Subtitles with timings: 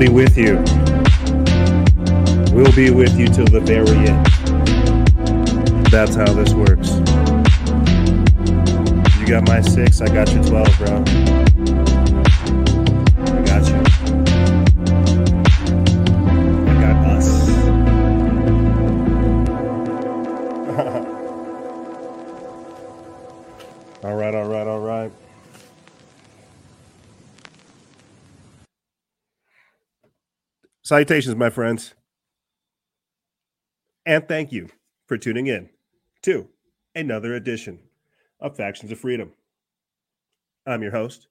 [0.00, 0.54] be with you.
[2.54, 4.26] We'll be with you till the very end.
[5.88, 6.88] That's how this works.
[9.20, 11.39] You got my six, I got your 12, bro.
[30.90, 31.94] Salutations, my friends.
[34.04, 34.70] And thank you
[35.06, 35.68] for tuning in
[36.22, 36.48] to
[36.96, 37.78] another edition
[38.40, 39.32] of Factions of Freedom.
[40.66, 41.28] I'm your host,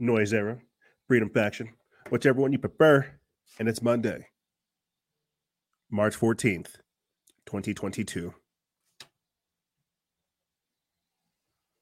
[0.00, 0.60] Noizceera,
[1.08, 1.70] Freedom Faction,
[2.10, 3.04] whichever one you prefer,
[3.58, 4.28] and it's Monday,
[5.90, 6.76] March 14th,
[7.46, 8.32] 2022.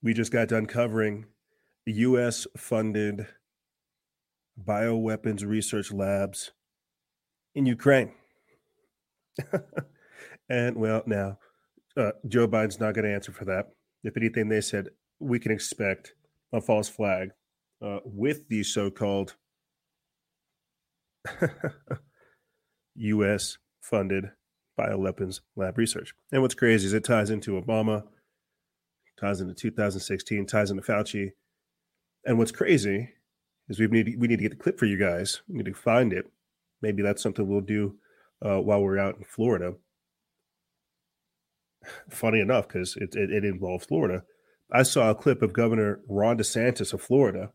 [0.02, 1.26] We just got done covering
[1.84, 3.26] US funded
[4.58, 6.52] bioweapons research labs
[7.54, 8.12] in Ukraine.
[10.48, 11.38] and well, now
[11.96, 13.66] uh, Joe Biden's not going to answer for that.
[14.04, 14.88] If anything, they said
[15.20, 16.14] we can expect
[16.52, 17.30] a false flag
[17.84, 19.36] uh, with the so called
[22.96, 23.58] U.S.
[23.82, 24.30] funded
[24.78, 26.14] bioweapons lab research.
[26.32, 28.04] And what's crazy is it ties into Obama,
[29.20, 31.30] ties into 2016, ties into Fauci.
[32.24, 33.10] And what's crazy
[33.68, 35.42] is we need we need to get the clip for you guys.
[35.48, 36.30] We need to find it
[36.82, 37.96] maybe that's something we'll do
[38.44, 39.74] uh, while we're out in Florida.
[42.10, 44.22] Funny enough, because it, it, it involves Florida.
[44.70, 47.50] I saw a clip of Governor Ron DeSantis of Florida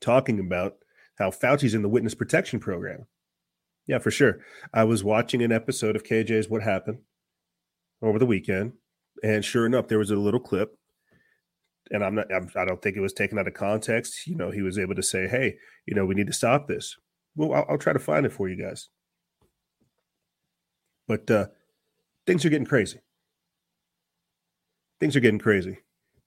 [0.00, 0.76] talking about
[1.18, 3.06] how Fauci's in the witness protection program.
[3.86, 4.40] Yeah, for sure.
[4.72, 6.98] I was watching an episode of KJ's What Happened
[8.02, 8.72] over the weekend,
[9.22, 10.76] and sure enough, there was a little clip.
[11.90, 14.26] And I'm not, I'm, I don't think it was taken out of context.
[14.26, 15.56] You know, he was able to say, hey,
[15.86, 16.96] you know, we need to stop this
[17.36, 18.88] well, I'll, I'll, try to find it for you guys.
[21.06, 21.46] But uh,
[22.26, 23.00] things are getting crazy.
[24.98, 25.78] Things are getting crazy,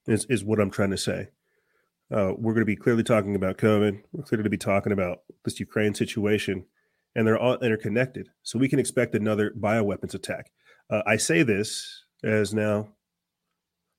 [0.07, 1.29] is, is what I'm trying to say.
[2.11, 4.01] Uh, we're going to be clearly talking about COVID.
[4.11, 6.65] We're clearly going to be talking about this Ukraine situation,
[7.15, 8.29] and they're all interconnected.
[8.41, 10.51] So we can expect another bioweapons attack.
[10.89, 12.89] Uh, I say this as now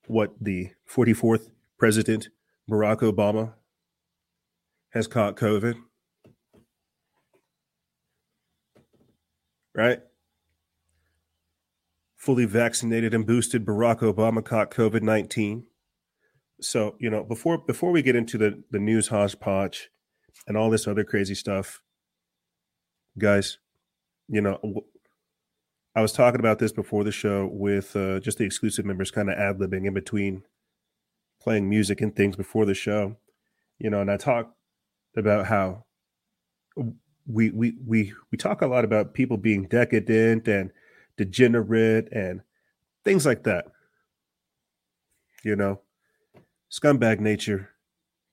[0.06, 2.28] what the 44th president,
[2.70, 3.54] Barack Obama,
[4.90, 5.76] has caught COVID.
[9.74, 10.00] Right?
[12.16, 15.66] Fully vaccinated and boosted, Barack Obama caught COVID nineteen.
[16.60, 19.90] So you know, before before we get into the the news hodgepodge
[20.46, 21.82] and all this other crazy stuff,
[23.18, 23.58] guys,
[24.28, 24.58] you know,
[25.94, 29.30] I was talking about this before the show with uh, just the exclusive members, kind
[29.30, 30.42] of ad libbing in between
[31.40, 33.16] playing music and things before the show,
[33.78, 34.56] you know, and I talked
[35.16, 35.84] about how
[37.26, 40.70] we we we we talk a lot about people being decadent and
[41.16, 42.42] degenerate and
[43.04, 43.66] things like that.
[45.42, 45.80] You know,
[46.70, 47.70] scumbag nature,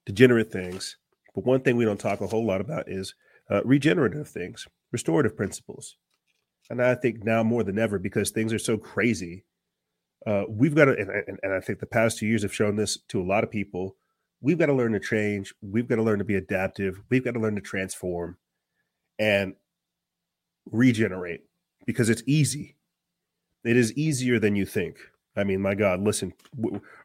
[0.06, 0.96] degenerate things.
[1.34, 3.14] But one thing we don't talk a whole lot about is
[3.50, 5.96] uh, regenerative things, restorative principles.
[6.70, 9.44] And I think now more than ever, because things are so crazy,
[10.26, 12.98] uh, we've got to, and, and I think the past two years have shown this
[13.08, 13.96] to a lot of people.
[14.40, 15.54] We've got to learn to change.
[15.60, 17.00] We've got to learn to be adaptive.
[17.10, 18.36] We've got to learn to transform
[19.22, 19.54] and
[20.66, 21.42] regenerate
[21.86, 22.76] because it's easy.
[23.64, 24.96] It is easier than you think.
[25.36, 26.32] I mean, my God, listen,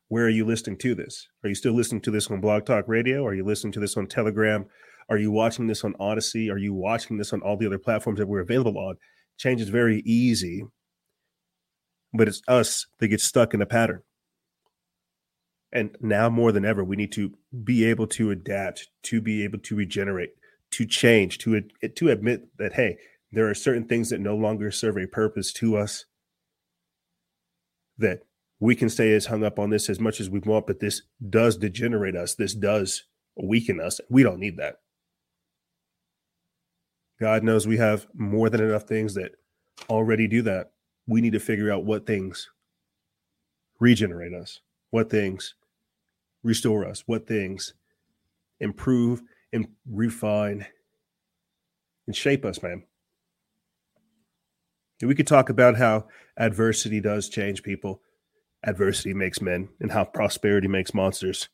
[0.07, 1.27] where are you listening to this?
[1.43, 3.23] Are you still listening to this on Blog Talk Radio?
[3.23, 4.65] Are you listening to this on Telegram?
[5.09, 6.49] Are you watching this on Odysee?
[6.49, 8.95] Are you watching this on all the other platforms that we're available on?
[9.37, 10.65] Change is very easy,
[12.13, 14.01] but it's us that get stuck in a pattern.
[15.71, 19.59] And now more than ever, we need to be able to adapt, to be able
[19.59, 20.31] to regenerate,
[20.77, 21.61] to change, to
[21.95, 22.97] to admit that hey,
[23.31, 26.05] there are certain things that no longer serve a purpose to us.
[27.97, 28.19] That
[28.59, 31.01] we can stay as hung up on this as much as we want, but this
[31.27, 32.35] does degenerate us.
[32.35, 33.99] This does weaken us.
[34.07, 34.75] We don't need that.
[37.19, 39.31] God knows we have more than enough things that
[39.89, 40.73] already do that.
[41.07, 42.51] We need to figure out what things
[43.79, 44.59] regenerate us,
[44.91, 45.55] what things
[46.43, 47.73] restore us, what things
[48.59, 49.23] improve
[49.53, 50.65] and refine
[52.05, 52.83] and shape us, man.
[55.01, 56.07] We could talk about how
[56.37, 58.01] adversity does change people.
[58.63, 61.49] Adversity makes men, and how prosperity makes monsters.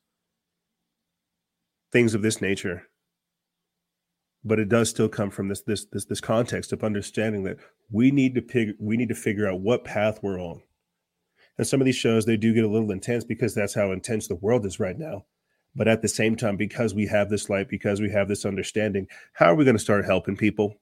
[1.92, 2.88] Things of this nature.
[4.46, 7.58] But it does still come from this this this this context of understanding that
[7.92, 10.62] we need to pig, we need to figure out what path we're on.
[11.58, 14.28] And some of these shows they do get a little intense because that's how intense
[14.28, 15.26] the world is right now.
[15.76, 19.08] But at the same time, because we have this light, because we have this understanding,
[19.34, 20.76] how are we going to start helping people?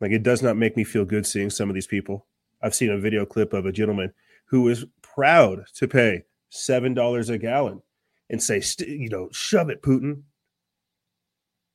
[0.00, 2.26] Like it does not make me feel good seeing some of these people.
[2.62, 4.12] I've seen a video clip of a gentleman
[4.46, 7.82] who is proud to pay seven dollars a gallon
[8.30, 10.22] and say, you know, shove it, Putin.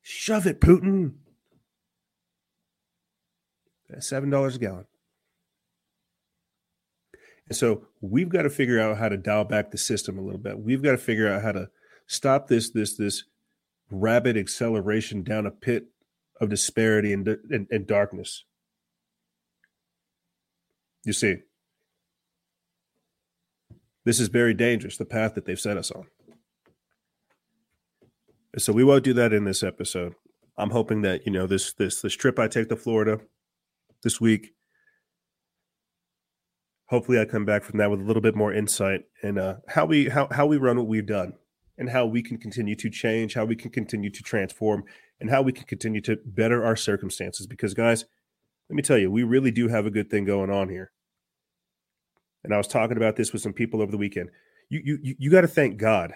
[0.01, 1.13] Shove it, Putin.
[3.99, 4.85] Seven dollars a gallon.
[7.47, 10.39] And so we've got to figure out how to dial back the system a little
[10.39, 10.59] bit.
[10.59, 11.69] We've got to figure out how to
[12.13, 13.23] stop this this this
[13.89, 15.87] rapid acceleration down a pit
[16.41, 18.45] of disparity and, and, and darkness.
[21.05, 21.37] You see,
[24.05, 26.05] this is very dangerous, the path that they've set us on.
[28.57, 30.13] So we won't do that in this episode.
[30.57, 33.19] I'm hoping that, you know, this this this trip I take to Florida
[34.03, 34.53] this week.
[36.87, 39.85] Hopefully I come back from that with a little bit more insight and uh, how
[39.85, 41.33] we how how we run what we've done
[41.83, 44.85] and how we can continue to change, how we can continue to transform,
[45.19, 47.45] and how we can continue to better our circumstances.
[47.45, 48.05] Because, guys,
[48.69, 50.93] let me tell you, we really do have a good thing going on here.
[52.45, 54.29] And I was talking about this with some people over the weekend.
[54.69, 56.13] You you you got to thank God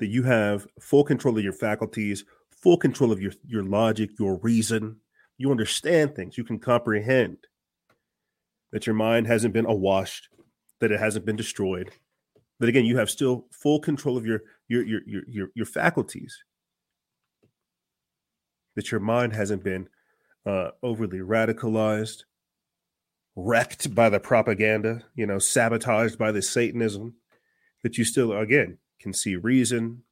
[0.00, 4.36] that you have full control of your faculties, full control of your your logic, your
[4.40, 4.96] reason.
[5.38, 6.36] You understand things.
[6.36, 7.38] You can comprehend
[8.70, 10.24] that your mind hasn't been awashed,
[10.80, 11.90] that it hasn't been destroyed,
[12.64, 16.42] but again, you have still full control of your your your your your, your faculties.
[18.74, 19.90] That your mind hasn't been
[20.46, 22.22] uh, overly radicalized,
[23.36, 27.16] wrecked by the propaganda, you know, sabotaged by the Satanism.
[27.82, 30.04] That you still, again, can see reason,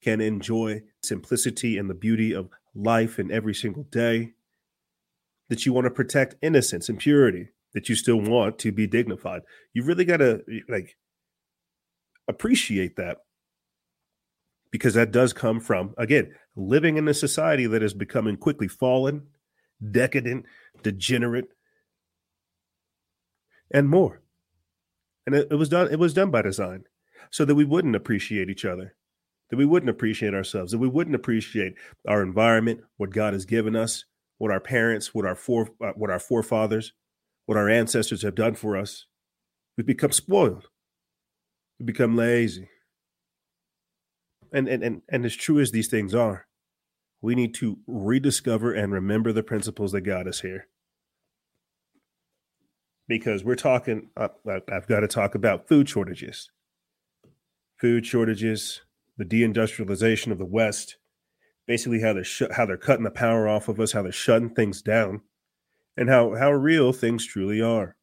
[0.00, 4.34] can enjoy simplicity and the beauty of life in every single day.
[5.48, 7.48] That you want to protect innocence and purity.
[7.74, 9.42] That you still want to be dignified.
[9.74, 10.96] You really got to like
[12.28, 13.18] appreciate that
[14.70, 19.22] because that does come from again living in a society that is becoming quickly fallen
[19.90, 20.44] decadent
[20.82, 21.48] degenerate
[23.70, 24.22] and more.
[25.26, 26.84] And it, it, was done it was done by design
[27.30, 28.94] so that we wouldn't appreciate each other
[29.50, 31.74] that we wouldn't appreciate ourselves that we wouldn't appreciate
[32.06, 34.04] our environment what god has given us
[34.38, 36.92] what our parents what our fore, uh, what our forefathers
[37.46, 39.06] what our ancestors have done for us.
[39.76, 40.68] We've become spoiled
[41.78, 42.68] we become lazy.
[44.52, 46.46] And, and and and as true as these things are,
[47.20, 50.68] we need to rediscover and remember the principles that got us here.
[53.08, 54.28] Because we're talking, uh,
[54.72, 56.50] I've got to talk about food shortages.
[57.76, 58.82] Food shortages,
[59.16, 60.96] the deindustrialization of the West,
[61.66, 64.50] basically how they're sh- how they're cutting the power off of us, how they're shutting
[64.50, 65.22] things down,
[65.96, 67.96] and how how real things truly are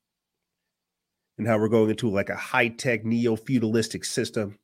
[1.38, 4.60] and how we're going into like a high tech neo feudalistic system.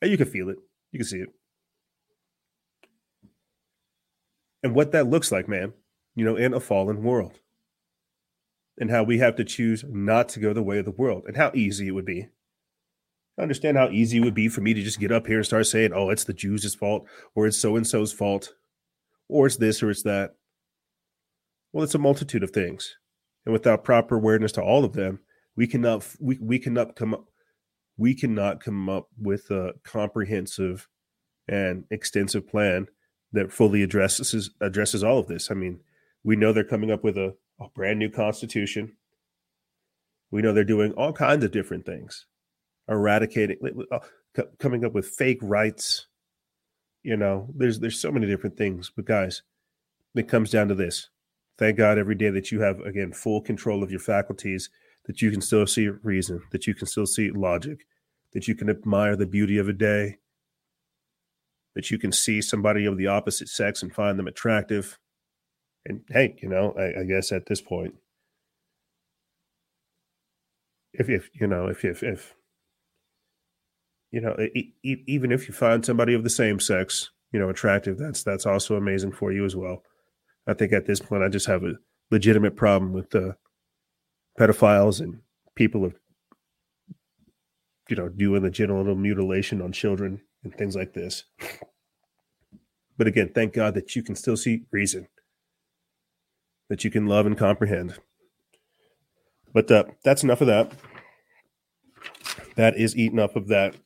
[0.00, 0.58] And you can feel it,
[0.92, 1.28] you can see it.
[4.62, 5.74] And what that looks like, man,
[6.14, 7.40] you know, in a fallen world.
[8.78, 11.36] And how we have to choose not to go the way of the world and
[11.36, 12.28] how easy it would be.
[13.38, 15.46] I understand how easy it would be for me to just get up here and
[15.46, 18.54] start saying, oh, it's the Jews' fault, or it's so and so's fault,
[19.28, 20.36] or it's this or it's that.
[21.72, 22.96] Well, it's a multitude of things.
[23.44, 25.20] And without proper awareness to all of them,
[25.56, 27.26] we cannot we, we cannot come up
[27.96, 30.88] we cannot come up with a comprehensive
[31.48, 32.88] and extensive plan
[33.32, 35.50] that fully addresses addresses all of this.
[35.50, 35.80] I mean,
[36.22, 38.96] we know they're coming up with a, a brand new constitution.
[40.30, 42.26] We know they're doing all kinds of different things,
[42.88, 43.58] eradicating,
[43.92, 44.00] uh,
[44.58, 46.06] coming up with fake rights.
[47.02, 48.90] You know, there's there's so many different things.
[48.94, 49.42] But guys,
[50.14, 51.10] it comes down to this:
[51.58, 54.70] thank God every day that you have again full control of your faculties
[55.06, 57.86] that you can still see reason, that you can still see logic,
[58.32, 60.18] that you can admire the beauty of a day,
[61.74, 64.98] that you can see somebody of the opposite sex and find them attractive.
[65.84, 67.94] And hey, you know, I, I guess at this point,
[70.92, 72.34] if if you know, if if if
[74.10, 74.36] you know,
[74.84, 78.76] even if you find somebody of the same sex, you know, attractive, that's that's also
[78.76, 79.82] amazing for you as well.
[80.46, 81.74] I think at this point, I just have a
[82.10, 83.36] legitimate problem with the
[84.38, 85.20] pedophiles and
[85.54, 85.94] people of
[87.88, 91.24] you know doing the genital mutilation on children and things like this.
[92.96, 95.08] But again thank god that you can still see reason
[96.68, 97.98] that you can love and comprehend.
[99.52, 100.72] But uh, that's enough of that.
[102.56, 103.76] That is eaten up of that.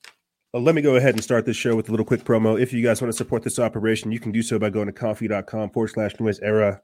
[0.55, 2.59] Uh, let me go ahead and start this show with a little quick promo.
[2.59, 4.93] If you guys want to support this operation you can do so by going to
[4.93, 6.81] ko-fi.com forward slash noizceera.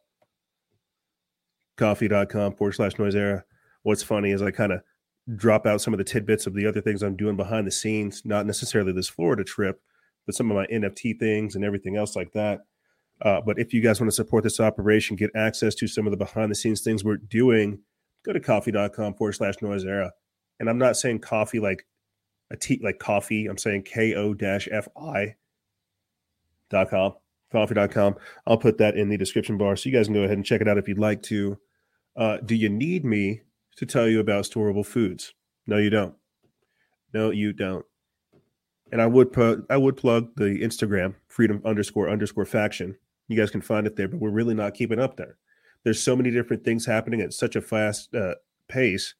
[1.77, 3.45] Ko-fi.com forward slash noizceera
[3.85, 4.81] what's funny is I kind of
[5.37, 8.23] drop out some of the tidbits of the other things I'm doing behind the scenes,
[8.25, 9.81] not necessarily this Florida trip,
[10.27, 12.61] but some of my NFT things and everything else like that.
[13.23, 16.11] Uh, but if you guys want to support this operation, get access to some of
[16.11, 17.79] the behind the scenes things we're doing,
[18.25, 20.11] go to ko-fi.com forward slash noizceera.
[20.61, 21.87] And I'm not saying coffee like
[22.51, 23.47] a tea, like coffee.
[23.47, 25.37] I'm saying ko fi
[26.71, 27.15] dot com,
[27.53, 28.17] ko-fi.com.
[28.47, 30.61] I'll put that in the description bar so you guys can go ahead and check
[30.61, 31.59] it out if you'd like to.
[32.17, 33.43] Uh, do you need me
[33.77, 35.35] to tell you about storable foods?
[35.67, 36.15] No, you don't.
[37.13, 37.85] No, you don't.
[38.93, 42.97] And I would put I would plug the Instagram freedom underscore underscore faction.
[43.29, 45.39] You guys can find it there, but we're really not keeping up there.
[45.85, 48.35] There's so many different things happening at such a fast uh,
[48.69, 49.15] pace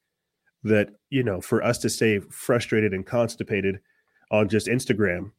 [0.63, 3.79] that you know for us to stay frustrated and constipated
[4.31, 5.31] on just Instagram,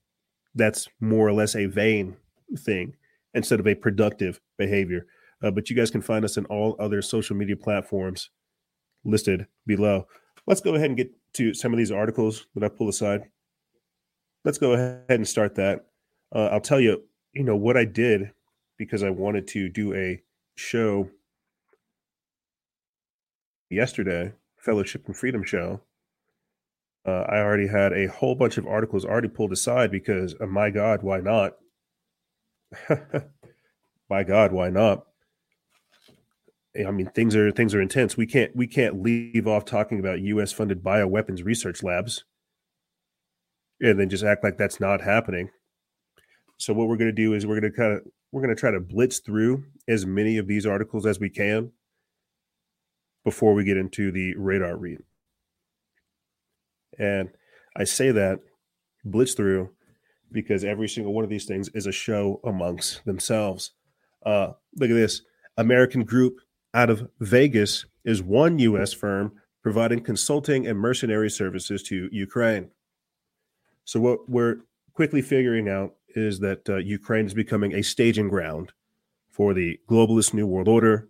[0.54, 2.16] that's more or less a vain
[2.58, 2.94] thing
[3.34, 5.06] instead of a productive behavior.
[5.42, 8.30] Uh, but you guys can find us in all other social media platforms
[9.06, 10.06] listed below.
[10.46, 13.22] Let's go ahead and get to some of these articles that I pull aside.
[14.44, 15.86] Let's go ahead and start that.
[16.34, 18.32] Uh, I'll tell you, you know, what I did
[18.78, 20.22] because I wanted to do a
[20.56, 21.08] show
[23.70, 25.80] yesterday, Fellowship and Freedom show.
[27.06, 30.70] Uh, I already had a whole bunch of articles already pulled aside because, uh, my
[30.70, 31.56] God, why not?
[34.10, 35.05] my God, why not?
[36.86, 38.16] I mean, things are things are intense.
[38.16, 40.52] We can't we can't leave off talking about U.S.
[40.52, 42.24] funded bioweapons research labs,
[43.80, 45.50] and then just act like that's not happening.
[46.58, 48.02] So what we're going to do is we're going to kind of
[48.32, 51.72] we're going to try to blitz through as many of these articles as we can
[53.24, 54.98] before we get into the radar read.
[56.98, 57.30] And
[57.76, 58.40] I say that
[59.04, 59.70] blitz through
[60.32, 63.72] because every single one of these things is a show amongst themselves.
[64.24, 65.22] Uh, look at this
[65.56, 66.38] American group
[66.76, 68.92] out of Vegas is one U.S.
[68.92, 72.70] firm providing consulting and mercenary services to Ukraine.
[73.84, 74.58] So, what we're
[74.92, 78.72] quickly figuring out is that uh, Ukraine is becoming a staging ground
[79.30, 81.08] for the globalist New World Order,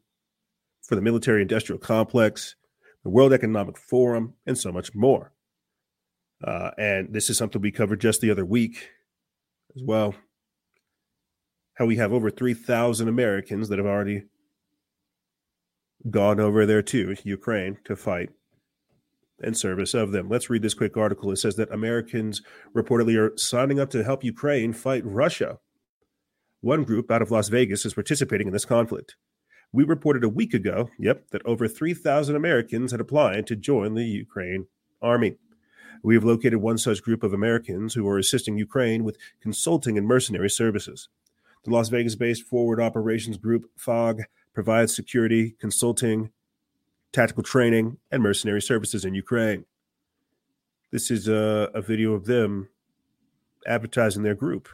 [0.83, 2.55] for the military industrial complex,
[3.03, 5.33] the World Economic Forum, and so much more.
[6.45, 8.91] Uh, and this is something we covered just the other week
[9.75, 10.15] as well.
[11.75, 14.25] How we have over 3,000 Americans that have already
[16.11, 18.31] gone over there to Ukraine to fight
[19.43, 20.29] in service of them.
[20.29, 21.31] Let's read this quick article.
[21.31, 22.43] It says that Americans
[22.75, 25.59] reportedly are signing up to help Ukraine fight Russia.
[26.61, 29.17] One group out of Las Vegas is participating in this conflict.
[29.73, 34.05] We reported a week ago, yep, that over 3,000 Americans had applied to join the
[34.05, 34.67] Ukraine
[35.03, 35.37] army.
[36.03, 40.07] We have located one such group of Americans who are assisting Ukraine with consulting and
[40.07, 41.09] mercenary services.
[41.65, 44.23] The Las Vegas based Forward Operations Group, FOG,
[44.57, 46.31] provides security, consulting,
[47.13, 49.67] tactical training, and mercenary services in Ukraine.
[50.91, 52.71] This is a, a video of them
[53.67, 54.67] advertising their group.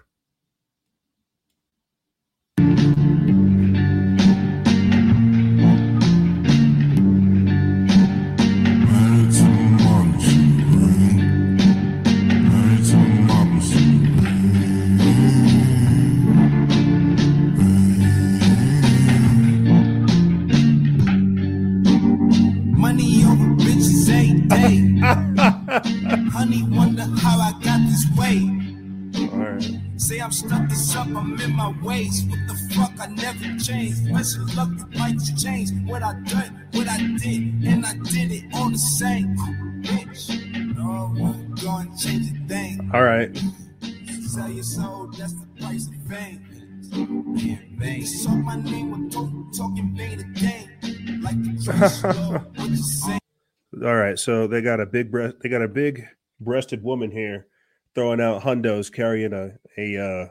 [31.82, 32.24] Ways.
[32.24, 32.92] What the fuck?
[33.00, 34.10] I never changed.
[34.10, 35.70] Wishing luck that might change.
[35.86, 39.36] What I done, what I did, and I did it all the same.
[39.82, 42.90] Bitch, no, I'm going to change a thing.
[42.94, 43.30] All right.
[44.26, 46.48] Sell your soul, that's the price of fame.
[47.78, 49.12] Bang, So my name with
[49.56, 51.20] talking bang again.
[51.22, 53.20] Like the
[53.84, 55.36] All right, so they got a big breast.
[55.42, 56.06] They got a big
[56.44, 57.46] breasted woman here
[57.94, 60.28] throwing out hundos carrying a a uh,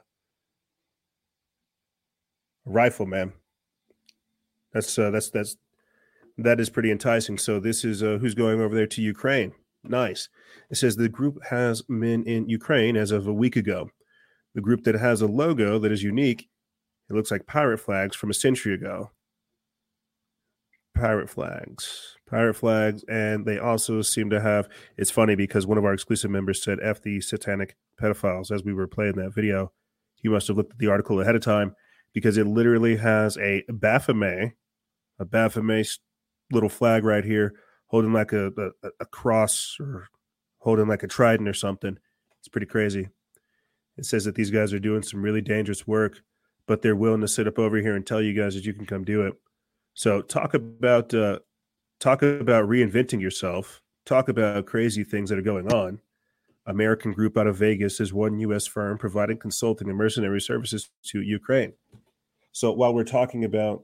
[2.66, 3.34] rifleman.
[4.74, 5.58] That's uh, that's that's
[6.38, 7.38] that is pretty enticing.
[7.38, 9.54] So this is uh, who's going over there to Ukraine.
[9.84, 10.30] Nice.
[10.70, 13.90] It says the group has men in Ukraine as of a week ago.
[14.54, 16.50] The group that has a logo that is unique.
[17.10, 19.12] It looks like pirate flags from a century ago.
[20.96, 24.70] Pirate flags, pirate flags, and they also seem to have.
[24.98, 28.74] It's funny because one of our exclusive members said "f the satanic pedophiles" as we
[28.74, 29.72] were playing that video.
[30.16, 31.76] He must have looked at the article ahead of time
[32.14, 34.54] because it literally has a Baphomet,
[35.20, 35.88] a Baphomet
[36.52, 37.54] little flag right here,
[37.88, 40.08] holding like a, a, a cross or
[40.60, 41.98] holding like a trident or something.
[42.40, 43.10] It's pretty crazy.
[43.98, 46.22] It says that these guys are doing some really dangerous work,
[46.66, 48.86] but they're willing to sit up over here and tell you guys that you can
[48.86, 49.34] come do it.
[49.94, 51.40] So talk about uh,
[52.02, 53.82] talk about reinventing yourself.
[54.04, 56.02] talk about crazy things that are going on.
[56.66, 58.66] American Group out of Vegas is one U.S.
[58.66, 61.74] firm providing consulting and mercenary services to Ukraine.
[62.52, 63.84] So while we're talking about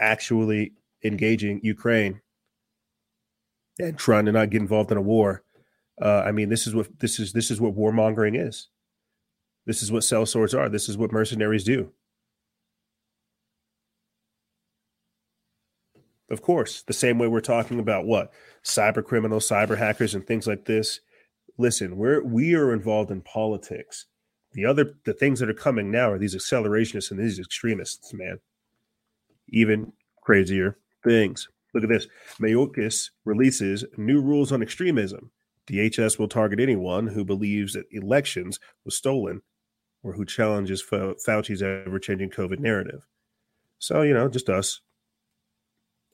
[0.00, 0.72] actually
[1.04, 2.20] engaging Ukraine
[3.80, 5.42] and trying to not get involved in a war,
[6.00, 7.32] uh, I mean, this is what this is.
[7.32, 8.68] This is what warmongering is.
[9.66, 10.68] This is what sellswords are.
[10.68, 11.92] This is what mercenaries do.
[16.32, 18.32] Of course, the same way we're talking about what
[18.64, 21.00] cyber criminals, cyber hackers, and things like this.
[21.58, 24.06] Listen, we're we are involved in politics.
[24.52, 28.40] The other the things that are coming now are these accelerationists and these extremists, man.
[29.50, 29.92] Even
[30.22, 31.48] crazier things.
[31.74, 32.06] Look at this.
[32.40, 35.30] Mayorkas releases new rules on extremism.
[35.66, 39.42] DHS will target anyone who believes that elections was stolen
[40.02, 43.06] or who challenges Fauci's ever changing COVID narrative.
[43.78, 44.80] So, you know, just us.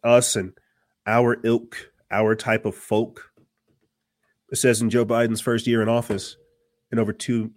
[0.02, 0.52] Us and
[1.06, 3.32] our ilk, our type of folk.
[4.50, 6.36] It says in Joe Biden's first year in office,
[6.90, 7.52] in over two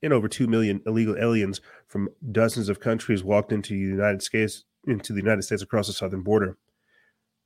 [0.00, 4.64] in over two million illegal aliens from dozens of countries walked into the United States
[4.86, 6.56] into the United States across the southern border.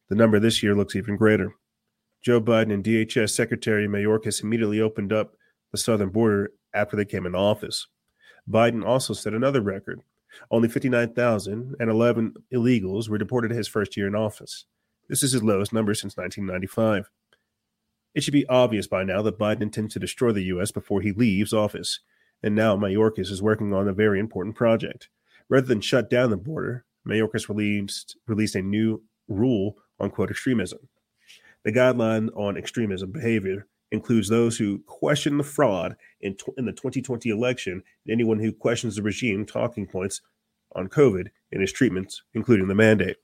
[0.08, 1.54] The number this year looks even greater.
[2.22, 5.34] Joe Biden and DHS Secretary Mayorkas immediately opened up
[5.72, 7.88] the southern border after they came into office.
[8.48, 10.02] Biden also set another record.
[10.50, 14.66] Only 59,011 illegals were deported his first year in office.
[15.08, 17.10] This is his lowest number since 1995.
[18.14, 20.70] It should be obvious by now that Biden intends to destroy the U.S.
[20.70, 22.00] before he leaves office,
[22.42, 25.08] and now Mayorkas is working on a very important project.
[25.48, 30.88] Rather than shut down the border, Mayorkas released, released a new rule on quote extremism.
[31.64, 37.28] The guideline on extremism behavior includes those who question the fraud in, in the 2020
[37.28, 40.22] election and anyone who questions the regime talking points
[40.74, 43.18] on COVID and its treatments, including the mandate.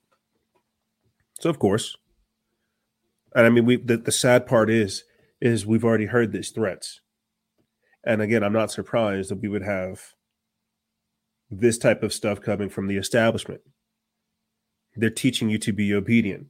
[1.40, 1.96] So, of course,
[3.34, 5.04] and I mean, we the, the sad part is
[5.40, 7.00] is we've already heard these threats,
[8.04, 10.14] and again, I'm not surprised that we would have
[11.50, 13.62] this type of stuff coming from the establishment.
[14.96, 16.48] They're teaching you to be obedient.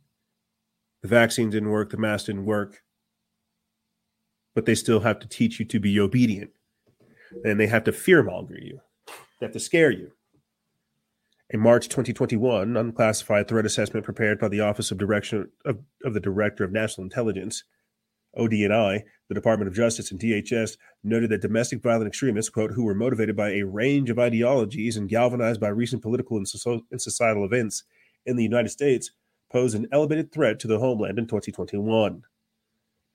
[1.02, 2.82] The vaccine didn't work, the mask didn't work,
[4.58, 6.50] but they still have to teach you to be obedient.
[7.44, 8.80] And they have to fearmonger you,
[9.38, 10.10] they have to scare you.
[11.50, 16.18] In March 2021, unclassified threat assessment prepared by the Office of Direction of, of the
[16.18, 17.62] Director of National Intelligence,
[18.36, 22.96] ODNI, the Department of Justice, and DHS noted that domestic violent extremists, quote, who were
[22.96, 27.44] motivated by a range of ideologies and galvanized by recent political and, so- and societal
[27.44, 27.84] events
[28.26, 29.12] in the United States,
[29.52, 32.24] pose an elevated threat to the homeland in 2021.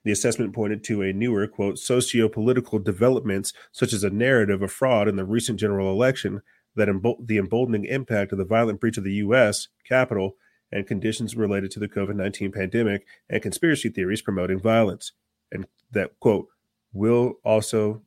[0.04, 4.72] The assessment pointed to a newer, quote, socio political developments, such as a narrative of
[4.72, 6.42] fraud in the recent general election,
[6.76, 9.70] that embo- the emboldening impact of the violent breach of the U.S.
[9.88, 10.36] Capitol
[10.72, 15.14] and conditions related to the COVID 19 pandemic and conspiracy theories promoting violence.
[15.52, 16.48] And that, quote,
[16.92, 18.02] will also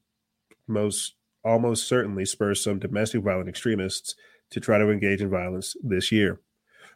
[0.66, 4.16] most almost certainly spur some domestic violent extremists
[4.50, 6.40] to try to engage in violence this year.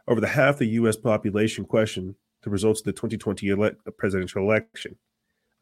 [0.08, 0.96] Over the half the U.S.
[0.96, 4.96] population questioned the results of the 2020 ele- uh, presidential election.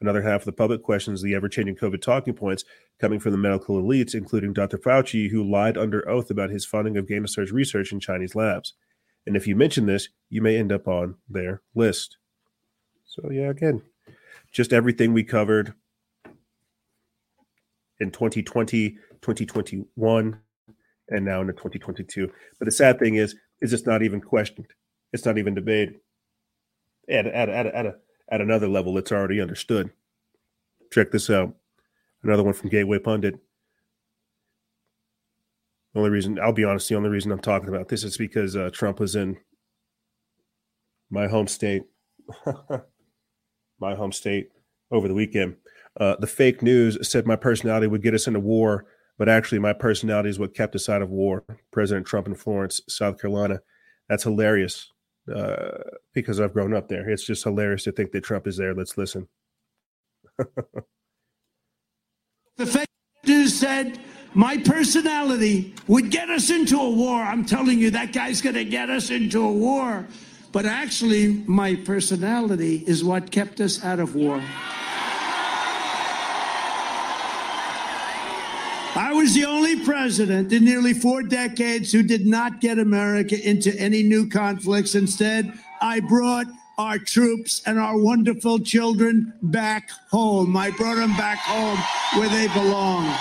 [0.01, 2.64] Another half of the public questions the ever changing COVID talking points
[3.01, 4.79] coming from the medical elites, including Dr.
[4.79, 8.75] Fauci, who lied under oath about his funding of of surge research in Chinese labs.
[9.27, 12.17] And if you mention this, you may end up on their list.
[13.05, 13.83] So, yeah, again,
[14.53, 15.75] just everything we covered
[17.99, 20.41] in 2020, 2021,
[21.09, 22.31] and now into 2022.
[22.59, 24.69] But the sad thing is, is it's not even questioned.
[25.12, 25.97] It's not even debated.
[27.11, 27.94] At, at, at, at, a,
[28.31, 29.90] at another level, it's already understood.
[30.92, 31.55] Check this out.
[32.23, 33.38] Another one from Gateway Pundit.
[35.94, 38.57] The only reason, I'll be honest, the only reason I'm talking about this is because
[38.57, 39.38] uh, Trump was in
[41.11, 41.85] my home state,
[43.81, 44.51] my home state
[44.90, 45.57] over the weekend.
[45.99, 48.87] Uh, the fake news said my personality would get us into war
[49.18, 51.44] but actually my personality is what kept us out of war.
[51.73, 53.61] President Trump in Florence, South Carolina.
[54.09, 54.90] That's hilarious
[55.35, 55.83] uh,
[56.14, 57.09] because I've grown up there.
[57.09, 58.75] It's just hilarious to think that Trump is there.
[58.75, 59.29] Let's listen.
[62.57, 62.88] the fake
[63.27, 63.99] news said
[64.35, 67.21] my personality would get us into a war.
[67.21, 70.07] I'm telling you, that guy's going to get us into a war.
[70.53, 74.43] But actually, my personality is what kept us out of war.
[78.99, 83.73] I was the only president in nearly four decades who did not get America into
[83.79, 84.97] any new conflicts.
[84.97, 90.57] Instead, I brought our troops and our wonderful children back home.
[90.57, 91.79] I brought them back home
[92.19, 93.17] where they belong.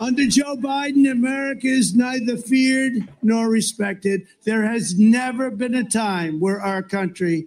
[0.00, 4.26] Under Joe Biden, America is neither feared nor respected.
[4.42, 7.46] There has never been a time where our country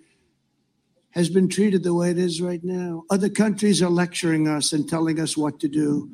[1.10, 3.04] has been treated the way it is right now.
[3.10, 6.12] Other countries are lecturing us and telling us what to do.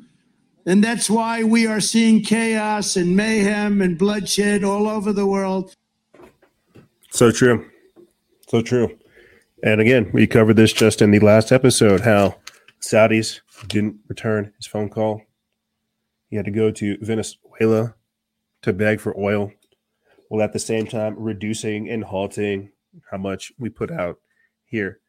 [0.64, 5.74] And that's why we are seeing chaos and mayhem and bloodshed all over the world.
[7.10, 7.68] So true.
[8.48, 8.96] So true.
[9.62, 12.36] And again, we covered this just in the last episode how
[12.80, 15.22] Saudis didn't return his phone call.
[16.30, 17.94] He had to go to Venezuela
[18.62, 19.52] to beg for oil,
[20.28, 22.70] while at the same time reducing and halting
[23.10, 24.18] how much we put out
[24.64, 25.00] here.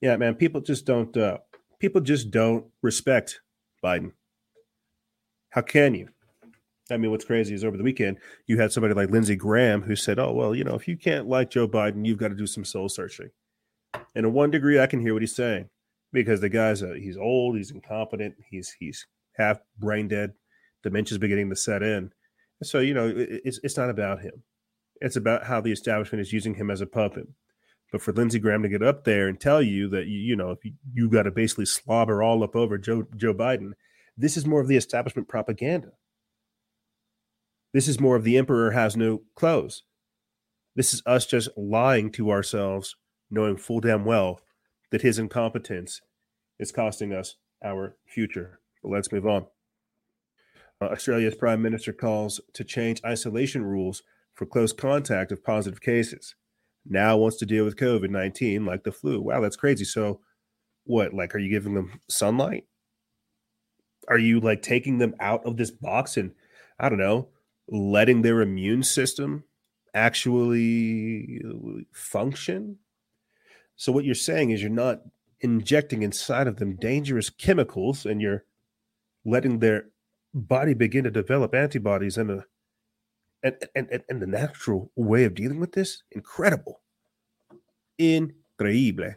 [0.00, 1.38] Yeah, man, people just don't uh,
[1.78, 3.40] people just don't respect
[3.82, 4.12] Biden.
[5.52, 6.08] How can you?
[6.90, 9.94] I mean, what's crazy is over the weekend you had somebody like Lindsey Graham who
[9.94, 12.46] said, "Oh, well, you know, if you can't like Joe Biden, you've got to do
[12.46, 13.30] some soul searching."
[14.14, 15.68] And in one degree, I can hear what he's saying
[16.12, 20.32] because the guy's a, he's old, he's incompetent, he's he's half brain dead,
[20.82, 22.12] dementia's beginning to set in.
[22.62, 24.42] So you know, it, it's it's not about him.
[25.02, 27.28] It's about how the establishment is using him as a puppet.
[27.90, 30.50] But for Lindsey Graham to get up there and tell you that you, you know
[30.50, 33.72] if you, you got to basically slobber all up over Joe Joe Biden,
[34.16, 35.92] this is more of the establishment propaganda.
[37.72, 39.82] This is more of the emperor has no clothes.
[40.74, 42.96] This is us just lying to ourselves,
[43.30, 44.40] knowing full damn well
[44.90, 46.00] that his incompetence
[46.58, 48.60] is costing us our future.
[48.82, 49.46] But let's move on.
[50.80, 54.02] Uh, Australia's prime minister calls to change isolation rules
[54.34, 56.34] for close contact of positive cases.
[56.84, 59.20] Now wants to deal with COVID 19 like the flu.
[59.20, 59.84] Wow, that's crazy.
[59.84, 60.20] So,
[60.84, 61.14] what?
[61.14, 62.64] Like, are you giving them sunlight?
[64.08, 66.32] Are you like taking them out of this box and,
[66.78, 67.28] I don't know,
[67.68, 69.44] letting their immune system
[69.94, 72.78] actually uh, function?
[73.76, 75.02] So what you're saying is you're not
[75.40, 78.44] injecting inside of them dangerous chemicals and you're
[79.24, 79.86] letting their
[80.34, 82.44] body begin to develop antibodies and a
[83.42, 86.04] and, and, and the natural way of dealing with this?
[86.12, 86.80] Incredible.
[87.98, 89.16] Increíble.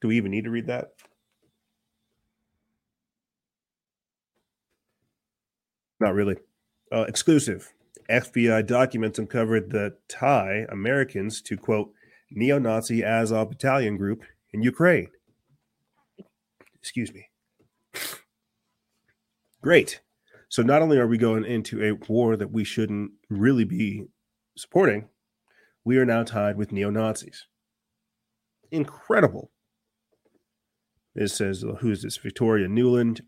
[0.00, 0.92] Do we even need to read that
[6.00, 6.36] not really
[6.92, 7.72] uh, exclusive
[8.10, 11.92] fbi documents uncovered the tie americans to quote
[12.30, 15.10] neo Nazi Azov battalion group in Ukraine.
[16.78, 17.28] Excuse me.
[19.62, 20.00] Great.
[20.48, 24.06] So not only are we going into a war that we shouldn't really be
[24.56, 25.08] supporting,
[25.84, 27.46] we are now tied with neo Nazis.
[28.70, 29.50] Incredible.
[31.14, 32.16] It says, who's this?
[32.16, 33.20] Victoria Nuland,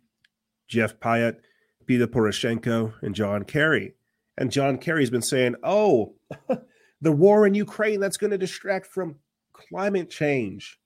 [0.68, 1.36] Jeff Pyatt,
[1.86, 3.94] Peter Poroshenko, and John Kerry.
[4.38, 6.14] And John Kerry's been saying, oh,
[7.00, 9.16] the war in Ukraine that's going to distract from
[9.52, 10.78] climate change.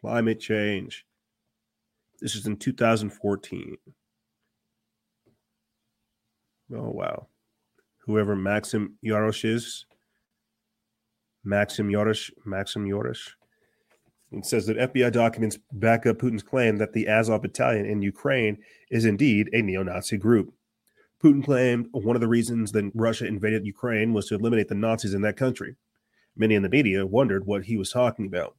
[0.00, 1.04] Climate change.
[2.20, 3.76] This is in 2014.
[6.74, 7.26] Oh, wow.
[8.06, 9.86] Whoever Maxim Yarosh is,
[11.42, 13.30] Maxim Yarosh, Maxim Yarosh,
[14.38, 18.58] it says that FBI documents back up Putin's claim that the Azov battalion in Ukraine
[18.90, 20.52] is indeed a neo Nazi group.
[21.22, 25.14] Putin claimed one of the reasons that Russia invaded Ukraine was to eliminate the Nazis
[25.14, 25.76] in that country.
[26.36, 28.56] Many in the media wondered what he was talking about.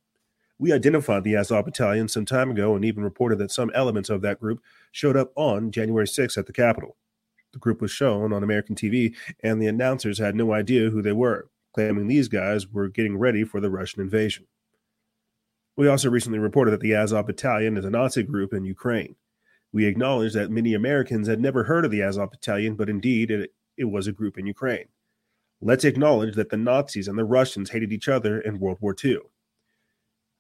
[0.58, 4.22] We identified the Azov battalion some time ago and even reported that some elements of
[4.22, 4.62] that group
[4.92, 6.96] showed up on January 6th at the Capitol.
[7.52, 11.12] The group was shown on American TV, and the announcers had no idea who they
[11.12, 14.48] were, claiming these guys were getting ready for the Russian invasion.
[15.78, 19.16] We also recently reported that the Azov battalion is a Nazi group in Ukraine.
[19.74, 23.54] We acknowledge that many Americans had never heard of the Azov Battalion, but indeed it,
[23.76, 24.88] it was a group in Ukraine.
[25.60, 29.18] Let's acknowledge that the Nazis and the Russians hated each other in World War II.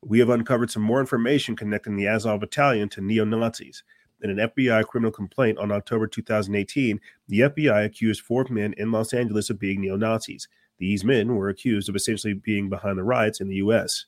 [0.01, 3.83] We have uncovered some more information connecting the Azov Battalion to neo Nazis.
[4.21, 9.13] In an FBI criminal complaint on October 2018, the FBI accused four men in Los
[9.13, 10.47] Angeles of being neo Nazis.
[10.77, 14.05] These men were accused of essentially being behind the riots in the U.S.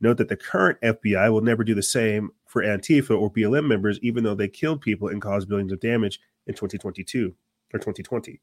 [0.00, 3.98] Note that the current FBI will never do the same for Antifa or BLM members,
[4.02, 7.34] even though they killed people and caused billions of damage in 2022
[7.72, 8.40] or 2020.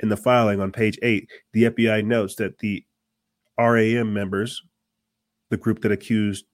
[0.00, 2.84] In the filing on page 8, the FBI notes that the
[3.58, 4.62] RAM members,
[5.50, 6.46] the group that accused,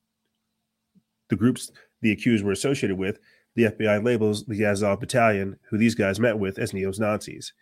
[1.29, 1.71] the groups
[2.03, 3.19] the accused were associated with,
[3.55, 7.53] the FBI labels the Azov Battalion, who these guys met with, as neo Nazis.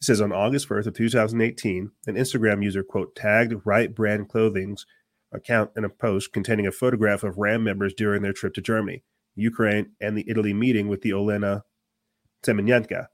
[0.00, 4.86] It says on August 1st of 2018, an Instagram user, quote, tagged Right Brand Clothing's
[5.36, 9.04] account in a post containing a photograph of RAM members during their trip to Germany,
[9.34, 11.62] Ukraine, and the Italy meeting with the Olena
[12.42, 13.06] Semenenko,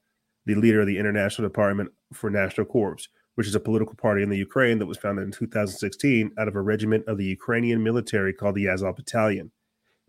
[0.47, 4.31] the leader of the International Department for National Corps, which is a political party in
[4.31, 8.33] the Ukraine that was founded in 2016 out of a regiment of the Ukrainian military
[8.33, 9.51] called the Azov Battalion.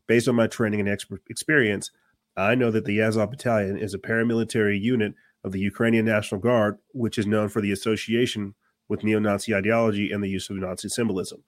[0.07, 0.89] Based on my training and
[1.29, 1.91] experience,
[2.35, 6.77] I know that the Azov Battalion is a paramilitary unit of the Ukrainian National Guard,
[6.91, 8.55] which is known for the association
[8.89, 11.43] with neo Nazi ideology and the use of Nazi symbolism.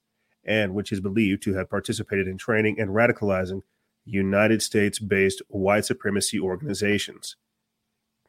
[0.45, 3.61] And which is believed to have participated in training and radicalizing
[4.05, 7.35] United States based white supremacy organizations.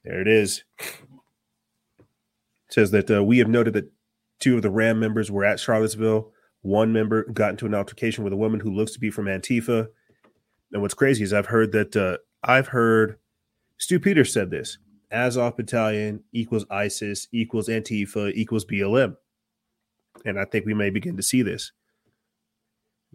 [0.04, 0.64] There it is.
[2.68, 3.90] It says that uh, we have noted that
[4.40, 6.32] two of the RAM members were at Charlottesville.
[6.62, 9.88] One member got into an altercation with a woman who looks to be from Antifa.
[10.72, 13.18] And what's crazy is I've heard that uh, I've heard
[13.78, 14.78] Stu Peters said this
[15.10, 19.16] Azov Battalion equals ISIS equals Antifa equals BLM.
[20.24, 21.72] And I think we may begin to see this.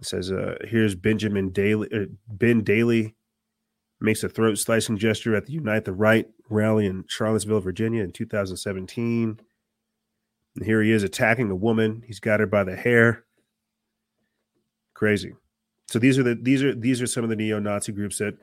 [0.01, 3.15] It says, uh, here's Benjamin Daly, uh, Ben Daly
[3.99, 8.11] makes a throat slicing gesture at the Unite the Right rally in Charlottesville, Virginia in
[8.11, 9.39] 2017.
[10.55, 12.03] And here he is attacking a woman.
[12.05, 13.25] He's got her by the hair.
[14.95, 15.35] Crazy.
[15.87, 18.35] So these are the these are these are some of the neo-Nazi groups that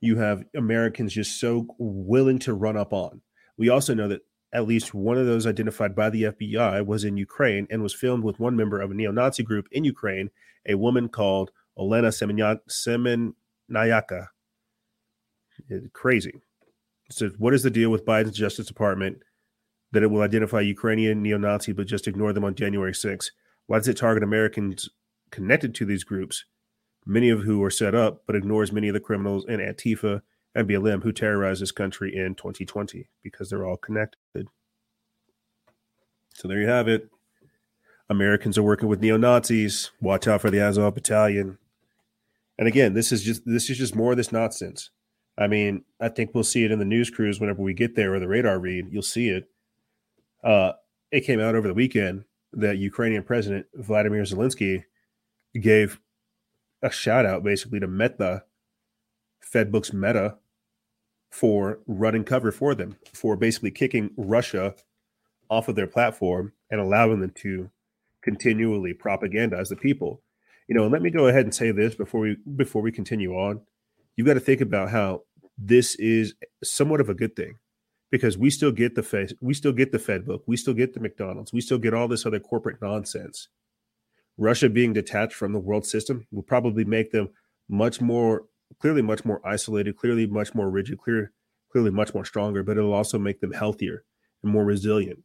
[0.00, 3.22] you have Americans just so willing to run up on.
[3.56, 7.16] We also know that at least one of those identified by the FBI was in
[7.16, 10.30] Ukraine and was filmed with one member of a neo Nazi group in Ukraine,
[10.66, 12.10] a woman called Olena
[12.68, 14.28] Semenyaka.
[15.92, 16.32] Crazy.
[17.10, 19.18] So, what is the deal with Biden's Justice Department
[19.92, 23.30] that it will identify Ukrainian neo Nazi but just ignore them on January 6th?
[23.66, 24.88] Why does it target Americans
[25.30, 26.44] connected to these groups,
[27.04, 30.22] many of who are set up, but ignores many of the criminals in Antifa
[30.58, 34.48] and BLM who terrorized this country in 2020 because they're all connected.
[36.34, 37.08] So there you have it.
[38.10, 39.90] Americans are working with neo Nazis.
[40.00, 41.58] Watch out for the Azov Battalion.
[42.58, 44.90] And again, this is just this is just more of this nonsense.
[45.36, 48.14] I mean, I think we'll see it in the news crews whenever we get there
[48.14, 48.88] or the radar read.
[48.90, 49.48] You'll see it.
[50.42, 50.72] Uh,
[51.12, 54.84] it came out over the weekend that Ukrainian President Vladimir Zelensky
[55.60, 56.00] gave
[56.82, 58.44] a shout out basically to Meta,
[59.40, 60.38] Fedbook's Meta,
[61.30, 64.74] for running cover for them, for basically kicking Russia
[65.50, 67.70] off of their platform and allowing them to
[68.22, 70.22] continually propagandize the people.
[70.68, 73.60] You know, let me go ahead and say this before we before we continue on.
[74.16, 75.22] You've got to think about how
[75.56, 77.58] this is somewhat of a good thing
[78.10, 80.94] because we still get the Fed, we still get the Fed book, we still get
[80.94, 83.48] the McDonald's, we still get all this other corporate nonsense.
[84.38, 87.28] Russia being detached from the world system will probably make them
[87.68, 88.44] much more
[88.80, 91.32] clearly much more isolated, clearly much more rigid, clear,
[91.72, 94.04] clearly much more stronger, but it'll also make them healthier
[94.42, 95.20] and more resilient,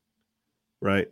[0.82, 1.08] right?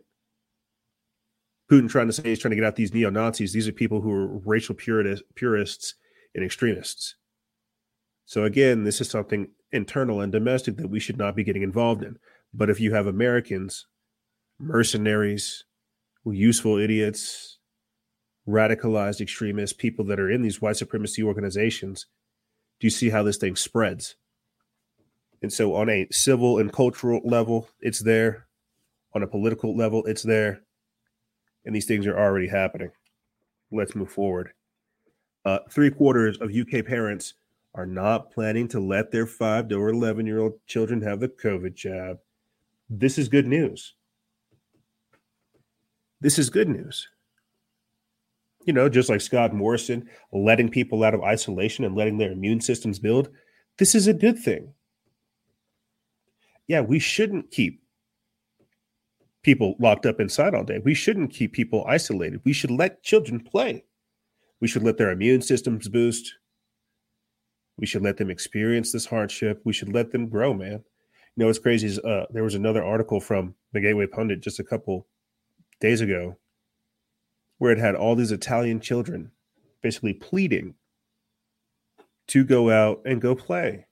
[1.71, 3.53] Putin trying to say he's trying to get out these neo Nazis.
[3.53, 5.95] These are people who are racial purists, purists
[6.35, 7.15] and extremists.
[8.25, 12.03] So again, this is something internal and domestic that we should not be getting involved
[12.03, 12.17] in.
[12.53, 13.87] But if you have Americans,
[14.59, 15.63] mercenaries,
[16.25, 17.57] useful idiots,
[18.47, 22.05] radicalized extremists, people that are in these white supremacy organizations
[22.81, 24.15] do you see how this thing spreads?
[25.43, 28.47] And so, on a civil and cultural level, it's there.
[29.13, 30.61] On a political level, it's there.
[31.63, 32.91] And these things are already happening.
[33.71, 34.53] Let's move forward.
[35.45, 37.35] Uh, three quarters of UK parents
[37.75, 41.75] are not planning to let their five to 11 year old children have the COVID
[41.75, 42.17] jab.
[42.89, 43.93] This is good news.
[46.19, 47.07] This is good news
[48.65, 52.61] you know, just like Scott Morrison, letting people out of isolation and letting their immune
[52.61, 53.29] systems build,
[53.77, 54.73] this is a good thing.
[56.67, 57.81] Yeah, we shouldn't keep
[59.43, 60.79] people locked up inside all day.
[60.83, 62.41] We shouldn't keep people isolated.
[62.45, 63.83] We should let children play.
[64.59, 66.35] We should let their immune systems boost.
[67.77, 69.61] We should let them experience this hardship.
[69.65, 70.83] We should let them grow, man.
[71.35, 74.59] You know, what's crazy is uh, there was another article from the Gateway Pundit just
[74.59, 75.07] a couple
[75.79, 76.37] days ago
[77.61, 79.29] where it had all these Italian children
[79.83, 80.73] basically pleading
[82.25, 83.85] to go out and go play,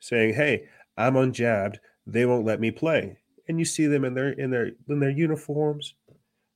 [0.00, 1.78] saying, "Hey, I'm unjabbed.
[2.04, 5.10] They won't let me play." And you see them in their in their in their
[5.10, 5.94] uniforms.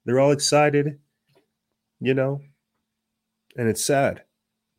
[0.05, 0.99] They're all excited,
[2.01, 2.41] you know,
[3.57, 4.25] and it's sad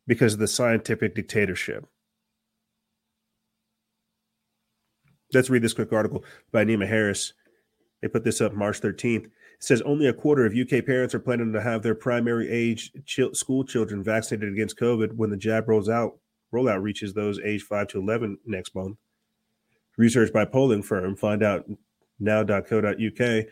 [0.06, 1.86] because of the scientific dictatorship.
[5.32, 7.32] Let's read this quick article by Nima Harris.
[8.02, 9.30] They put this up March 13th
[9.62, 13.20] says only a quarter of UK parents are planning to have their primary age ch-
[13.32, 16.18] school children vaccinated against COVID when the jab rolls out.
[16.52, 18.98] Rollout reaches those aged 5 to 11 next month.
[19.96, 21.64] Research by polling firm find out
[22.18, 23.44] now.co.uk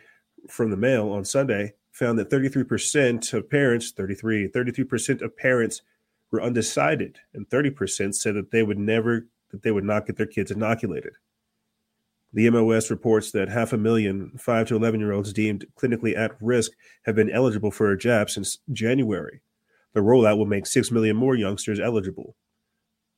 [0.48, 5.82] from the Mail on Sunday found that 33% of parents, 33, 33% of parents
[6.32, 10.26] were undecided, and 30% said that they would never, that they would not get their
[10.26, 11.12] kids inoculated.
[12.32, 16.36] The MOS reports that half a million 5 to 11 year olds deemed clinically at
[16.40, 16.72] risk
[17.04, 19.40] have been eligible for a jab since January.
[19.94, 22.36] The rollout will make 6 million more youngsters eligible.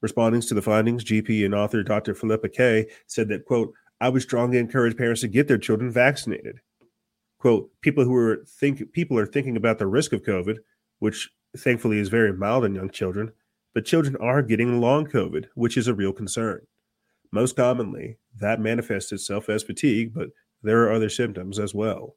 [0.01, 2.15] Responding to the findings, GP and author Dr.
[2.15, 6.61] Philippa Kaye said that, quote, I would strongly encourage parents to get their children vaccinated.
[7.39, 10.59] Quote, people who are think people are thinking about the risk of COVID,
[10.99, 13.33] which thankfully is very mild in young children,
[13.75, 16.67] but children are getting long COVID, which is a real concern.
[17.33, 20.29] Most commonly, that manifests itself as fatigue, but
[20.63, 22.15] there are other symptoms as well.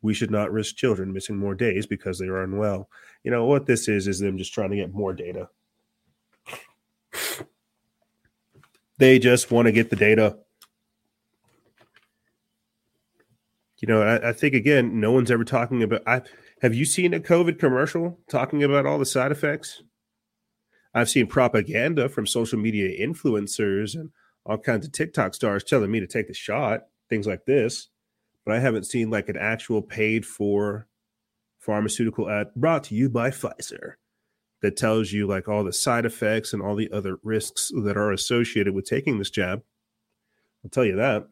[0.00, 2.88] We should not risk children missing more days because they are unwell.
[3.24, 5.48] You know, what this is, is them just trying to get more data.
[8.98, 10.38] They just want to get the data.
[13.78, 16.02] You know, I, I, think again, no one's ever talking about.
[16.04, 16.22] I
[16.62, 19.82] have you seen a COVID commercial talking about all the side effects?
[20.94, 24.10] I've seen propaganda from social media influencers and
[24.46, 27.88] all kinds of TikTok stars telling me to take the shot, things like this.
[28.44, 30.86] But I haven't seen like an actual paid for
[31.58, 33.94] pharmaceutical ad brought to you by Pfizer
[34.62, 38.10] that tells you like all the side effects and all the other risks that are
[38.10, 39.62] associated with taking this jab.
[40.64, 41.28] I'll tell you that.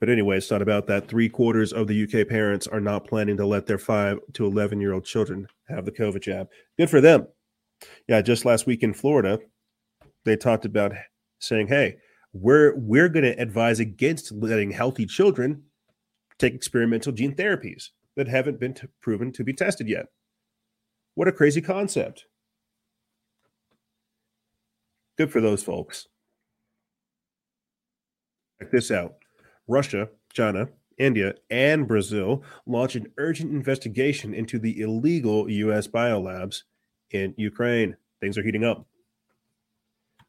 [0.00, 1.08] But anyway, it's not about that.
[1.08, 4.80] Three quarters of the UK parents are not planning to let their five to 11
[4.80, 6.48] year old children have the COVID jab.
[6.78, 7.28] Good for them.
[8.08, 9.38] Yeah, just last week in Florida,
[10.24, 10.92] they talked about
[11.38, 11.96] saying, hey,
[12.32, 15.64] we're, we're going to advise against letting healthy children
[16.38, 20.06] take experimental gene therapies that haven't been t- proven to be tested yet.
[21.14, 22.24] What a crazy concept.
[25.18, 26.06] Good for those folks.
[28.58, 29.19] Check this out
[29.70, 35.86] Russia, China, India, and Brazil launch an urgent investigation into the illegal U.S.
[35.86, 36.62] biolabs
[37.10, 37.96] in Ukraine.
[38.20, 38.86] Things are heating up.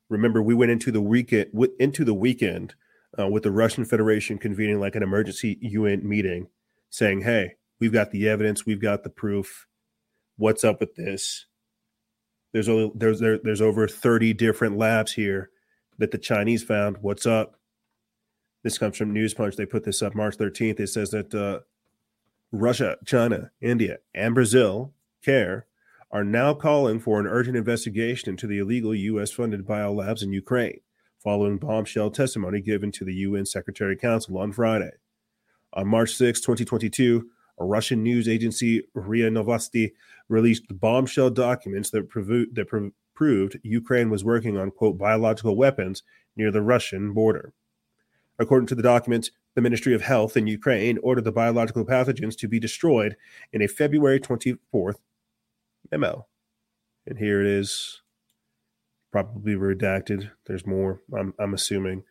[0.10, 1.47] Remember, we went into the weekend
[1.80, 2.75] into the weekend
[3.19, 6.47] uh, with the Russian Federation convening like an emergency UN meeting,
[6.89, 9.67] saying, "Hey, we've got the evidence, we've got the proof
[10.41, 11.45] what's up with this?
[12.51, 15.51] There's there's there, there's over 30 different labs here
[15.99, 16.97] that the Chinese found.
[17.01, 17.61] What's up?
[18.63, 19.56] This comes from News Punch.
[19.56, 20.80] They put this up March 13th.
[20.80, 21.62] It says that uh,
[22.52, 25.67] Russia, China, India, and Brazil care
[26.12, 29.31] are now calling for an urgent investigation into the illegal U.S.
[29.31, 30.81] funded biolabs in Ukraine,
[31.23, 34.92] following bombshell testimony given to the UN Secretary Council on Friday.
[35.73, 37.29] On March 6, 2022,
[37.60, 39.92] a Russian news agency, RIA Novosti,
[40.27, 42.10] released bombshell documents that,
[42.54, 46.04] that pro- proved Ukraine was working on, quote, biological weapons
[46.36, 47.54] near the Russian border.
[48.42, 52.48] According to the documents, the Ministry of Health in Ukraine ordered the biological pathogens to
[52.48, 53.15] be destroyed
[53.54, 54.96] in a February 24th
[55.92, 56.25] memo.
[57.06, 58.02] And here it is,
[59.12, 60.31] probably redacted.
[60.48, 62.04] There's more, I'm, I'm assuming.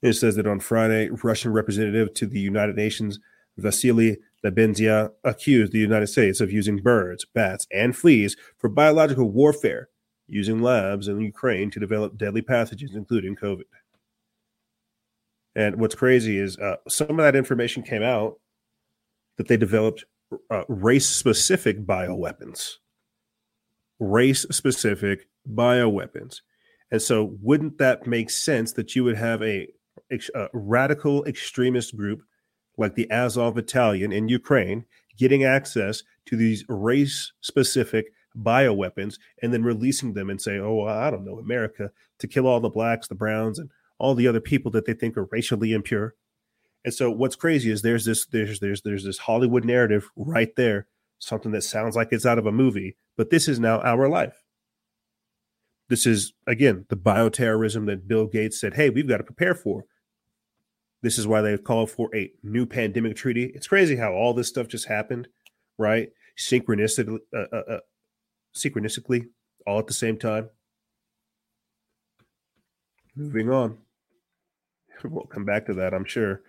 [0.00, 3.18] It says that on Friday, Russian representative to the United Nations,
[3.56, 9.88] Vasily Nebenzia accused the United States of using birds, bats, and fleas for biological warfare,
[10.28, 13.64] using labs in Ukraine to develop deadly pathogens, including COVID.
[15.56, 18.38] And what's crazy is uh, some of that information came out
[19.36, 20.04] that they developed
[20.50, 22.74] uh, race specific bioweapons.
[24.00, 26.40] Race specific bioweapons.
[26.90, 29.68] And so, wouldn't that make sense that you would have a,
[30.34, 32.22] a radical extremist group
[32.76, 34.84] like the Azov Battalion in Ukraine
[35.16, 41.10] getting access to these race specific bioweapons and then releasing them and say, oh, I
[41.10, 44.70] don't know, America to kill all the blacks, the browns, and all the other people
[44.72, 46.14] that they think are racially impure.
[46.84, 50.86] And so what's crazy is there's this there's there's there's this Hollywood narrative right there,
[51.18, 54.42] something that sounds like it's out of a movie, but this is now our life.
[55.88, 59.84] This is again the bioterrorism that Bill Gates said, "Hey, we've got to prepare for."
[61.02, 63.52] This is why they call for a new pandemic treaty.
[63.54, 65.28] It's crazy how all this stuff just happened,
[65.76, 66.08] right?
[66.38, 67.80] Synchronistically, uh, uh, uh,
[68.56, 69.26] synchronistically,
[69.66, 70.48] all at the same time.
[73.14, 73.83] Moving on.
[75.04, 76.42] We'll come back to that, I'm sure.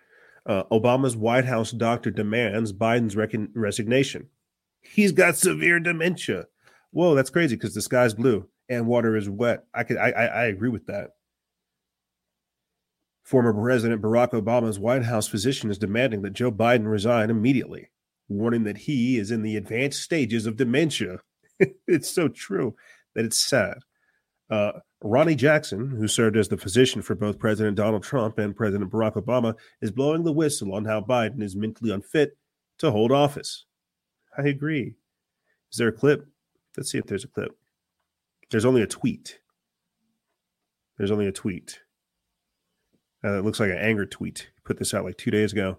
[0.46, 4.30] Uh, Obama's White House doctor demands Biden's rec- resignation.
[4.82, 6.46] He's got severe dementia.
[6.92, 9.66] Whoa, that's crazy because the sky's blue and water is wet.
[9.74, 11.12] I could, I, I, I agree with that.
[13.24, 17.90] Former President Barack Obama's White House physician is demanding that Joe Biden resign immediately,
[18.28, 21.22] warning that he is in the advanced stages of dementia.
[21.88, 22.76] it's so true
[23.16, 23.80] that it's sad.
[24.50, 24.74] Uh,
[25.04, 29.14] Ronny Jackson, who served as the physician for both President Donald Trump and President Barack
[29.14, 32.38] Obama, is blowing the whistle on how Biden is mentally unfit
[32.80, 33.66] to hold office.
[34.38, 34.96] I agree.
[35.72, 36.28] Is there a clip?
[36.76, 37.52] Let's see if there's a clip.
[38.50, 39.40] There's only a tweet.
[40.98, 41.80] There's only a tweet.
[43.24, 44.50] Uh, it looks like an anger tweet.
[44.64, 45.78] Put this out like two days ago.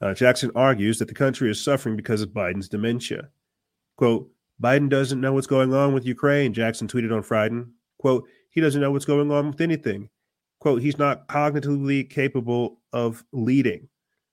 [0.00, 3.28] Uh, Jackson argues that the country is suffering because of Biden's dementia.
[3.96, 4.30] Quote,
[4.62, 7.62] Biden doesn't know what's going on with Ukraine, Jackson tweeted on Friday.
[7.98, 10.10] Quote, he doesn't know what's going on with anything.
[10.58, 13.88] Quote, he's not cognitively capable of leading,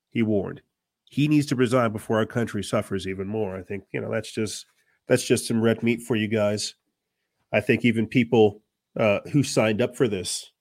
[0.10, 0.62] he warned.
[1.06, 3.56] He needs to resign before our country suffers even more.
[3.56, 4.66] I think, you know, that's just
[5.08, 6.76] that's just some red meat for you guys.
[7.54, 8.62] I think even people
[9.00, 10.52] uh, who signed up for this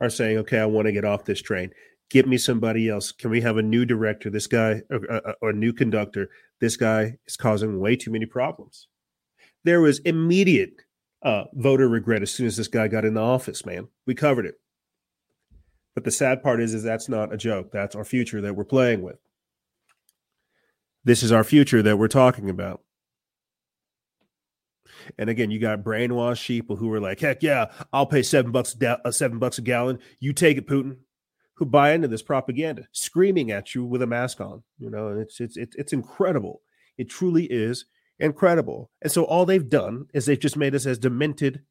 [0.00, 1.70] are saying, okay, I want to get off this train.
[2.10, 3.12] Get me somebody else.
[3.12, 4.28] Can we have a new director?
[4.28, 6.30] This guy, or, or a new conductor.
[6.60, 8.88] This guy is causing way too many problems.
[9.62, 10.72] There was immediate
[11.22, 13.88] uh, voter regret as soon as this guy got in the office, man.
[14.06, 14.54] We covered it.
[15.94, 17.72] But the sad part is, is that's not a joke.
[17.72, 19.18] That's our future that we're playing with.
[21.04, 22.82] This is our future that we're talking about.
[25.18, 28.76] And again, you got brainwashed people who are like, "Heck yeah, I'll pay seven bucks
[28.82, 29.98] uh, seven bucks a gallon.
[30.20, 30.98] You take it, Putin."
[31.54, 34.62] Who buy into this propaganda, screaming at you with a mask on?
[34.78, 36.62] You know, it's it's it's, it's incredible.
[36.96, 37.84] It truly is
[38.20, 38.90] incredible.
[39.02, 41.62] And so all they've done is they've just made us as demented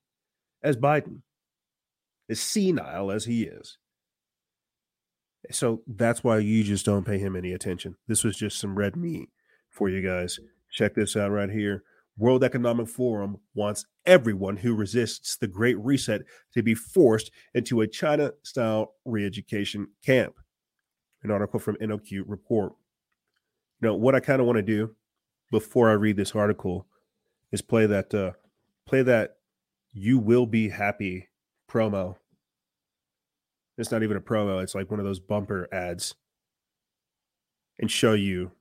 [0.61, 1.21] as Biden,
[2.29, 3.77] as senile as he is.
[5.51, 7.95] So that's why you just don't pay him any attention.
[8.07, 9.29] This was just some red meat
[9.69, 10.39] for you guys.
[10.71, 11.83] Check this out right here.
[12.17, 16.23] World Economic Forum wants everyone who resists the Great Reset
[16.53, 20.35] to be forced into a China style re education camp.
[21.23, 22.73] An article from NOQ Report.
[23.81, 24.95] You know, what I kind of want to do
[25.51, 26.87] before I read this article
[27.51, 28.31] is play that, uh,
[28.85, 29.37] play that
[29.91, 31.29] you will be happy
[31.69, 32.15] promo.
[33.77, 36.15] It's not even a promo, it's like one of those bumper ads
[37.79, 38.51] and show you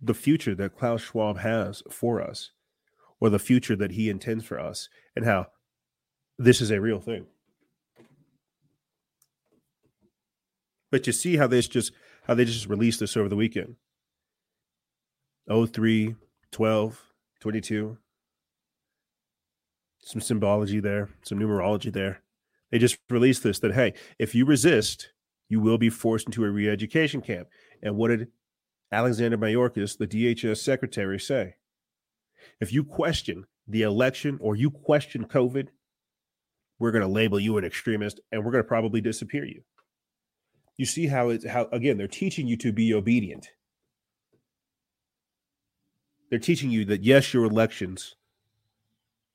[0.00, 2.52] the future that Klaus Schwab has for us
[3.20, 5.46] or the future that he intends for us and how
[6.38, 7.26] this is a real thing.
[10.90, 11.92] But you see how this just
[12.26, 13.76] how they just released this over the weekend.
[15.48, 16.16] 03,
[16.50, 17.02] 12,
[17.40, 17.98] 22.
[20.00, 22.22] Some symbology there, some numerology there.
[22.70, 25.12] They just released this that hey, if you resist,
[25.48, 27.48] you will be forced into a re-education camp.
[27.82, 28.28] And what did
[28.90, 31.56] Alexander Mayorkas, the DHS secretary, say?
[32.60, 35.68] If you question the election or you question COVID,
[36.78, 39.62] we're going to label you an extremist and we're going to probably disappear you.
[40.76, 43.48] You see how it's how again they're teaching you to be obedient.
[46.30, 48.16] They're teaching you that yes, your elections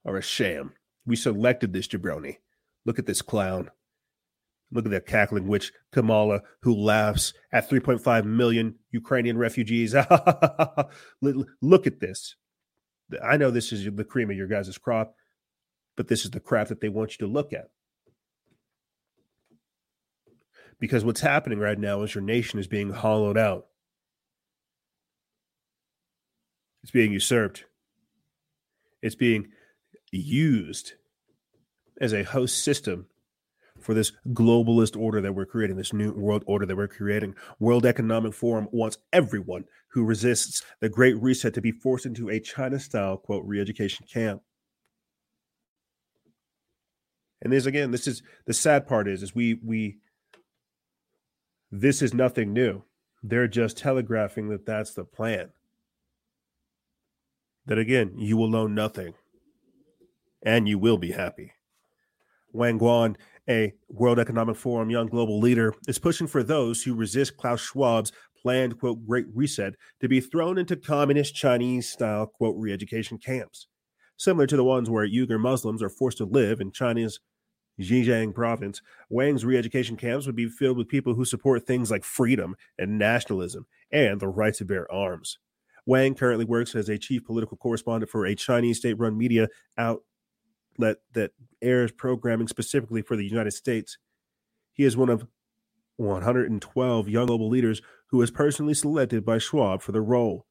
[0.05, 0.73] are a sham.
[1.05, 2.37] We selected this jabroni.
[2.85, 3.69] Look at this clown.
[4.71, 9.93] Look at that cackling witch, Kamala, who laughs at 3.5 million Ukrainian refugees.
[11.21, 12.35] Look at this.
[13.21, 15.15] I know this is the cream of your guys' crop,
[15.97, 17.67] but this is the crap that they want you to look at.
[20.79, 23.67] Because what's happening right now is your nation is being hollowed out.
[26.84, 27.65] It's being usurped.
[29.01, 29.49] It's being
[30.11, 30.93] used
[31.99, 33.07] as a host system
[33.79, 37.36] for this globalist order that we're creating, this new world order that we're creating.
[37.59, 42.39] World Economic Forum wants everyone who resists the Great Reset to be forced into a
[42.39, 44.41] China style, quote, re education camp.
[47.41, 49.97] And this again, this is the sad part is, is we, we,
[51.71, 52.84] this is nothing new.
[53.23, 55.49] They're just telegraphing that that's the plan.
[57.72, 59.13] That again, you will know nothing
[60.43, 61.53] and you will be happy.
[62.51, 63.15] Wang Guan,
[63.47, 68.11] a World Economic Forum young global leader, is pushing for those who resist Klaus Schwab's
[68.41, 73.67] planned, quote, Great Reset to be thrown into communist Chinese style, quote, re education camps,
[74.17, 77.22] similar to the ones where Uyghur Muslims are forced to live in China's
[77.80, 78.82] Xinjiang province.
[79.09, 82.99] Wang's re education camps would be filled with people who support things like freedom and
[82.99, 85.38] nationalism and the right to bear arms.
[85.86, 90.97] Wang currently works as a chief political correspondent for a Chinese state run media outlet
[91.13, 93.97] that airs programming specifically for the United States.
[94.73, 95.27] He is one of
[95.97, 100.45] 112 young global leaders who was personally selected by Schwab for the role.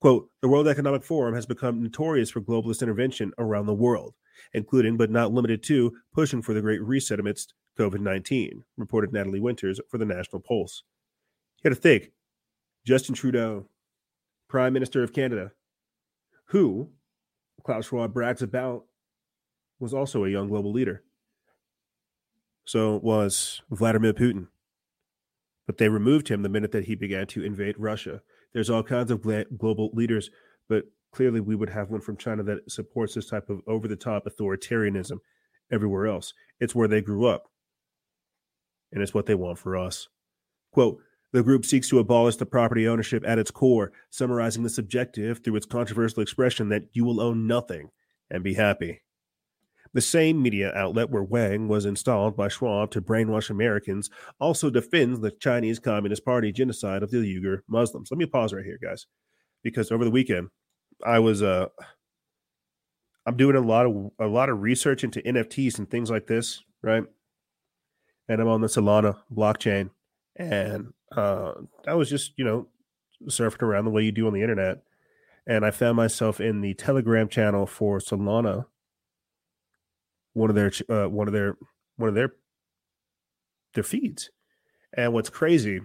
[0.00, 4.14] Quote, the World Economic Forum has become notorious for globalist intervention around the world,
[4.52, 9.40] including but not limited to pushing for the Great Reset amidst COVID 19, reported Natalie
[9.40, 10.84] Winters for the National Pulse.
[11.58, 12.12] You got to think
[12.84, 13.66] Justin Trudeau,
[14.48, 15.52] Prime Minister of Canada,
[16.46, 16.90] who
[17.64, 18.84] Klaus Schwab brags about,
[19.78, 21.02] was also a young global leader.
[22.64, 24.48] So was Vladimir Putin
[25.68, 28.22] but they removed him the minute that he began to invade Russia.
[28.54, 30.30] There's all kinds of global leaders,
[30.66, 33.94] but clearly we would have one from China that supports this type of over the
[33.94, 35.18] top authoritarianism
[35.70, 36.32] everywhere else.
[36.58, 37.50] It's where they grew up,
[38.90, 40.08] and it's what they want for us.
[40.72, 41.02] Quote,
[41.32, 45.56] the group seeks to abolish the property ownership at its core, summarizing this objective through
[45.56, 47.90] its controversial expression that you will own nothing
[48.30, 49.02] and be happy.
[49.94, 55.20] The same media outlet where Wang was installed by Schwab to brainwash Americans also defends
[55.20, 58.10] the Chinese Communist Party genocide of the Uyghur Muslims.
[58.10, 59.06] Let me pause right here, guys,
[59.62, 60.48] because over the weekend
[61.04, 61.68] I was uh
[63.26, 66.62] I'm doing a lot of a lot of research into NFTs and things like this,
[66.82, 67.04] right?
[68.28, 69.90] And I'm on the Solana blockchain,
[70.38, 71.52] and uh,
[71.86, 72.68] I was just you know
[73.26, 74.82] surfing around the way you do on the internet,
[75.46, 78.66] and I found myself in the Telegram channel for Solana.
[80.32, 81.56] One of their uh, one of their
[81.96, 82.32] one of their
[83.74, 84.30] their feeds,
[84.96, 85.80] and what's crazy,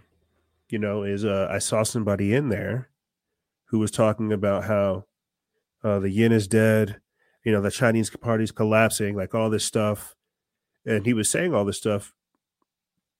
[0.69, 2.89] you know, is uh, I saw somebody in there
[3.65, 5.05] who was talking about how
[5.83, 7.01] uh, the yin is dead,
[7.43, 10.15] you know, the Chinese party's collapsing, like all this stuff,
[10.85, 12.13] and he was saying all this stuff,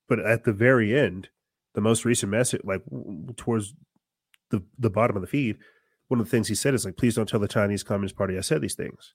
[0.07, 1.29] but at the very end,
[1.73, 2.81] the most recent message, like
[3.35, 3.73] towards
[4.49, 5.57] the the bottom of the feed,
[6.07, 8.37] one of the things he said is like, please don't tell the Chinese Communist Party
[8.37, 9.13] I said these things.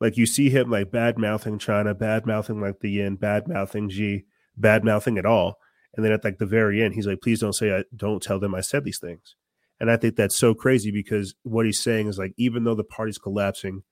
[0.00, 3.88] Like you see him like bad mouthing China, bad mouthing like the yin, bad mouthing
[3.88, 4.24] Xi,
[4.56, 5.56] bad mouthing it all.
[5.94, 8.38] And then at like the very end, he's like, please don't say I don't tell
[8.38, 9.34] them I said these things.
[9.80, 12.84] And I think that's so crazy because what he's saying is like, even though the
[12.84, 13.82] party's collapsing,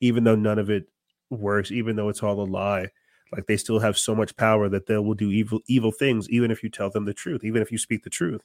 [0.00, 0.84] even though none of it
[1.30, 2.88] works, even though it's all a lie,
[3.32, 6.50] like they still have so much power that they will do evil evil things, even
[6.50, 8.42] if you tell them the truth, even if you speak the truth.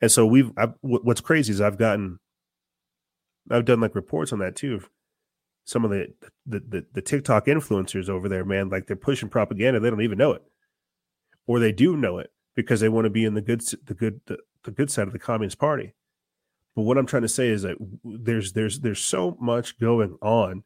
[0.00, 2.18] And so we've I've, what's crazy is I've gotten
[3.50, 4.82] I've done like reports on that too.
[5.64, 6.08] Some of the,
[6.46, 9.80] the the the TikTok influencers over there, man, like they're pushing propaganda.
[9.80, 10.42] They don't even know it,
[11.46, 14.20] or they do know it because they want to be in the good the good
[14.26, 15.94] the, the good side of the Communist Party.
[16.76, 20.64] But what I'm trying to say is that there's there's there's so much going on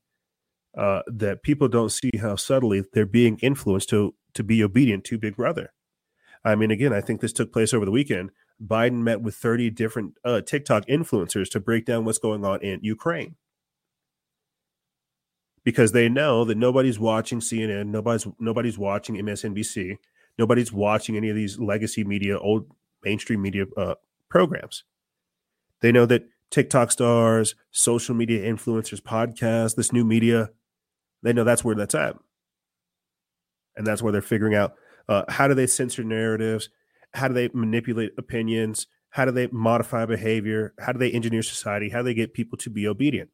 [0.76, 5.18] uh, that people don't see how subtly they're being influenced to to be obedient to
[5.18, 5.72] Big Brother.
[6.44, 8.30] I mean, again, I think this took place over the weekend.
[8.62, 12.80] Biden met with 30 different uh, TikTok influencers to break down what's going on in
[12.82, 13.36] Ukraine
[15.64, 19.96] because they know that nobody's watching CNN, nobody's nobody's watching MSNBC,
[20.38, 22.70] nobody's watching any of these legacy media, old
[23.02, 23.94] mainstream media uh,
[24.28, 24.84] programs.
[25.80, 30.50] They know that TikTok stars, social media influencers, podcasts, this new media,
[31.24, 32.16] they know that's where that's at,
[33.76, 34.74] and that's where they're figuring out
[35.08, 36.68] uh, how do they censor narratives,
[37.14, 38.86] how do they manipulate opinions?
[39.10, 40.74] How do they modify behavior?
[40.80, 41.88] How do they engineer society?
[41.88, 43.30] How do they get people to be obedient?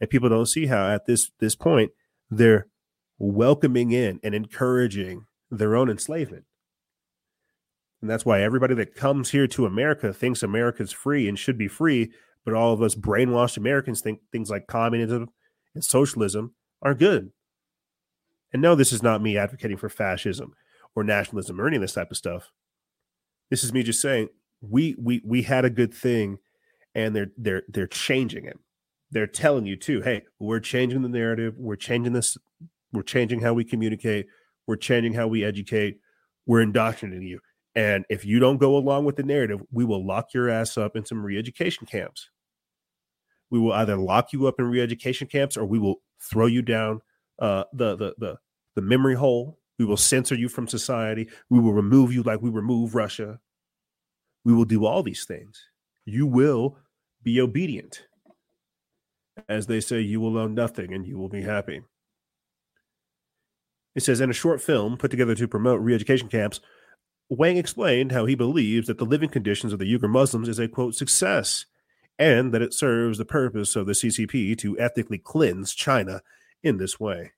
[0.00, 1.92] And people don't see how at this this point
[2.30, 2.68] they're
[3.18, 6.44] welcoming in and encouraging their own enslavement.
[8.00, 11.68] And that's why everybody that comes here to America thinks America's free and should be
[11.68, 12.12] free,
[12.46, 15.28] but all of us brainwashed Americans think things like communism
[15.74, 17.30] and socialism are good.
[18.52, 20.54] And no, this is not me advocating for fascism
[20.94, 22.50] or nationalism or any of this type of stuff.
[23.48, 24.28] This is me just saying
[24.60, 26.38] we we we had a good thing,
[26.94, 28.58] and they're they're they're changing it.
[29.10, 31.54] They're telling you too, hey, we're changing the narrative.
[31.58, 32.36] We're changing this.
[32.92, 34.26] We're changing how we communicate.
[34.66, 35.98] We're changing how we educate.
[36.46, 37.40] We're indoctrinating you.
[37.74, 40.96] And if you don't go along with the narrative, we will lock your ass up
[40.96, 42.30] in some re-education camps.
[43.48, 47.00] We will either lock you up in re-education camps or we will throw you down
[47.38, 48.38] uh, the, the the
[48.76, 51.26] the memory hole we will censor you from society.
[51.48, 53.40] We will remove you like we remove Russia.
[54.44, 55.58] We will do all these things.
[56.04, 56.76] You will
[57.22, 58.02] be obedient.
[59.48, 61.80] As they say, you will own nothing and you will be happy.
[63.94, 66.60] It says in a short film put together to promote re education camps,
[67.30, 70.68] Wang explained how he believes that the living conditions of the Uyghur Muslims is a
[70.68, 71.64] quote success
[72.20, 76.20] and that it serves the purpose of the CCP to ethnically cleanse China
[76.62, 77.32] in this way.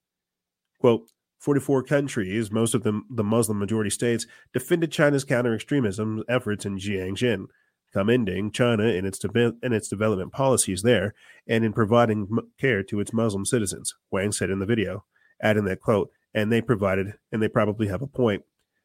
[0.81, 1.09] Quote,
[1.39, 6.79] 44 countries, most of them the Muslim majority states, defended China's counter extremism efforts in
[6.79, 7.47] Xinjiang,
[7.93, 11.15] commending China in its, de- in its development policies there
[11.47, 12.29] and in providing
[12.59, 15.05] care to its Muslim citizens, Wang said in the video,
[15.41, 18.43] adding that quote, and they provided, and they probably have a point.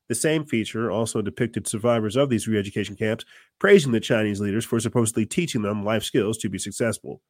[0.09, 3.25] The same feature also depicted survivors of these re education camps
[3.59, 7.21] praising the Chinese leaders for supposedly teaching them life skills to be successful.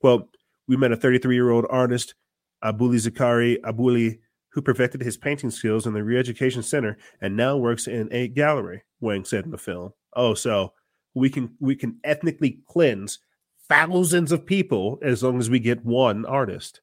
[0.00, 0.28] Quote,
[0.66, 2.14] we met a 33 year old artist,
[2.62, 4.18] Abuli Zakari Abuli
[4.54, 8.84] who perfected his painting skills in the Re-Education Center and now works in a gallery.
[9.00, 9.92] Wang said in the film.
[10.14, 10.72] Oh, so
[11.12, 13.18] we can we can ethnically cleanse
[13.68, 16.80] thousands of people as long as we get one artist.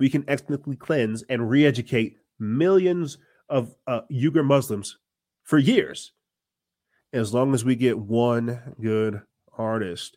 [0.00, 3.18] We can ethnically cleanse and re-educate millions
[3.48, 4.98] of uh, Uyghur Muslims
[5.44, 6.12] for years,
[7.12, 9.22] as long as we get one good
[9.56, 10.16] artist.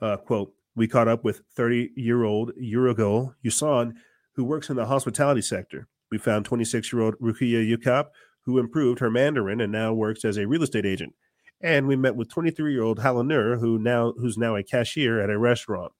[0.00, 3.94] Uh, quote: We caught up with 30-year-old Urigo Yusan
[4.36, 5.88] who works in the hospitality sector.
[6.10, 8.06] We found 26 year old Rukia Yukap,
[8.42, 11.14] who improved her Mandarin and now works as a real estate agent.
[11.60, 15.30] And we met with 23 year old Halanur, who now who's now a cashier at
[15.30, 15.92] a restaurant.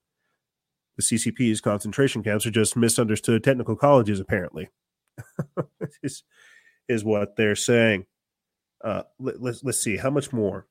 [0.96, 4.68] the CCP's concentration camps are just misunderstood technical colleges, apparently,
[6.02, 6.22] is,
[6.88, 8.06] is what they're saying.
[8.84, 10.66] Uh, let, let's, let's see, how much more?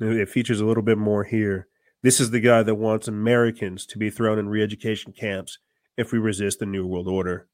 [0.00, 1.66] It features a little bit more here.
[2.02, 5.58] This is the guy that wants Americans to be thrown in re education camps
[5.96, 7.48] if we resist the New World Order.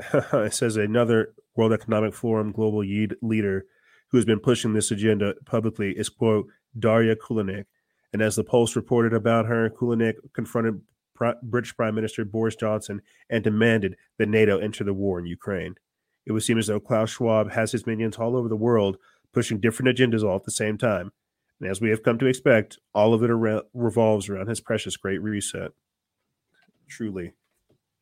[0.12, 3.64] it says another World Economic Forum global leader
[4.10, 6.46] who has been pushing this agenda publicly is, quote,
[6.78, 7.66] Daria Kulinic.
[8.12, 10.82] And as the Post reported about her, Kulinic confronted
[11.42, 15.74] British Prime Minister Boris Johnson and demanded that NATO enter the war in Ukraine.
[16.26, 18.96] It would seem as though Klaus Schwab has his minions all over the world
[19.32, 21.12] pushing different agendas all at the same time.
[21.60, 24.96] And as we have come to expect, all of it re- revolves around his precious
[24.96, 25.70] Great Reset.
[26.88, 27.34] Truly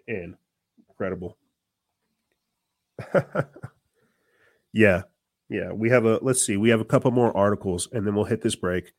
[0.06, 1.36] incredible.
[4.72, 5.02] yeah,
[5.48, 5.72] yeah.
[5.72, 8.42] We have a, let's see, we have a couple more articles and then we'll hit
[8.42, 8.92] this break.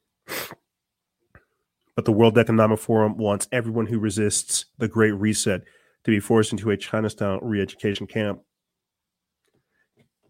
[2.02, 5.62] But the World Economic Forum wants everyone who resists the Great Reset
[6.04, 8.42] to be forced into a China style re education camp.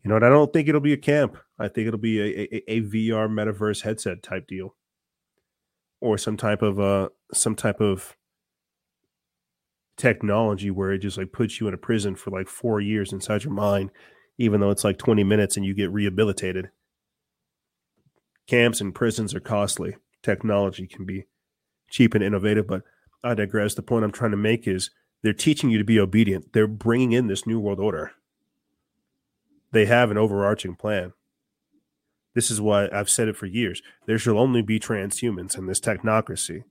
[0.04, 0.24] You know what?
[0.26, 1.38] I don't think it'll be a camp.
[1.58, 4.76] I think it'll be a, a, a VR metaverse headset type deal,
[6.02, 8.18] or some type of uh some type of
[9.96, 13.46] technology where it just like puts you in a prison for like four years inside
[13.46, 13.92] your mind,
[14.38, 16.70] even though it's like twenty minutes and you get rehabilitated.
[18.46, 19.96] Camps and prisons are costly.
[20.22, 21.28] Technology can be
[21.92, 22.82] cheap and innovative, but
[23.24, 23.76] I digress.
[23.76, 24.90] The point I'm trying to make is
[25.22, 26.54] they're teaching you to be obedient.
[26.54, 28.14] They're bringing in this new world order
[29.72, 31.14] they have an overarching plan.
[32.34, 33.82] This is why I've said it for years.
[34.06, 36.64] There shall only be transhumans in this technocracy.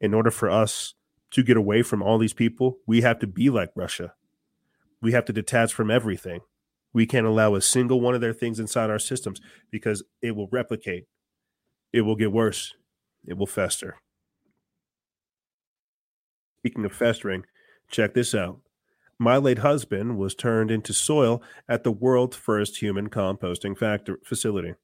[0.00, 0.94] In order for us
[1.30, 4.14] to get away from all these people, we have to be like Russia.
[5.00, 6.40] We have to detach from everything.
[6.92, 9.40] We can't allow a single one of their things inside our systems
[9.70, 11.04] because it will replicate.
[11.92, 12.74] It will get worse.
[13.26, 13.96] It will fester.
[16.60, 17.44] Speaking of festering,
[17.88, 18.60] check this out.
[19.18, 24.74] My late husband was turned into soil at the world's first human composting factor facility.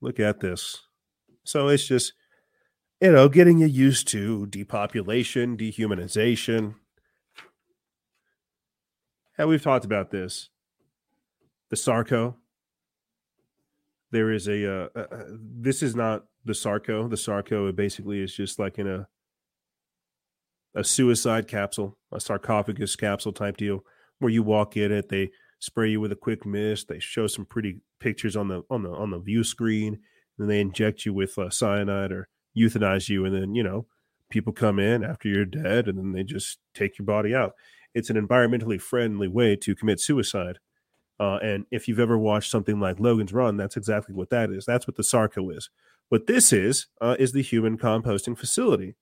[0.00, 0.82] Look at this.
[1.42, 2.12] So it's just,
[3.00, 6.74] you know, getting you used to depopulation, dehumanization.
[9.36, 10.50] And we've talked about this.
[11.70, 12.36] The Sarco.
[14.10, 17.08] There is a, uh, uh, uh this is not the Sarco.
[17.08, 19.08] The Sarco basically is just like in a
[20.74, 23.84] a suicide capsule, a sarcophagus capsule type deal,
[24.18, 27.44] where you walk in it, they spray you with a quick mist, they show some
[27.44, 29.98] pretty pictures on the on the on the view screen,
[30.38, 33.86] and they inject you with uh, cyanide or euthanize you, and then you know
[34.30, 37.54] people come in after you're dead, and then they just take your body out.
[37.94, 40.58] It's an environmentally friendly way to commit suicide.
[41.20, 44.64] Uh, and if you've ever watched something like Logan's Run, that's exactly what that is.
[44.64, 45.68] That's what the Sarco is.
[46.10, 48.94] What this is uh, is the human composting facility.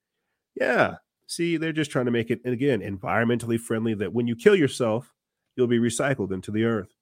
[0.59, 0.97] Yeah,
[1.27, 5.13] See, they're just trying to make it, again, environmentally friendly that when you kill yourself,
[5.57, 6.95] you'll be recycled into the earth.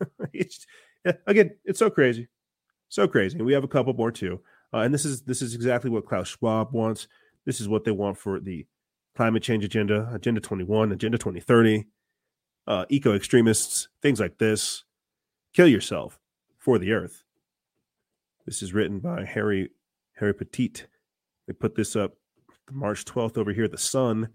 [0.32, 0.66] it's,
[1.26, 2.28] again, it's so crazy.
[2.88, 3.36] So crazy.
[3.36, 4.40] And we have a couple more too.
[4.72, 7.08] Uh, and this is this is exactly what Klaus Schwab wants.
[7.44, 8.66] This is what they want for the
[9.16, 11.86] climate change agenda, Agenda 21, Agenda 2030,
[12.66, 14.84] uh, eco extremists, things like this.
[15.54, 16.18] Kill yourself
[16.58, 17.22] for the earth.
[18.44, 19.70] This is written by Harry
[20.14, 20.86] Harry Pettit.
[21.46, 22.14] They put this up
[22.70, 24.30] March 12th over here, the Sun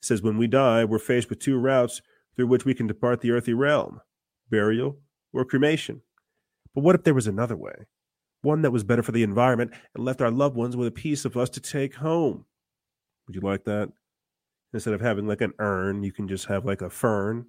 [0.00, 2.02] says, When we die, we're faced with two routes
[2.36, 4.00] through which we can depart the earthly realm
[4.50, 4.98] burial
[5.32, 6.02] or cremation.
[6.74, 7.86] But what if there was another way?
[8.42, 11.24] One that was better for the environment and left our loved ones with a piece
[11.24, 12.44] of us to take home.
[13.26, 13.90] Would you like that?
[14.72, 17.46] Instead of having like an urn, you can just have like a fern.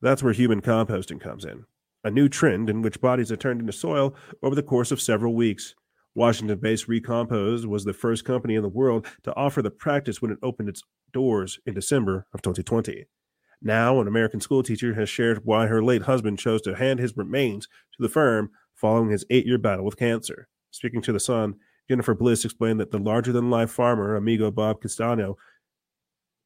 [0.00, 1.64] That's where human composting comes in
[2.02, 5.34] a new trend in which bodies are turned into soil over the course of several
[5.34, 5.74] weeks.
[6.14, 10.32] Washington based Recompose was the first company in the world to offer the practice when
[10.32, 10.82] it opened its
[11.12, 13.06] doors in December of 2020.
[13.62, 17.66] Now, an American schoolteacher has shared why her late husband chose to hand his remains
[17.66, 20.48] to the firm following his eight year battle with cancer.
[20.70, 21.56] Speaking to The Sun,
[21.88, 25.36] Jennifer Bliss explained that the larger than life farmer, amigo Bob Castano,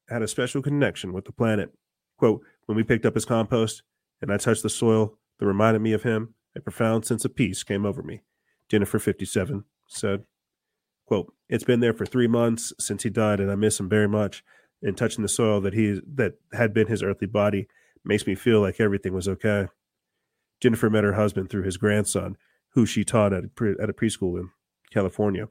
[0.09, 1.71] had a special connection with the planet.
[2.17, 3.83] Quote, when we picked up his compost
[4.21, 7.63] and I touched the soil that reminded me of him, a profound sense of peace
[7.63, 8.21] came over me.
[8.69, 10.23] Jennifer 57 said,
[11.05, 14.07] quote, It's been there for three months since he died, and I miss him very
[14.07, 14.43] much.
[14.81, 17.67] And touching the soil that he that had been his earthly body
[18.03, 19.67] makes me feel like everything was okay.
[20.59, 22.37] Jennifer met her husband through his grandson,
[22.69, 24.49] who she taught at a, pre, at a preschool in
[24.91, 25.47] California.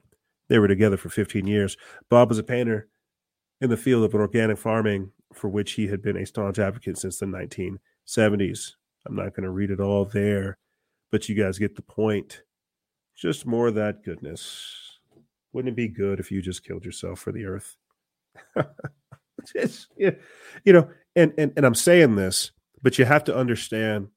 [0.47, 1.75] They were together for 15 years.
[2.09, 2.87] Bob was a painter
[3.59, 7.19] in the field of organic farming, for which he had been a staunch advocate since
[7.19, 8.73] the 1970s.
[9.05, 10.57] I'm not going to read it all there,
[11.11, 12.43] but you guys get the point
[13.15, 14.99] Just more of that goodness.
[15.53, 17.77] Wouldn't it be good if you just killed yourself for the earth?
[19.55, 20.13] it's, you
[20.65, 22.51] know, and, and and I'm saying this,
[22.81, 24.09] but you have to understand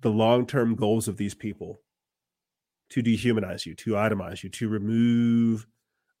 [0.00, 1.80] the long-term goals of these people
[2.90, 5.66] to dehumanize you, to itemize you, to remove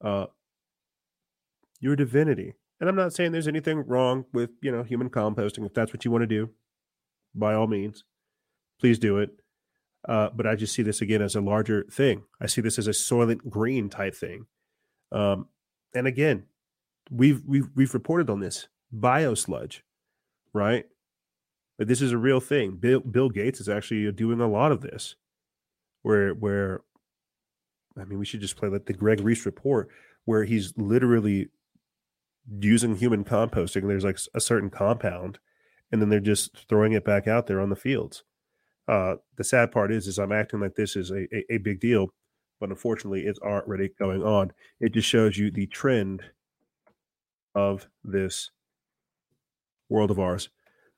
[0.02, 0.26] uh,
[1.80, 2.54] your divinity.
[2.80, 5.66] And I'm not saying there's anything wrong with, you know, human composting.
[5.66, 6.50] If that's what you want to do,
[7.34, 8.04] by all means,
[8.80, 9.30] please do it.
[10.08, 12.22] Uh, but I just see this again as a larger thing.
[12.40, 14.46] I see this as a soylent green type thing.
[15.12, 15.48] Um,
[15.94, 16.44] and again,
[17.10, 19.80] we've we've we've reported on this biosludge,
[20.52, 20.86] right?
[21.78, 22.76] But this is a real thing.
[22.76, 25.16] Bill Bill Gates is actually doing a lot of this,
[26.02, 26.80] where where,
[27.98, 29.88] I mean, we should just play like the Greg Reese report,
[30.24, 31.48] where he's literally
[32.58, 33.86] using human composting.
[33.86, 35.38] There's like a certain compound,
[35.92, 38.24] and then they're just throwing it back out there on the fields.
[38.88, 41.80] Uh, the sad part is, is I'm acting like this is a, a, a big
[41.80, 42.08] deal,
[42.58, 44.52] but unfortunately, it's already going on.
[44.80, 46.22] It just shows you the trend
[47.54, 48.50] of this
[49.88, 50.48] world of ours.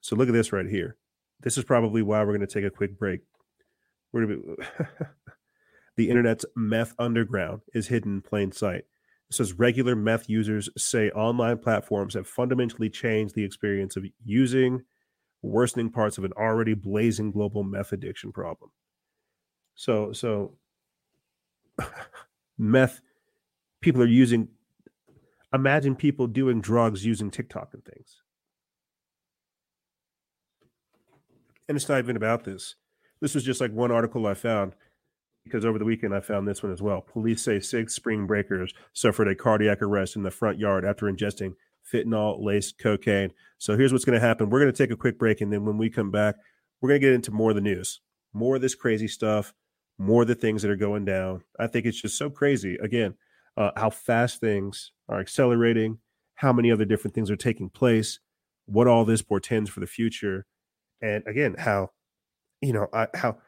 [0.00, 0.96] So look at this right here.
[1.42, 3.20] This is probably why we're going to take a quick break.
[4.12, 4.64] We're going to be
[5.96, 8.84] the internet's meth underground is hidden in plain sight.
[9.30, 14.84] It says regular meth users say online platforms have fundamentally changed the experience of using,
[15.42, 18.70] worsening parts of an already blazing global meth addiction problem.
[19.74, 20.56] So, so
[22.58, 23.00] meth
[23.80, 24.48] people are using.
[25.52, 28.22] Imagine people doing drugs using TikTok and things.
[31.68, 32.76] And it's not even about this.
[33.20, 34.74] This was just like one article I found
[35.44, 37.00] because over the weekend I found this one as well.
[37.00, 41.54] Police say six spring breakers suffered a cardiac arrest in the front yard after ingesting
[41.90, 43.32] fentanyl laced cocaine.
[43.58, 44.50] So here's what's going to happen.
[44.50, 45.40] We're going to take a quick break.
[45.40, 46.36] And then when we come back,
[46.80, 48.00] we're going to get into more of the news,
[48.32, 49.54] more of this crazy stuff,
[49.98, 51.44] more of the things that are going down.
[51.58, 52.76] I think it's just so crazy.
[52.82, 53.14] Again,
[53.56, 55.98] uh, how fast things are accelerating,
[56.36, 58.18] how many other different things are taking place,
[58.66, 60.46] what all this portends for the future.
[61.00, 61.90] And again, how,
[62.60, 63.38] you know, I, how,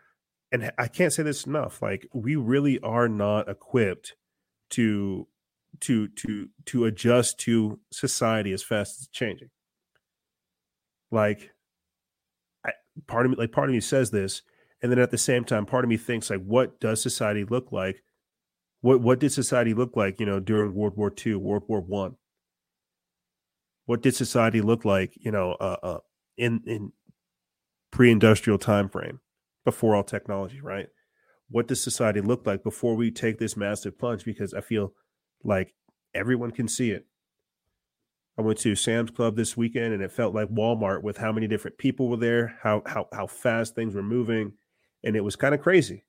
[0.53, 1.82] and I can't say this enough.
[1.82, 4.14] Like we really are not equipped
[4.70, 5.26] to
[5.81, 9.51] to to to adjust to society as fast as it's changing.
[11.11, 11.51] Like,
[12.66, 12.72] I,
[13.07, 14.43] part of me, like part of me says this,
[14.83, 17.72] and then at the same time, part of me thinks like, what does society look
[17.72, 18.03] like?
[18.81, 20.20] What what did society look like?
[20.20, 22.16] You know, during World War II, World War One.
[23.87, 25.14] What did society look like?
[25.16, 25.99] You know, uh, uh,
[26.37, 26.93] in in
[27.91, 29.20] pre-industrial time frame
[29.64, 30.89] before all technology, right?
[31.49, 34.25] What does society look like before we take this massive plunge?
[34.25, 34.93] Because I feel
[35.45, 35.75] like
[36.15, 37.07] everyone can see it.
[38.37, 41.47] I went to Sam's Club this weekend and it felt like Walmart with how many
[41.47, 44.55] different people were there, how how how fast things were moving,
[45.05, 46.05] and it was kind of crazy,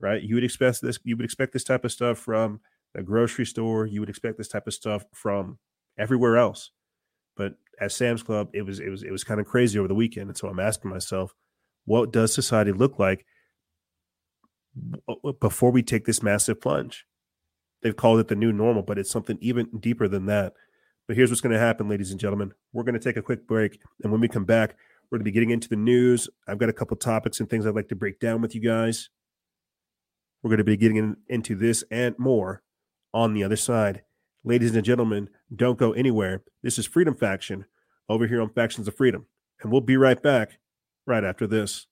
[0.00, 0.22] right?
[0.22, 2.60] You would expect this you would expect this type of stuff from
[2.96, 5.58] a grocery store, you would expect this type of stuff from
[5.98, 6.72] everywhere else.
[7.36, 9.94] But at Sam's Club, it was it was it was kind of crazy over the
[9.94, 11.34] weekend, and so I'm asking myself,
[11.84, 13.24] what does society look like
[15.40, 17.06] before we take this massive plunge?
[17.82, 20.54] They've called it the new normal, but it's something even deeper than that.
[21.06, 22.52] But here's what's going to happen, ladies and gentlemen.
[22.72, 23.80] We're going to take a quick break.
[24.02, 24.76] And when we come back,
[25.10, 26.28] we're going to be getting into the news.
[26.46, 29.08] I've got a couple topics and things I'd like to break down with you guys.
[30.42, 32.62] We're going to be getting in, into this and more
[33.12, 34.02] on the other side.
[34.44, 36.42] Ladies and gentlemen, don't go anywhere.
[36.62, 37.66] This is Freedom Faction
[38.08, 39.26] over here on Factions of Freedom.
[39.62, 40.58] And we'll be right back
[41.06, 41.86] right after this.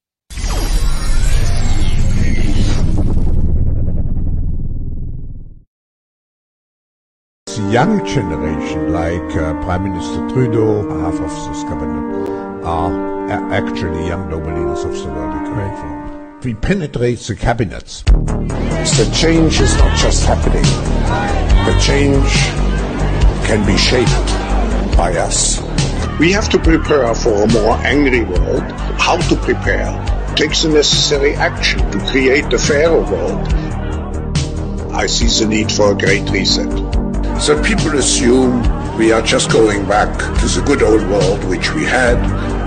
[7.71, 12.29] Young generation, like uh, Prime Minister Trudeau, half of this cabinet,
[12.65, 16.41] are actually young leaders of the world economic forum.
[16.43, 18.03] We penetrate the cabinets.
[18.03, 20.63] The change is not just happening.
[21.67, 22.33] The change
[23.47, 25.61] can be shaped by us.
[26.19, 28.63] We have to prepare for a more angry world.
[28.99, 29.91] How to prepare?
[30.37, 33.49] Take the necessary action to create a fairer world.
[34.93, 36.98] I see the need for a great reset.
[37.41, 38.63] So people assume
[38.99, 42.19] we are just going back to the good old world which we had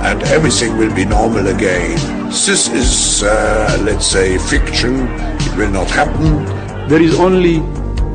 [0.06, 1.98] and everything will be normal again.
[2.30, 5.08] This is, uh, let's say, fiction.
[5.42, 6.46] It will not happen.
[6.88, 7.60] There is only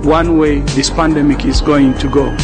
[0.02, 2.36] one way this pandemic is going to go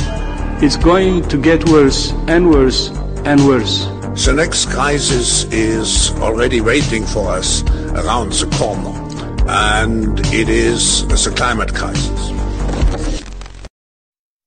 [0.62, 2.90] it's going to get worse and worse
[3.24, 3.86] and worse.
[4.24, 8.94] The next crisis is already waiting for us around the corner,
[9.48, 12.30] and it is the climate crisis.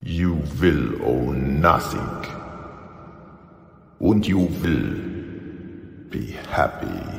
[0.07, 2.31] You will own nothing,
[3.99, 7.14] and you will be happy.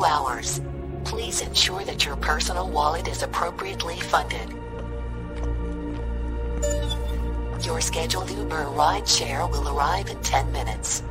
[0.00, 0.60] 72 hours.
[1.04, 4.48] Please ensure that your personal wallet is appropriately funded.
[7.64, 11.02] Your scheduled Uber ride share will arrive in 10 minutes.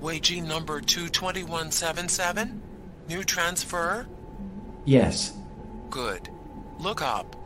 [0.00, 2.62] Waging number 22177?
[3.08, 4.06] New transfer?
[4.84, 5.36] Yes.
[5.90, 6.30] Good.
[6.78, 7.36] Look up.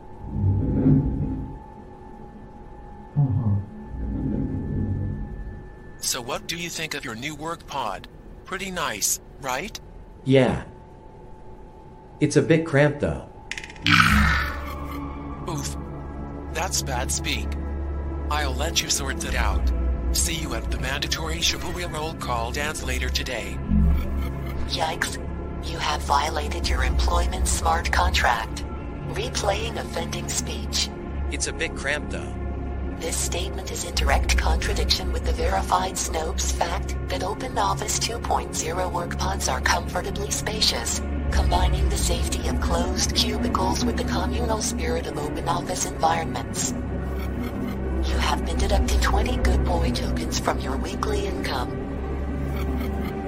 [3.17, 3.55] Uh-huh.
[5.97, 8.07] So what do you think of your new work pod?
[8.45, 9.79] Pretty nice, right?
[10.23, 10.63] Yeah.
[12.19, 13.27] It's a bit cramped though.
[15.49, 15.75] Oof.
[16.53, 17.49] That's bad speak.
[18.31, 19.71] I'll let you sort that out.
[20.11, 23.57] See you at the mandatory Shibuya roll call dance later today.
[24.69, 25.21] Yikes.
[25.63, 28.63] You have violated your employment smart contract.
[29.09, 30.89] Replaying offending speech.
[31.31, 32.33] It's a bit cramped though.
[32.99, 39.17] This statement is in direct contradiction with the verified Snopes fact that OpenOffice 2.0 work
[39.17, 45.15] pods are comfortably spacious, combining the safety of closed cubicles with the communal spirit of
[45.15, 46.73] OpenOffice environments.
[48.15, 51.69] You have been deducted 20 good boy tokens from your weekly income.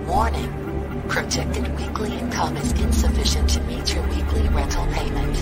[0.07, 1.03] Warning.
[1.09, 5.35] Projected weekly income is insufficient to meet your weekly rental payment.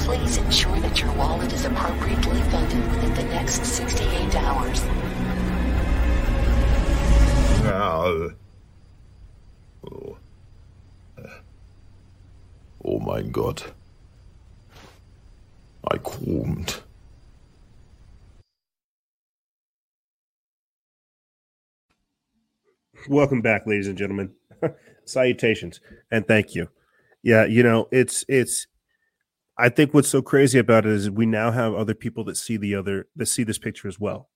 [0.00, 4.82] Please ensure that your wallet is appropriately funded within the next 68 hours.
[7.64, 8.30] Oh.
[12.84, 13.72] Oh mein Gott.
[15.90, 16.82] I qualmed.
[23.08, 24.32] Welcome back, ladies and gentlemen.
[25.04, 25.80] Salutations
[26.10, 26.68] and thank you.
[27.22, 28.66] Yeah, you know, it's it's
[29.58, 32.56] I think what's so crazy about it is we now have other people that see
[32.56, 34.28] the other that see this picture as well.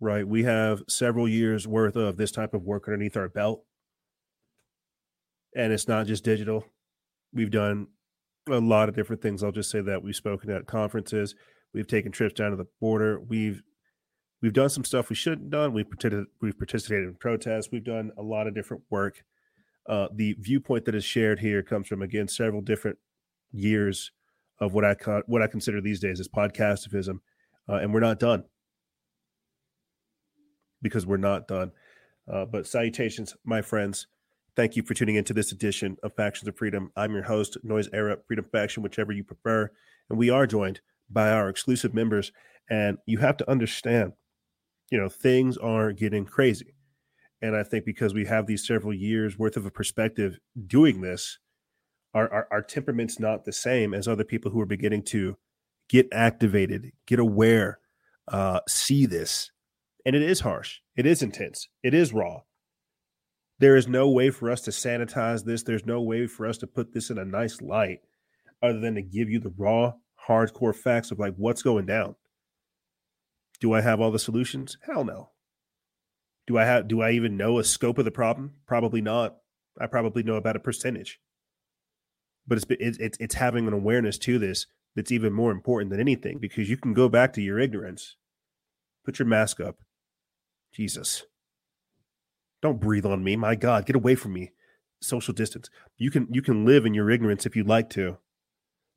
[0.00, 0.26] Right?
[0.26, 3.64] We have several years worth of this type of work underneath our belt.
[5.56, 6.64] And it's not just digital.
[7.32, 7.88] We've done
[8.48, 9.42] a lot of different things.
[9.42, 11.34] I'll just say that we've spoken at conferences,
[11.74, 13.62] we've taken trips down to the border, we've
[14.40, 15.72] We've done some stuff we shouldn't have done.
[15.72, 17.70] We've participated, we've participated in protests.
[17.72, 19.24] We've done a lot of different work.
[19.88, 22.98] Uh, the viewpoint that is shared here comes from again several different
[23.50, 24.12] years
[24.60, 24.94] of what I
[25.26, 27.20] what I consider these days as podcastivism,
[27.68, 28.44] uh, and we're not done
[30.82, 31.72] because we're not done.
[32.30, 34.06] Uh, but salutations, my friends.
[34.54, 36.90] Thank you for tuning into this edition of Factions of Freedom.
[36.96, 39.70] I'm your host, Noizceera Freedom Faction, whichever you prefer,
[40.10, 42.32] and we are joined by our exclusive members.
[42.68, 44.12] And you have to understand
[44.90, 46.74] you know, things aren't getting crazy.
[47.40, 51.38] And I think because we have these several years worth of a perspective doing this,
[52.14, 55.36] our, our, our temperament's not the same as other people who are beginning to
[55.88, 57.78] get activated, get aware,
[58.26, 59.52] uh, see this.
[60.04, 60.78] And it is harsh.
[60.96, 61.68] It is intense.
[61.82, 62.40] It is raw.
[63.60, 65.62] There is no way for us to sanitize this.
[65.62, 68.00] There's no way for us to put this in a nice light
[68.62, 69.92] other than to give you the raw,
[70.28, 72.14] hardcore facts of like what's going down.
[73.60, 74.78] Do I have all the solutions?
[74.82, 75.30] Hell no.
[76.46, 78.54] Do I have do I even know a scope of the problem?
[78.66, 79.36] Probably not.
[79.80, 81.20] I probably know about a percentage.
[82.46, 86.38] But it's it's it's having an awareness to this that's even more important than anything
[86.38, 88.16] because you can go back to your ignorance.
[89.04, 89.76] Put your mask up.
[90.72, 91.24] Jesus.
[92.62, 93.36] Don't breathe on me.
[93.36, 94.52] My God, get away from me.
[95.00, 95.70] Social distance.
[95.96, 98.18] You can you can live in your ignorance if you'd like to.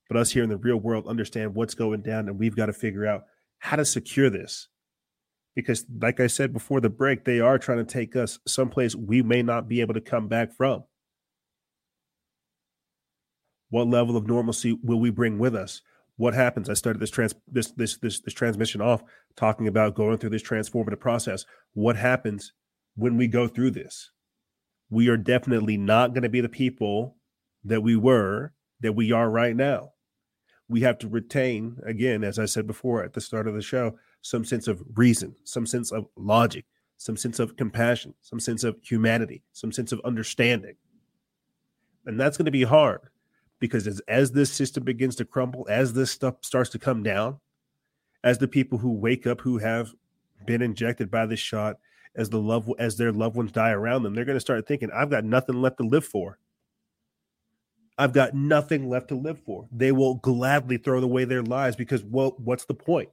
[0.07, 2.73] But us here in the real world understand what's going down and we've got to
[2.73, 3.23] figure out
[3.61, 4.67] how to secure this.
[5.55, 9.21] Because, like I said before the break, they are trying to take us someplace we
[9.21, 10.83] may not be able to come back from.
[13.69, 15.81] What level of normalcy will we bring with us?
[16.17, 16.69] What happens?
[16.69, 19.03] I started this trans this this this this transmission off
[19.35, 21.45] talking about going through this transformative process.
[21.73, 22.53] What happens
[22.95, 24.11] when we go through this?
[24.89, 27.17] We are definitely not going to be the people
[27.63, 29.90] that we were that we are right now
[30.71, 33.97] we have to retain, again, as I said before at the start of the show,
[34.21, 36.65] some sense of reason, some sense of logic,
[36.97, 40.75] some sense of compassion, some sense of humanity, some sense of understanding.
[42.05, 43.01] And that's going to be hard
[43.59, 47.39] because as, as this system begins to crumble, as this stuff starts to come down,
[48.23, 49.93] as the people who wake up who have
[50.45, 51.77] been injected by this shot,
[52.15, 54.89] as the love as their loved ones die around them, they're going to start thinking,
[54.91, 56.37] I've got nothing left to live for.
[58.01, 59.67] I've got nothing left to live for.
[59.71, 63.09] They will gladly throw away their lives because, well, what's the point?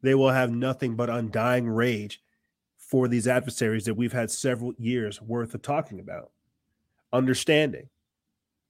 [0.00, 2.22] They will have nothing but undying rage
[2.78, 6.30] for these adversaries that we've had several years worth of talking about.
[7.12, 7.90] Understanding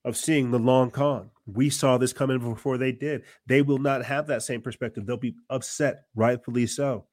[0.04, 1.30] of seeing the long con.
[1.46, 3.22] We saw this coming before they did.
[3.46, 5.06] They will not have that same perspective.
[5.06, 7.04] They'll be upset, rightfully so.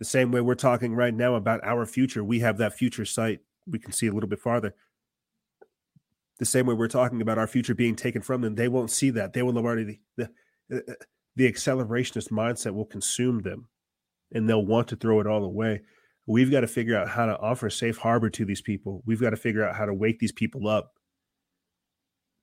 [0.00, 3.40] The same way we're talking right now about our future, we have that future sight.
[3.66, 4.74] We can see a little bit farther
[6.42, 9.10] the same way we're talking about our future being taken from them, they won't see
[9.10, 9.32] that.
[9.32, 10.28] They will have already the,
[10.68, 10.96] the,
[11.36, 13.68] the accelerationist mindset will consume them,
[14.32, 15.82] and they'll want to throw it all away.
[16.26, 19.04] We've got to figure out how to offer safe harbor to these people.
[19.06, 20.92] We've got to figure out how to wake these people up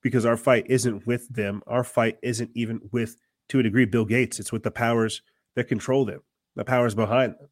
[0.01, 1.61] because our fight isn't with them.
[1.67, 3.17] Our fight isn't even with,
[3.49, 4.39] to a degree, Bill Gates.
[4.39, 5.21] It's with the powers
[5.57, 6.21] that control them,
[6.55, 7.49] the powers behind them.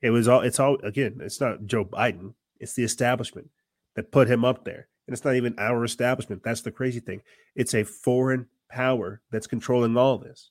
[0.00, 0.40] It was all.
[0.40, 1.18] It's all again.
[1.20, 2.32] It's not Joe Biden.
[2.58, 3.50] It's the establishment
[3.96, 4.88] that put him up there.
[5.06, 6.42] And it's not even our establishment.
[6.44, 7.22] That's the crazy thing.
[7.56, 10.50] It's a foreign power that's controlling all this.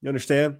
[0.00, 0.58] You understand?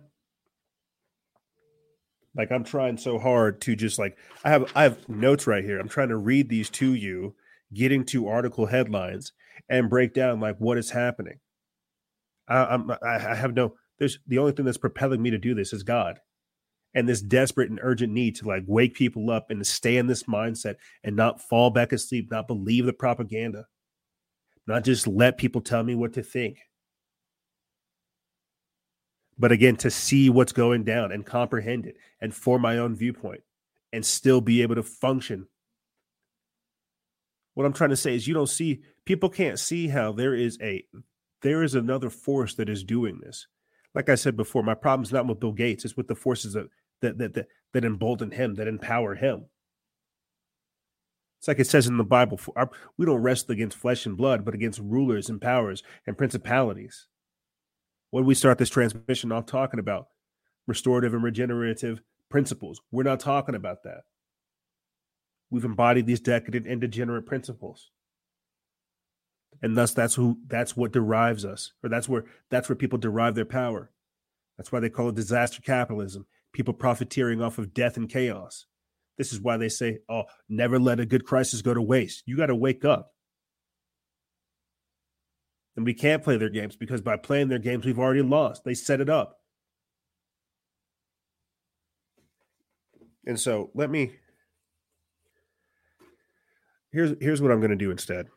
[2.37, 5.79] Like I'm trying so hard to just like I have I have notes right here.
[5.79, 7.35] I'm trying to read these to you,
[7.73, 9.33] getting to article headlines
[9.69, 11.39] and break down like what is happening.
[12.49, 13.75] I, I'm I have no.
[13.99, 16.21] There's the only thing that's propelling me to do this is God
[16.97, 20.07] and this desperate and urgent need to like wake people up and to stay in
[20.07, 23.67] this mindset and not fall back asleep, not believe the propaganda,
[24.67, 26.57] not just let people tell me what to think.
[29.39, 33.43] But again, to see what's going down and comprehend it and form my own viewpoint
[33.93, 35.47] and still be able to function.
[37.53, 40.59] What I'm trying to say is you don't see people can't see how there is
[40.63, 40.83] a
[41.43, 43.47] there is another force that is doing this.
[43.95, 46.55] Like I said before, my problem is not with Bill Gates, it's with the forces
[46.55, 46.69] that
[47.03, 49.47] that that that, that embolden him, that empower him.
[51.39, 54.45] It's like it says in the Bible: our, we don't wrestle against flesh and blood,
[54.45, 57.07] but against rulers and powers and principalities.
[58.11, 60.09] What do we start this transmission off talking about?
[60.67, 62.81] Restorative and regenerative principles.
[62.91, 64.03] We're not talking about that.
[65.51, 67.91] We've embodied these decadent and degenerate principles
[69.63, 73.35] and thus that's who that's what derives us or that's where that's where people derive
[73.35, 73.91] their power
[74.57, 76.27] that's why they call it disaster capitalism
[76.57, 78.65] people profiteering off of death and chaos.
[79.19, 82.23] This is why they say, oh, never let a good crisis go to waste.
[82.25, 83.13] You got to wake up.
[85.77, 88.65] And we can't play their games because by playing their games, we've already lost.
[88.65, 89.39] They set it up.
[93.27, 94.13] And so let me
[96.93, 98.29] here's here's what I'm going to do instead.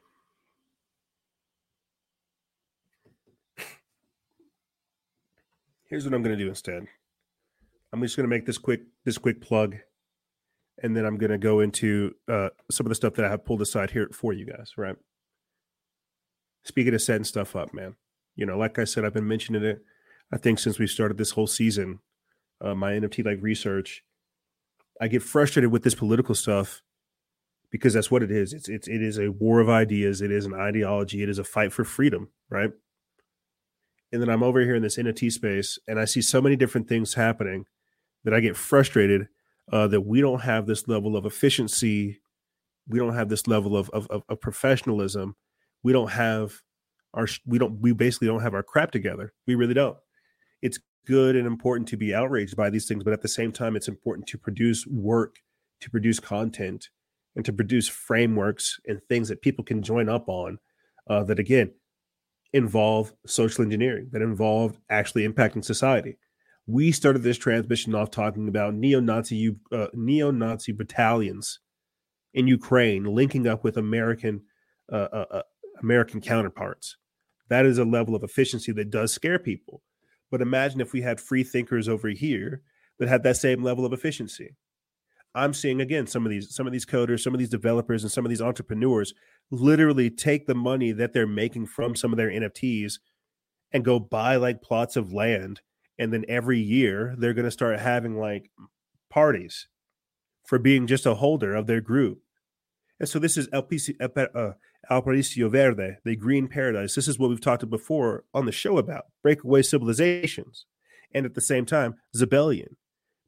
[5.85, 6.87] Here's what I'm going to do instead.
[7.91, 9.77] I'm just going to make this quick this quick plug,
[10.81, 13.45] and then I'm going to go into uh, some of the stuff that I have
[13.45, 14.73] pulled aside here for you guys.
[14.77, 14.95] Right.
[16.63, 17.95] Speaking of setting stuff up, man.
[18.35, 19.81] You know, like I said, I've been mentioning it.
[20.31, 21.99] I think since we started this whole season,
[22.61, 24.03] uh, my NFT like research,
[25.01, 26.81] I get frustrated with this political stuff
[27.71, 28.53] because that's what it is.
[28.53, 30.21] It's it's it is a war of ideas.
[30.21, 31.23] It is an ideology.
[31.23, 32.71] It is a fight for freedom, right?
[34.11, 36.87] And then I'm over here in this NFT space, and I see so many different
[36.87, 37.65] things happening
[38.23, 39.27] that I get frustrated
[39.71, 42.19] uh, that we don't have this level of efficiency.
[42.87, 45.35] We don't have this level of, of, of professionalism.
[45.83, 46.61] We don't have
[47.13, 49.33] our, we don't, we basically don't have our crap together.
[49.47, 49.97] We really don't.
[50.61, 53.75] It's good and important to be outraged by these things, but at the same time,
[53.75, 55.37] it's important to produce work,
[55.81, 56.89] to produce content,
[57.35, 60.59] and to produce frameworks and things that people can join up on.
[61.09, 61.71] Uh, that again
[62.53, 66.17] involve social engineering, that involve actually impacting society
[66.69, 71.59] we started this transmission off talking about neo-Nazi uh, neo-Nazi battalions
[72.33, 74.43] in Ukraine linking up with American
[74.91, 75.41] uh, uh, uh,
[75.81, 76.97] American counterparts.
[77.49, 79.81] That is a level of efficiency that does scare people.
[80.29, 82.61] But imagine if we had free thinkers over here
[82.99, 84.55] that had that same level of efficiency.
[85.33, 88.11] I'm seeing again some of these some of these coders, some of these developers, and
[88.11, 89.15] some of these entrepreneurs
[89.49, 92.99] literally take the money that they're making from some of their NFTs
[93.71, 95.61] and go buy like plots of land
[95.99, 98.49] and then every year they're going to start having like
[99.09, 99.67] parties
[100.45, 102.19] for being just a holder of their group.
[102.99, 104.51] And so this is LPC, uh,
[104.89, 106.95] Aparicio Verde, the green paradise.
[106.95, 110.65] This is what we've talked before on the show about breakaway civilizations.
[111.13, 112.77] And at the same time, Zebellion,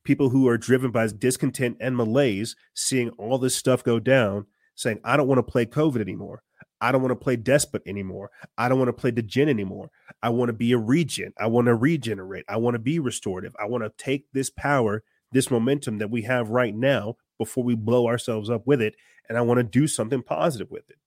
[0.04, 5.00] people who are driven by discontent and malaise, seeing all this stuff go down, saying,
[5.04, 6.44] I don't want to play COVID anymore.
[6.82, 8.32] I don't want to play despot anymore.
[8.58, 9.92] I don't want to play degen anymore.
[10.24, 11.36] I want to be a regent.
[11.40, 12.46] I want to regenerate.
[12.50, 13.56] I want to be restorative.
[13.62, 17.76] I want to take this power, this momentum that we have right now before we
[17.76, 18.96] blow ourselves up with it.
[19.30, 20.98] And I want to do something positive with it.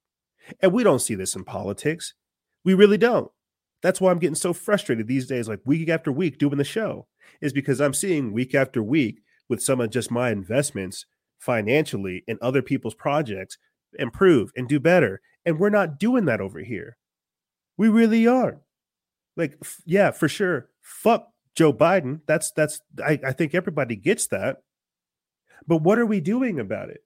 [0.60, 2.14] And we don't see this in politics.
[2.64, 3.30] We really don't.
[3.82, 7.06] That's why I'm getting so frustrated these days, like week after week doing the show,
[7.42, 11.04] is because I'm seeing week after week with some of just my investments
[11.38, 13.58] financially in other people's projects
[13.98, 15.20] improve and do better.
[15.46, 16.96] And we're not doing that over here.
[17.76, 18.60] We really are.
[19.36, 20.68] Like, f- yeah, for sure.
[20.80, 22.20] Fuck Joe Biden.
[22.26, 24.62] That's that's I, I think everybody gets that.
[25.66, 27.02] But what are we doing about it?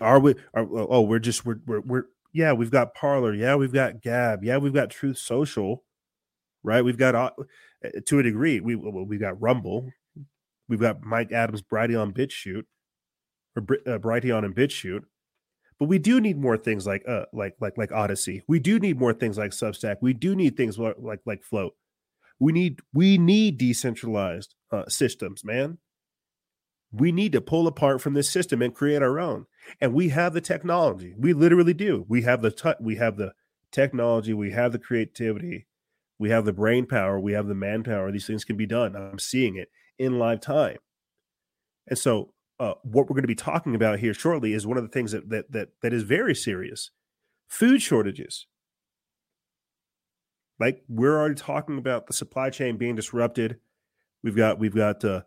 [0.00, 3.32] Are we are, oh we're just we're we're we're yeah, we've got Parler.
[3.32, 4.44] Yeah, we've got Gab.
[4.44, 5.84] Yeah, we've got Truth Social,
[6.62, 6.84] right?
[6.84, 7.30] We've got uh,
[8.06, 8.60] to a degree.
[8.60, 9.90] We we've got Rumble.
[10.68, 12.64] We've got Mike Adams, Brighteon BitChute,
[13.56, 15.04] or uh, Brighteon and BitChute.
[15.78, 18.42] But we do need more things like uh like like like Odysee.
[18.48, 19.96] We do need more things like Substack.
[20.00, 21.74] We do need things like like, like Flote.
[22.38, 25.78] We need we need decentralized uh, systems, man.
[26.92, 29.46] We need to pull apart from this system and create our own.
[29.80, 31.14] And we have the technology.
[31.18, 32.06] We literally do.
[32.08, 33.32] We have the t- we have the
[33.70, 34.32] technology.
[34.32, 35.66] We have the creativity.
[36.18, 37.20] We have the brain power.
[37.20, 38.10] We have the manpower.
[38.10, 38.96] These things can be done.
[38.96, 40.78] I'm seeing it in live time.
[41.86, 44.82] And so, uh, what we're going to be talking about here shortly is one of
[44.82, 46.90] the things that that that that is very serious:
[47.48, 48.46] food shortages.
[50.58, 53.58] Like we're already talking about the supply chain being disrupted.
[54.22, 55.22] We've got we've got uh,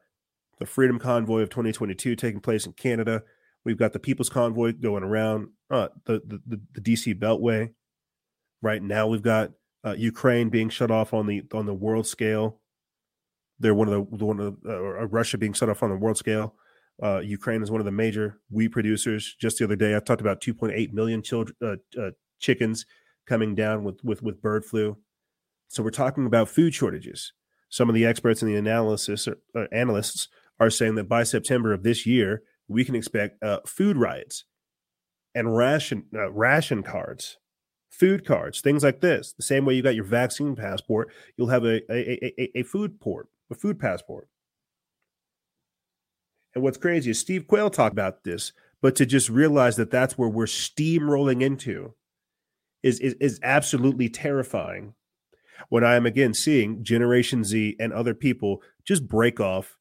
[0.60, 3.24] the Freedom Convoy of 2022 taking place in Canada.
[3.64, 7.72] We've got the People's Convoy going around uh, the, the the DC Beltway.
[8.62, 9.52] Right now, we've got
[9.86, 12.60] uh, Ukraine being shut off on the on the world scale.
[13.60, 16.18] They're one of the one of the, uh, Russia being shut off on the world
[16.18, 16.56] scale.
[17.02, 19.36] Uh, Ukraine is one of the major wheat producers.
[19.40, 22.86] Just the other day, I talked about 2.8 million children, uh, uh, chickens
[23.26, 24.98] coming down with, with with bird flu.
[25.68, 27.32] So we're talking about food shortages.
[27.70, 30.28] Some of the experts and the analysis or, uh, analysts
[30.60, 34.46] are saying that by September of this year, we can expect uh, food riots
[35.36, 37.38] and ration uh, ration cards,
[37.90, 39.34] food cards, things like this.
[39.34, 43.00] The same way you got your vaccine passport, you'll have a a, a, a food
[43.00, 44.28] port, a food passport.
[46.54, 50.18] And what's crazy is Steve Quayle talked about this, but to just realize that that's
[50.18, 51.94] where we're steamrolling into
[52.82, 54.94] is, is, is absolutely terrifying.
[55.68, 59.78] When I am again seeing Generation Z and other people just break off,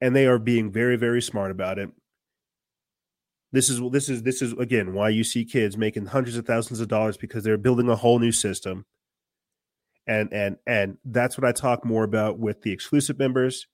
[0.00, 1.90] and they are being very, very smart about it.
[3.52, 6.80] This is this is this is again why you see kids making hundreds of thousands
[6.80, 8.86] of dollars because they're building a whole new system.
[10.06, 13.66] And and and that's what I talk more about with the exclusive members.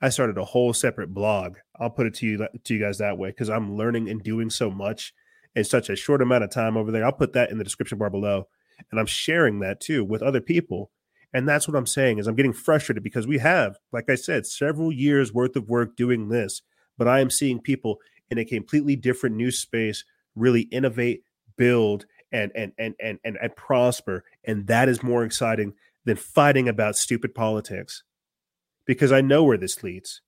[0.00, 1.56] I started a whole separate blog.
[1.78, 4.50] I'll put it to you to you guys that way because I'm learning and doing
[4.50, 5.12] so much
[5.56, 7.04] in such a short amount of time over there.
[7.04, 8.46] I'll put that in the description bar below,
[8.90, 10.90] and I'm sharing that too with other people.
[11.34, 14.46] And that's what I'm saying is I'm getting frustrated because we have, like I said,
[14.46, 16.62] several years worth of work doing this,
[16.96, 17.98] but I am seeing people
[18.30, 20.04] in a completely different new space
[20.34, 21.22] really innovate,
[21.56, 24.24] build, and and and and and, and prosper.
[24.44, 28.04] And that is more exciting than fighting about stupid politics.
[28.88, 30.22] Because I know where this leads.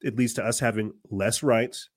[0.00, 1.90] It leads to us having less rights,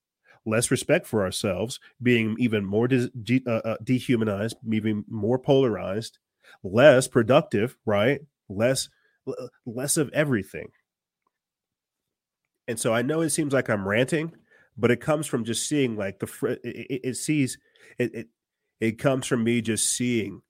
[0.45, 6.19] less respect for ourselves, being even more de- uh, uh, dehumanized, even more polarized,
[6.63, 8.19] less productive, right?
[8.49, 8.89] Less
[9.65, 10.67] less of everything.
[12.67, 14.33] And so I know it seems like I'm ranting,
[14.77, 17.57] but it comes from just seeing like the fr- it, it, it sees
[17.97, 18.27] it, it
[18.81, 20.41] it comes from me just seeing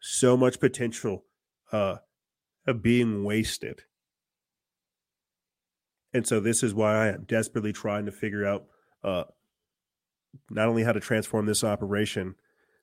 [0.00, 1.24] so much potential
[1.72, 1.96] uh
[2.66, 3.82] of being wasted
[6.14, 8.64] and so this is why i am desperately trying to figure out
[9.02, 9.24] uh
[10.50, 12.34] not only how to transform this operation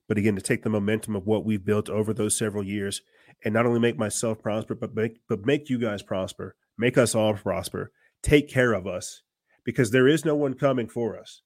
[0.08, 3.02] but again to take the momentum of what we've built over those several years
[3.44, 7.16] and not only make myself prosper but make but make you guys prosper make us
[7.16, 7.92] all prosper
[8.22, 9.24] take care of us
[9.64, 11.42] because there is no one coming for us.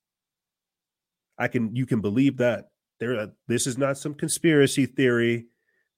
[1.38, 2.70] I can you can believe that.
[3.00, 5.48] There uh, this is not some conspiracy theory.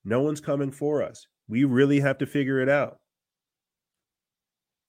[0.04, 1.26] No one's coming for us.
[1.48, 2.98] We really have to figure it out.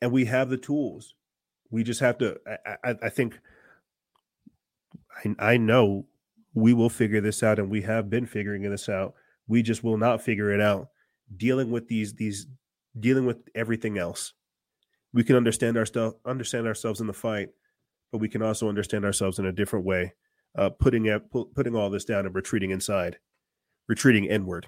[0.02, 1.14] And we have the tools.
[1.70, 3.40] We just have to I, I, I think
[5.26, 6.06] I, I know
[6.54, 9.14] we will figure this out and we have been figuring this out.
[9.48, 10.90] We just will not figure it out
[11.36, 12.48] dealing with these these
[13.00, 14.34] dealing with everything else
[15.14, 15.86] we can understand our
[16.26, 17.50] understand ourselves in the fight,
[18.12, 20.14] but we can also understand ourselves in a different way
[20.56, 21.20] uh, putting
[21.56, 23.18] putting all this down and retreating inside,
[23.88, 24.68] retreating inward,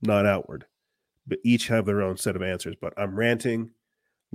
[0.00, 0.66] not outward.
[1.26, 2.76] But each have their own set of answers.
[2.80, 3.70] But I'm ranting.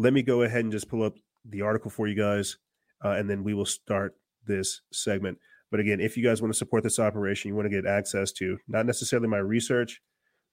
[0.01, 1.13] Let me go ahead and just pull up
[1.47, 2.57] the article for you guys,
[3.05, 4.15] uh, and then we will start
[4.47, 5.37] this segment.
[5.69, 8.31] But again, if you guys want to support this operation, you want to get access
[8.33, 10.01] to not necessarily my research,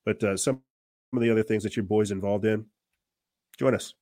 [0.05, 0.61] but uh, some
[1.15, 2.66] of the other things that your boys involved in,
[3.59, 3.95] join us.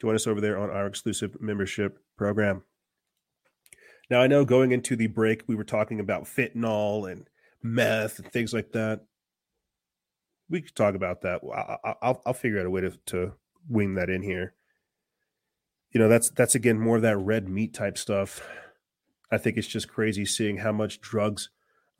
[0.00, 2.64] Join us over there on our exclusive membership program.
[4.10, 7.28] Now, I know going into the break, we were talking about fentanyl and
[7.62, 9.02] meth and things like that.
[10.50, 11.40] We could talk about that.
[11.44, 13.32] I'll, I'll, I'll figure out a way to, to
[13.68, 14.54] wing that in here.
[15.90, 18.46] You know, that's that's again more of that red meat type stuff.
[19.30, 21.50] I think it's just crazy seeing how much drugs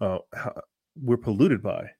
[0.01, 0.61] uh, how,
[1.01, 1.91] we're polluted by.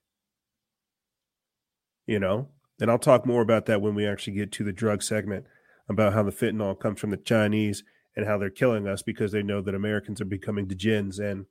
[2.05, 2.49] You know,
[2.79, 5.45] and I'll talk more about that when we actually get to the drug segment
[5.89, 7.83] about how the fentanyl comes from the Chinese
[8.15, 11.45] and how they're killing us because they know that Americans are becoming degens and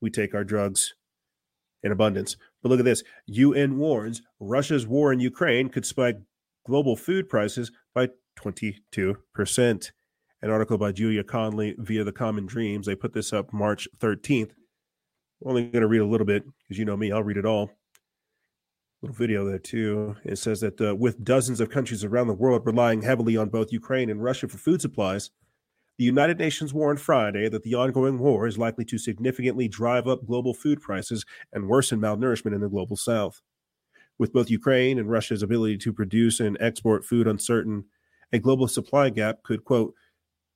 [0.00, 0.94] we take our drugs
[1.82, 2.36] in abundance.
[2.62, 6.16] But look at this UN warns Russia's war in Ukraine could spike
[6.66, 8.08] global food prices by
[8.38, 9.90] 22%.
[10.42, 12.86] An article by Julia Conley via the Common Dreams.
[12.86, 14.52] They put this up March 13th.
[15.42, 17.44] I'm only going to read a little bit because you know me, I'll read it
[17.44, 17.70] all
[19.02, 20.16] little video there too.
[20.24, 23.72] It says that uh, with dozens of countries around the world relying heavily on both
[23.72, 25.30] Ukraine and Russia for food supplies,
[25.98, 30.26] the United Nations warned Friday that the ongoing war is likely to significantly drive up
[30.26, 33.40] global food prices and worsen malnourishment in the global south.
[34.20, 37.86] With both Ukraine and Russia's ability to produce and export food uncertain,
[38.34, 39.94] a global supply gap could, quote,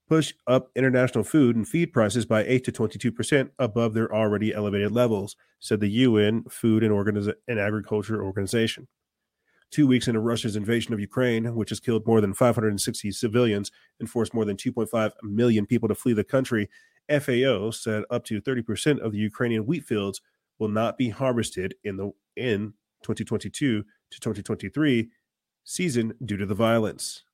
[0.07, 4.93] push up international food and feed prices by 8 to 22% above their already elevated
[4.93, 8.86] levels, said the UN Food and, and Agriculture Organization.
[9.70, 14.11] Two weeks into Russia's invasion of Ukraine, which has killed more than 560 civilians and
[14.11, 16.69] forced more than 2.5 million people to flee the country,
[17.09, 20.20] FAO said up to 30% of the Ukrainian wheat fields
[20.59, 22.74] will not be harvested in the in
[23.05, 25.10] 2022 to 2023
[25.64, 27.24] season due to the violence.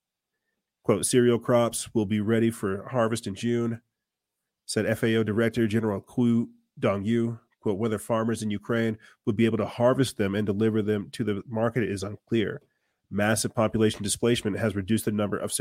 [0.82, 3.80] Quote, cereal crops will be ready for harvest in June,
[4.66, 6.48] said FAO Director General Qu
[6.78, 7.38] Dongyu.
[7.60, 11.24] Quote, whether farmers in Ukraine would be able to harvest them and deliver them to
[11.24, 12.62] the market is unclear.
[13.10, 15.52] Massive population displacement has reduced the number of,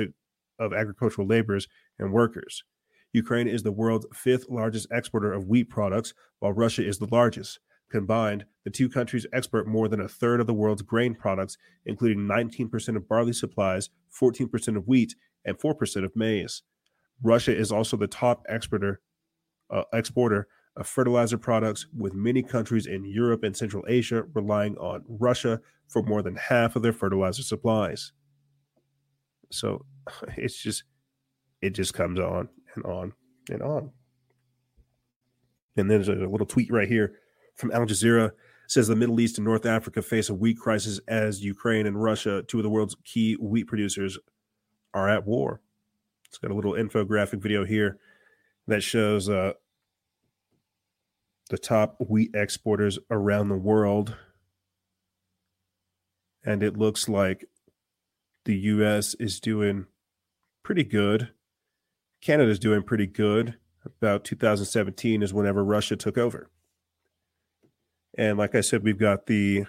[0.60, 1.68] of agricultural laborers
[1.98, 2.64] and workers.
[3.11, 7.60] Ukraine is the world's fifth largest exporter of wheat products, while Russia is the largest.
[7.90, 12.20] Combined, the two countries export more than a third of the world's grain products, including
[12.20, 16.61] 19% of barley supplies, 14% of wheat, and 4% of maize.
[17.24, 19.02] Russia is also the top exporter,
[19.72, 25.03] uh, exporter of fertilizer products, with many countries in Europe and Central Asia relying on
[25.07, 28.11] Russia for more than half of their fertilizer supplies.
[29.52, 29.86] So
[30.38, 30.84] it's just,
[31.61, 33.14] it just comes on and on
[33.49, 33.91] and on.
[35.76, 37.16] And there's a little tweet right here
[37.60, 38.31] from Al Jazeera
[38.68, 42.41] says the Middle East and North Africa face a wheat crisis as Ukraine and Russia,
[42.44, 44.18] two of the world's key wheat producers,
[44.94, 45.60] are at war.
[46.27, 47.98] It's got a little infographic video here
[48.68, 49.53] that shows uh,
[51.49, 54.15] the top wheat exporters around the world.
[56.45, 57.45] And it looks like
[58.45, 59.88] the US is doing
[60.64, 61.31] pretty good.
[62.22, 63.56] Canada's doing pretty good.
[63.84, 66.49] About 2017 is whenever Russia took over.
[68.20, 69.64] And like I said, we've got the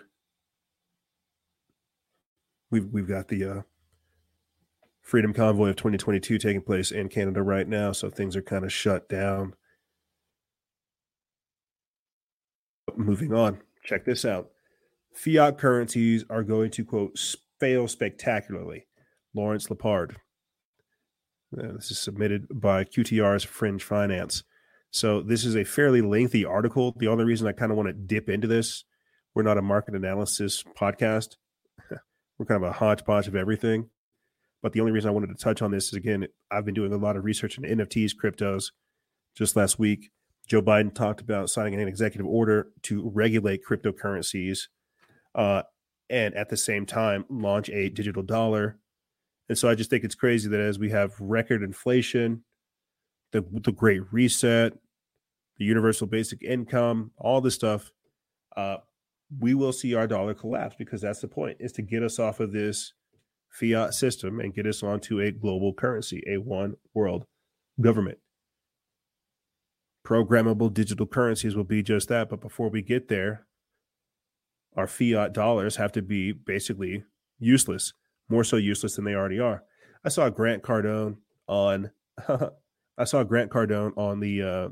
[2.69, 3.63] we've we've got the uh,
[5.03, 8.73] Freedom Convoy of 2022 taking place in Canada right now, so things are kind of
[8.73, 9.55] shut down.
[12.97, 14.51] Moving on, check this out.
[15.15, 17.17] Fiat currencies are going to quote
[17.61, 18.87] fail spectacularly.
[19.33, 20.17] Lawrence Lepard.
[21.57, 24.43] Uh, this is submitted by QTR's Fringe Finance.
[24.91, 26.95] So this is a fairly lengthy article.
[26.97, 28.85] The only reason I kind of want to dip into this,
[29.35, 31.37] we're not a market analysis podcast.
[32.39, 33.89] we're kind of a hodgepodge of everything.
[34.63, 36.93] But the only reason I wanted to touch on this is again, I've been doing
[36.93, 38.73] a lot of research in NFTs, cryptos.
[39.37, 40.11] Just last week,
[40.49, 44.63] Joe Biden talked about signing an executive order to regulate cryptocurrencies
[45.37, 45.63] uh,
[46.11, 48.79] and at the same time launch a digital dollar.
[49.49, 52.45] And so I just think it's crazy that as we have record inflation,
[53.33, 54.73] the the Great Reset,
[55.59, 57.93] the Universal Basic Income, all this stuff,
[58.57, 58.79] uh,
[59.39, 62.41] we will see our dollar collapse because that's the point: is to get us off
[62.41, 62.93] of this
[63.51, 67.25] fiat system and get us onto a global currency, a one world
[67.81, 68.19] government.
[70.07, 72.29] Programmable digital currencies will be just that.
[72.29, 73.47] But before we get there,
[74.77, 77.05] our fiat dollars have to be basically
[77.39, 77.93] useless,
[78.29, 79.65] more so useless than they already are.
[80.05, 81.91] I saw Grant Cardone on
[83.01, 84.69] I saw Grant Cardone on the uh,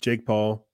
[0.00, 0.66] Jake Paul.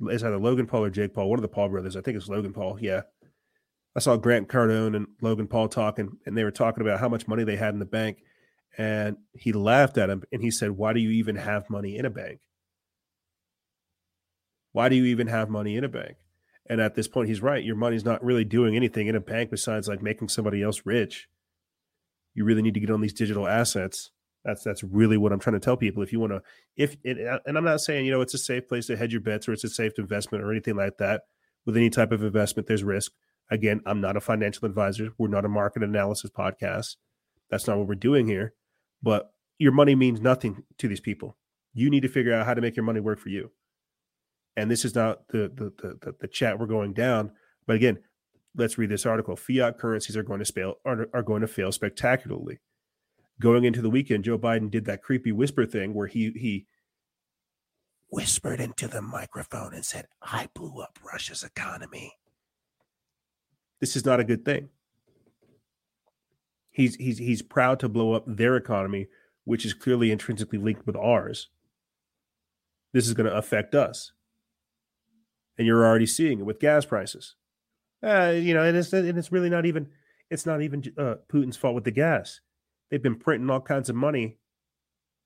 [0.00, 1.96] It's either Logan Paul or Jake Paul, one of the Paul brothers.
[1.96, 2.78] I think it's Logan Paul.
[2.80, 3.02] Yeah.
[3.94, 7.28] I saw Grant Cardone and Logan Paul talking, and they were talking about how much
[7.28, 8.22] money they had in the bank.
[8.78, 12.06] And he laughed at him and he said, Why do you even have money in
[12.06, 12.40] a bank?
[14.72, 16.16] Why do you even have money in a bank?
[16.70, 17.62] And at this point, he's right.
[17.62, 21.28] Your money's not really doing anything in a bank besides like making somebody else rich.
[22.32, 24.10] You really need to get on these digital assets.
[24.44, 26.02] That's that's really what I'm trying to tell people.
[26.02, 26.42] If you want to,
[26.76, 29.12] if it, uh, and I'm not saying you know it's a safe place to hedge
[29.12, 31.22] your bets or it's a safe investment or anything like that.
[31.66, 33.12] With any type of investment, there's risk.
[33.50, 35.10] Again, I'm not a financial advisor.
[35.18, 36.96] We're not a market analysis podcast.
[37.50, 38.54] That's not what we're doing here.
[39.02, 41.36] But your money means nothing to these people.
[41.74, 43.50] You need to figure out how to make your money work for you
[44.56, 45.72] and this is not the the,
[46.02, 47.32] the the chat we're going down.
[47.66, 47.98] But again,
[48.56, 49.36] let's read this article.
[49.36, 52.58] Fiat currencies are going to fail are, are going to fail spectacularly.
[53.40, 56.66] Going into the weekend, Joe Biden did that creepy whisper thing where he he
[58.10, 62.12] whispered into the microphone and said, "I blew up Russia's economy."
[63.80, 64.68] This is not a good thing.
[66.70, 69.08] He's he's he's proud to blow up their economy,
[69.44, 71.48] which is clearly intrinsically linked with ours.
[72.92, 74.12] This is going to affect us
[75.60, 77.34] and you're already seeing it with gas prices.
[78.02, 79.88] Uh, you know, and it's and it's really not even
[80.30, 82.40] it's not even uh, Putin's fault with the gas.
[82.90, 84.38] They've been printing all kinds of money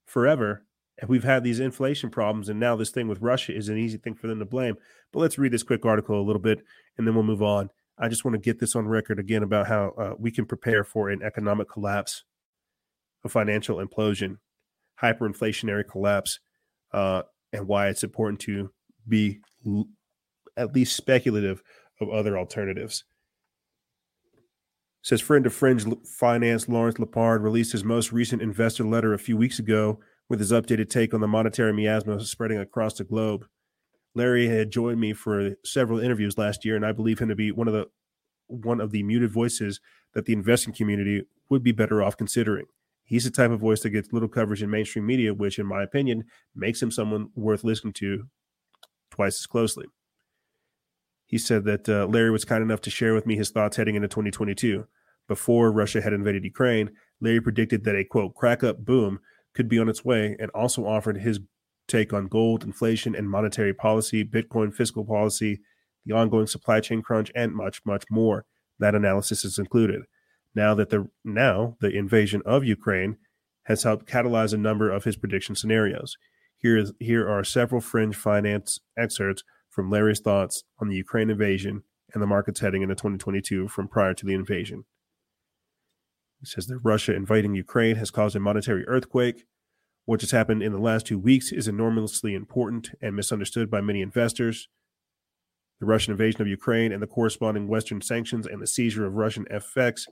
[0.05, 0.65] forever,
[0.99, 3.97] and we've had these inflation problems, and now this thing with Russia is an easy
[3.97, 4.75] thing for them to blame.
[5.11, 6.59] But let's read this quick article a little bit,
[6.97, 7.69] and then we'll move on.
[7.97, 10.83] I just want to get this on record again about how uh, we can prepare
[10.83, 12.23] for an economic collapse,
[13.23, 14.37] a financial implosion,
[15.01, 16.39] hyperinflationary collapse,
[16.93, 18.71] uh, and why it's important to
[19.07, 19.39] be
[20.57, 21.61] at least speculative
[22.01, 23.05] of other alternatives.
[25.05, 29.37] Says friend of Fringe Finance Lawrence Lepard released his most recent investor letter a few
[29.37, 29.99] weeks ago
[30.29, 33.45] with his updated take on the monetary miasma spreading across the globe.
[34.15, 37.51] Larry had joined me for several interviews last year, and I believe him to be
[37.51, 37.85] one of the
[38.47, 39.79] one of the muted voices
[40.15, 41.21] that the investing community
[41.51, 42.65] would be better off considering.
[43.03, 45.83] He's the type of voice that gets little coverage in mainstream media, which, in my
[45.83, 46.23] opinion,
[46.55, 48.23] makes him someone worth listening to
[49.11, 49.85] twice as closely.
[51.27, 53.95] He said that uh, Larry was kind enough to share with me his thoughts heading
[53.95, 54.87] into 2022.
[55.27, 59.19] Before Russia had invaded Ukraine, Larry predicted that a quote, crack up boom
[59.53, 61.39] could be on its way and also offered his
[61.87, 65.61] take on gold, inflation, and monetary policy, Bitcoin fiscal policy,
[66.05, 68.45] the ongoing supply chain crunch, and much, much more.
[68.79, 70.01] That analysis is included.
[70.53, 73.17] Now that the now the invasion of Ukraine
[73.63, 76.17] has helped catalyze a number of his prediction scenarios.
[76.57, 81.83] Here is here are several fringe finance excerpts from Larry's thoughts on the Ukraine invasion
[82.13, 84.85] and the markets heading into 2022 from prior to the invasion.
[86.39, 89.45] He says that Russia invading Ukraine has caused a monetary earthquake.
[90.05, 94.01] What has happened in the last two weeks is enormously important and misunderstood by many
[94.01, 94.67] investors.
[95.79, 99.45] The Russian invasion of Ukraine and the corresponding Western sanctions and the seizure of Russian
[99.51, 100.03] FX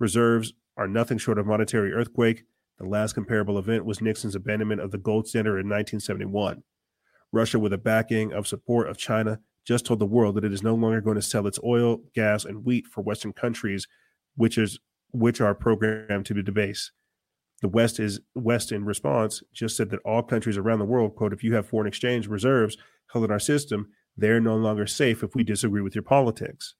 [0.00, 2.44] reserves are nothing short of monetary earthquake.
[2.78, 6.62] The last comparable event was Nixon's abandonment of the gold standard in 1971.
[7.30, 10.62] Russia, with the backing of support of China, just told the world that it is
[10.62, 13.86] no longer going to sell its oil, gas, and wheat for Western countries,
[14.36, 14.78] which is
[15.14, 16.90] which are programmed to debase.
[17.62, 21.32] The West is West in response just said that all countries around the world, quote,
[21.32, 22.76] if you have foreign exchange reserves
[23.12, 26.74] held in our system, they're no longer safe if we disagree with your politics.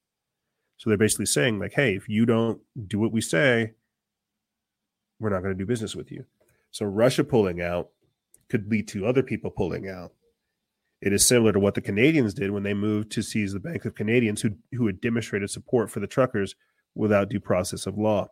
[0.77, 3.75] So they're basically saying, like, hey, if you don't do what we say,
[5.21, 6.25] we're not going to do business with you.
[6.73, 7.91] So Russia pulling out
[8.49, 10.13] could lead to other people pulling out.
[11.01, 13.85] It is similar to what the Canadians did when they moved to seize the Bank
[13.85, 16.57] of Canadians, who, who had demonstrated support for the truckers
[16.95, 18.29] without due process of law.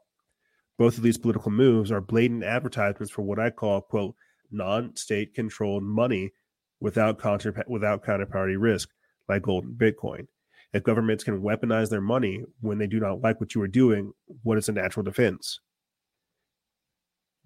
[0.78, 4.14] Both of these political moves are blatant advertisements for what I call, quote,
[4.50, 6.32] non state controlled money
[6.80, 8.88] without, contra- without counterparty risk,
[9.28, 10.26] like gold and Bitcoin.
[10.72, 14.12] If governments can weaponize their money when they do not like what you are doing,
[14.42, 15.60] what is a natural defense?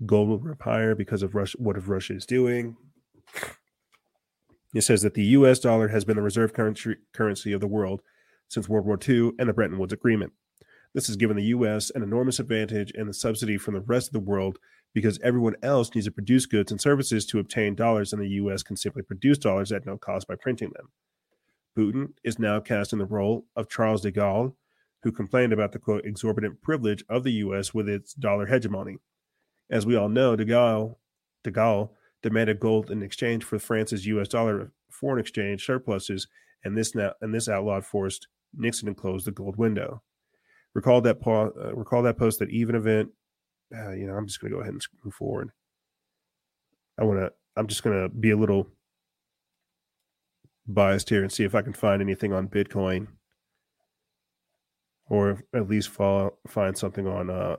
[0.04, 2.76] Gold will rip higher because of Russia, what if Russia is doing.
[4.74, 8.02] It says that the US dollar has been the reserve currency, currency of the world
[8.48, 10.32] since World War II and the Bretton Woods Agreement.
[10.96, 14.12] This has given the US an enormous advantage and the subsidy from the rest of
[14.14, 14.58] the world
[14.94, 18.62] because everyone else needs to produce goods and services to obtain dollars, and the US
[18.62, 20.88] can simply produce dollars at no cost by printing them.
[21.76, 24.54] Putin is now cast in the role of Charles de Gaulle,
[25.02, 28.96] who complained about the quote exorbitant privilege of the US with its dollar hegemony.
[29.68, 30.96] As we all know, de Gaulle,
[31.44, 31.90] de Gaulle
[32.22, 34.28] demanded gold in exchange for France's U.S.
[34.28, 36.26] dollar foreign exchange surpluses,
[36.64, 40.02] and this now and this outlawed forced Nixon to close the gold window.
[40.76, 43.08] Recall that uh, recall that post that even event.
[43.74, 45.50] Uh, you know, I'm just going to go ahead and move forward.
[47.00, 48.68] I want to I'm just gonna be a little
[50.68, 53.06] biased here and see if I can find anything on Bitcoin,
[55.08, 57.56] or at least fall, find something on uh,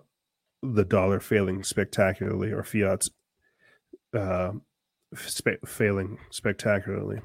[0.62, 3.10] the dollar failing spectacularly or fiat's
[4.16, 4.52] uh,
[5.16, 7.22] spe- failing spectacularly.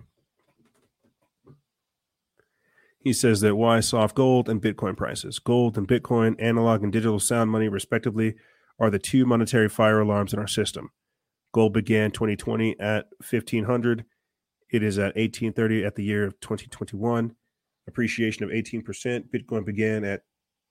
[3.02, 5.40] He says that why soft gold and Bitcoin prices.
[5.40, 8.34] Gold and Bitcoin, analog and digital sound money, respectively,
[8.78, 10.90] are the two monetary fire alarms in our system.
[11.52, 14.04] Gold began 2020 at 1500.
[14.70, 17.34] It is at 1830 at the year of 2021.
[17.88, 19.24] Appreciation of 18%.
[19.34, 20.22] Bitcoin began at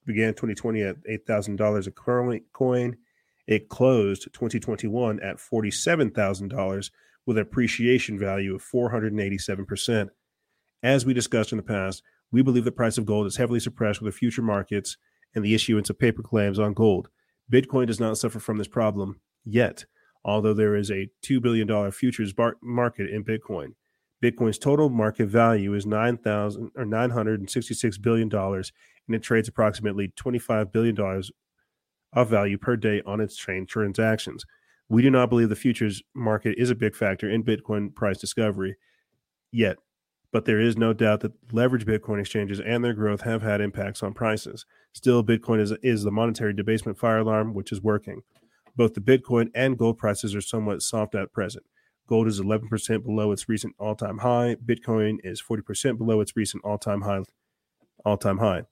[0.08, 2.98] began 2020 at $8,000 a coin.
[3.46, 6.92] It closed 2021 at $47,000
[7.26, 10.10] with an appreciation value of 487%.
[10.82, 12.02] As we discussed in the past,
[12.32, 14.98] we believe the price of gold is heavily suppressed with the future markets
[15.36, 17.10] and the issuance of paper claims on gold.
[17.52, 19.86] Bitcoin does not suffer from this problem yet,
[20.24, 23.74] although there is a $2 billion futures bar- market in Bitcoin.
[24.24, 28.72] Bitcoin's total market value is 9,000 or 966 billion dollars
[29.08, 31.32] and it trades approximately 25 billion dollars
[32.14, 34.46] of value per day on its chain transactions.
[34.90, 38.76] We do not believe the futures market is a big factor in Bitcoin price discovery
[39.52, 39.78] yet
[40.32, 44.02] but there is no doubt that leverage Bitcoin exchanges and their growth have had impacts
[44.02, 44.66] on prices.
[44.94, 48.22] Still, Bitcoin is, is the monetary debasement fire alarm, which is working.
[48.76, 51.66] Both the Bitcoin and gold prices are somewhat soft at present.
[52.08, 54.56] Gold is 11% below its recent all-time high.
[54.66, 57.24] Bitcoin is 40% below its recent all-time high.
[58.06, 58.64] All-time high.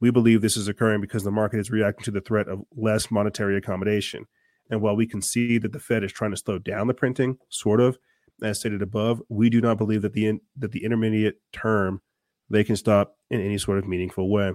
[0.00, 3.10] We believe this is occurring because the market is reacting to the threat of less
[3.10, 4.26] monetary accommodation.
[4.70, 7.38] And while we can see that the Fed is trying to slow down the printing,
[7.48, 7.98] sort of,
[8.42, 12.00] as stated above, we do not believe that the in, that the intermediate term
[12.48, 14.52] they can stop in any sort of meaningful way.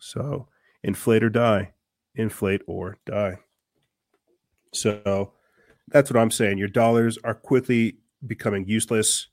[0.00, 0.48] So,
[0.82, 1.72] inflate or die,
[2.14, 3.38] inflate or die.
[4.72, 5.32] So,
[5.88, 6.58] that's what I'm saying.
[6.58, 9.28] Your dollars are quickly becoming useless.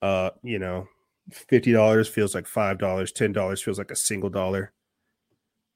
[0.00, 0.86] Uh, you know,
[1.32, 3.10] fifty dollars feels like five dollars.
[3.10, 4.72] Ten dollars feels like a single dollar.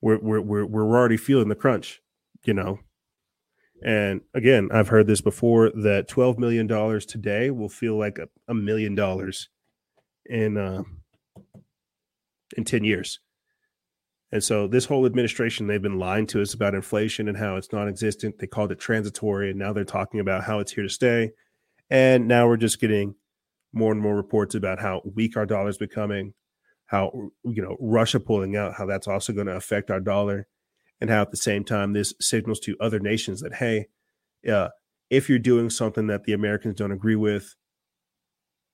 [0.01, 2.01] We're we're we're we're already feeling the crunch.
[2.45, 2.79] You know,
[3.85, 6.69] and again, I've heard this before that $12 million
[7.01, 9.49] today will feel like a, a million dollars
[10.27, 10.83] in uh,
[12.57, 13.19] in 10 years.
[14.31, 17.73] And so this whole administration, they've been lying to us about inflation and how it's
[17.73, 18.39] non-existent.
[18.39, 21.33] They called it transitory, and now they're talking about how it's here to stay.
[21.91, 23.15] And now we're just getting
[23.75, 26.33] more and more reports about how weak our dollar is becoming,
[26.87, 30.47] how you know Russia pulling out, how that's also going to affect our dollar
[31.03, 33.89] and how at the same time this signals to other nations that hey
[34.49, 34.69] uh,
[35.11, 37.55] if you're doing something that the americans don't agree with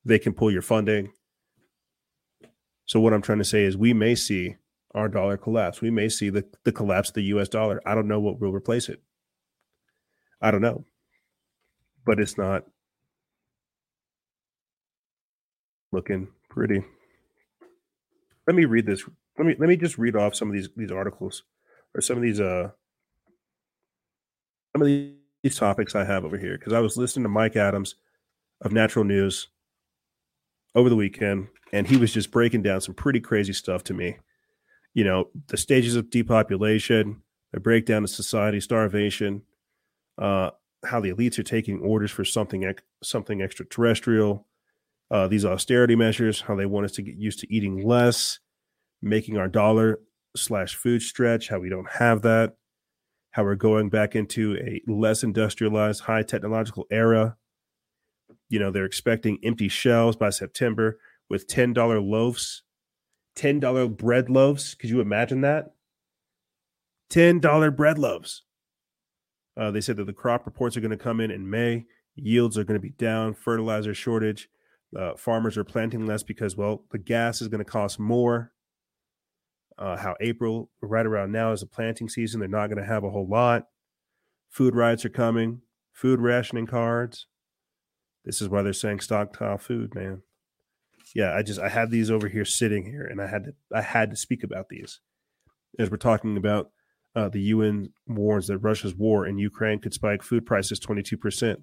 [0.05, 1.11] they can pull your funding.
[2.85, 4.57] So what i'm trying to say is we may see
[4.95, 5.81] our dollar collapse.
[5.81, 7.81] We may see the, the collapse of the us dollar.
[7.87, 9.01] I don't know what will replace it.
[10.41, 10.85] I don't know.
[12.07, 12.65] But it's not
[15.93, 16.85] looking pretty.
[18.47, 19.05] Let me read this.
[19.37, 21.43] Let me let me just read off some of these these articles
[21.95, 22.71] or some of these uh
[24.73, 27.95] some of these topics I have over here because I was listening to Mike Adams
[28.61, 29.49] of Natural News
[30.75, 34.17] over the weekend, and he was just breaking down some pretty crazy stuff to me.
[34.95, 39.43] You know, the stages of depopulation, the breakdown of society, starvation,
[40.19, 40.51] uh,
[40.85, 44.47] how the elites are taking orders for something something extraterrestrial,
[45.11, 48.39] uh, these austerity measures, how they want us to get used to eating less,
[49.03, 50.01] making our dollar
[50.41, 52.57] slash food stretch, how we don't have that,
[53.33, 57.37] how we're going back into a less industrialized, high technological era.
[58.49, 60.99] You know, they're expecting empty shelves by September
[61.29, 61.75] with $10
[62.09, 62.63] loaves,
[63.37, 64.75] $10 bread loaves.
[64.75, 65.73] Could you imagine that?
[67.11, 68.43] $10 bread loaves.
[69.57, 71.87] Uh, they said that the crop reports are going to come in in May.
[72.15, 74.49] Yields are going to be down, fertilizer shortage.
[74.97, 78.53] Uh, farmers are planting less because, well, the gas is going to cost more
[79.79, 82.41] uh, how April, right around now, is a planting season.
[82.41, 83.67] They're not going to have a whole lot.
[84.51, 87.27] Food riots are coming, food rationing cards.
[88.25, 90.23] This is why they're saying stockpile food, man.
[91.15, 93.83] Yeah, I just I had these over here sitting here, and I had to I
[93.83, 95.01] had to speak about these
[95.79, 96.71] as we're talking about
[97.15, 101.17] uh, the UN warns that Russia's war in Ukraine could spike food prices twenty two
[101.17, 101.63] percent.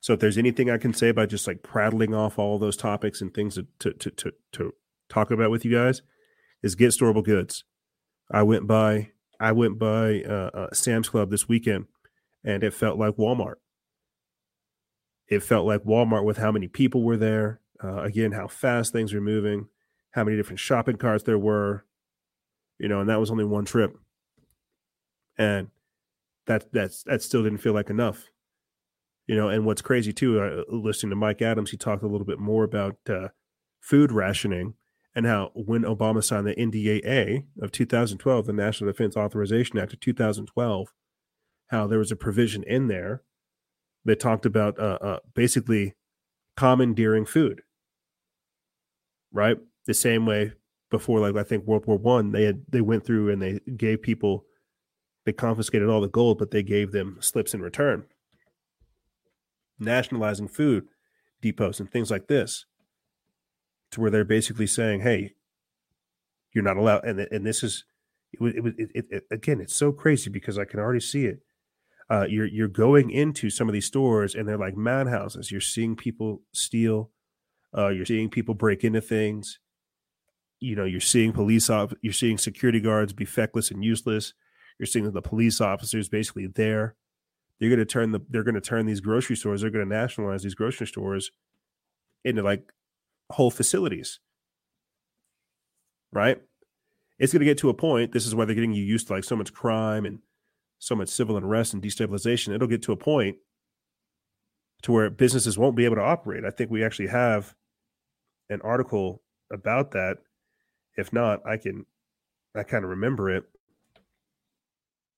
[0.00, 3.20] So if there's anything I can say about just like prattling off all those topics
[3.20, 4.74] and things to to to, to
[5.10, 6.02] talk about with you guys
[6.62, 7.64] is get storable goods.
[8.30, 11.86] I went by I went by uh, uh, Sam's Club this weekend,
[12.44, 13.54] and it felt like Walmart.
[15.28, 17.60] It felt like Walmart with how many people were there.
[17.82, 19.68] Uh, again, how fast things were moving,
[20.10, 21.86] how many different shopping carts there were,
[22.78, 23.96] you know, and that was only one trip.
[25.38, 25.68] And
[26.46, 28.28] that that's that still didn't feel like enough.
[29.26, 32.26] You know, and what's crazy too, uh, listening to Mike Adams, he talked a little
[32.26, 33.28] bit more about uh,
[33.80, 34.74] food rationing
[35.14, 40.00] and how when Obama signed the NDAA of 2012, the National Defense Authorization Act of
[40.00, 40.88] 2012,
[41.68, 43.22] how there was a provision in there
[44.04, 45.94] that talked about uh, uh, basically
[46.56, 47.62] commandeering food,
[49.32, 49.58] right?
[49.86, 50.52] The same way
[50.90, 54.02] before, like I think World War One, they had they went through and they gave
[54.02, 54.44] people,
[55.24, 58.04] they confiscated all the gold, but they gave them slips in return.
[59.78, 60.88] Nationalizing food
[61.40, 62.66] depots and things like this,
[63.92, 65.34] to where they're basically saying, "Hey,
[66.52, 67.84] you're not allowed," and and this is
[68.32, 71.42] it was it it, it, again, it's so crazy because I can already see it
[72.10, 75.50] uh, you're you're going into some of these stores and they're like madhouses.
[75.50, 77.10] You're seeing people steal.
[77.76, 79.60] Uh, you're seeing people break into things.
[80.58, 84.34] You know, you're seeing police op- you're seeing security guards be feckless and useless.
[84.78, 86.96] You're seeing the police officers basically there.
[87.60, 89.60] They're going to turn the they're going to turn these grocery stores.
[89.60, 91.30] They're going to nationalize these grocery stores
[92.24, 92.72] into like
[93.30, 94.20] whole facilities.
[96.12, 96.40] Right?
[97.18, 98.12] It's going to get to a point.
[98.12, 100.20] This is why they're getting you used to like so much crime and
[100.80, 103.36] so much civil unrest and destabilization, it'll get to a point
[104.82, 106.44] to where businesses won't be able to operate.
[106.44, 107.54] I think we actually have
[108.48, 110.16] an article about that.
[110.96, 111.84] If not, I can
[112.56, 113.44] I kind of remember it.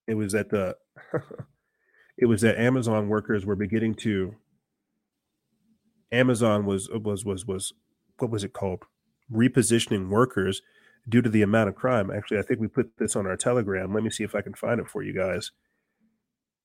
[0.08, 0.76] It was that the
[2.18, 4.34] it was that Amazon workers were beginning to
[6.10, 7.72] Amazon was was was was
[8.22, 8.84] what was it called?
[9.30, 10.62] Repositioning workers
[11.08, 12.10] due to the amount of crime.
[12.10, 13.92] Actually, I think we put this on our Telegram.
[13.92, 15.50] Let me see if I can find it for you guys.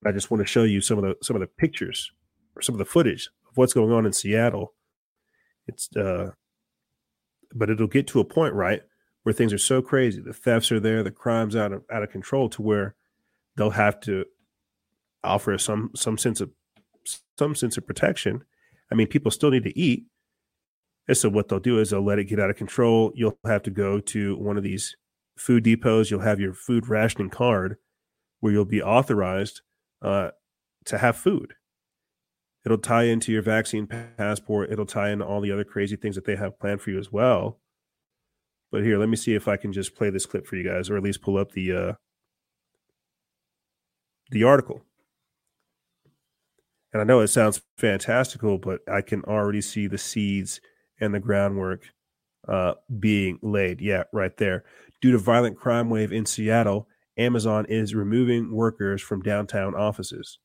[0.06, 2.12] I just want to show you some of the some of the pictures
[2.56, 4.74] or some of the footage of what's going on in Seattle.
[5.68, 6.32] It's uh
[7.54, 8.82] but it'll get to a point, right,
[9.24, 12.12] where things are so crazy, the thefts are there, the crimes out of out of
[12.12, 12.96] control to where
[13.56, 14.26] they'll have to
[15.24, 16.52] offer some some sense of
[17.38, 18.44] some sense of protection.
[18.92, 20.06] I mean, people still need to eat,
[21.08, 23.12] and so what they'll do is they'll let it get out of control.
[23.16, 24.96] You'll have to go to one of these
[25.38, 26.12] food depots.
[26.12, 27.78] You'll have your food rationing card
[28.40, 29.62] where you'll be authorized
[30.02, 30.32] uh,
[30.86, 31.54] to have food.
[32.66, 34.72] It'll tie into your vaccine passport.
[34.72, 37.12] It'll tie into all the other crazy things that they have planned for you as
[37.12, 37.60] well.
[38.72, 40.90] But here, let me see if I can just play this clip for you guys,
[40.90, 41.94] or at least pull up the uh,
[44.32, 44.82] the article.
[46.92, 50.60] And I know it sounds fantastical, but I can already see the seeds
[51.00, 51.94] and the groundwork
[52.48, 53.82] uh, being laid.
[53.82, 54.64] Yeah, right there.
[55.02, 56.88] Due to violent crime wave in Seattle,
[57.18, 60.40] Amazon is removing workers from downtown offices.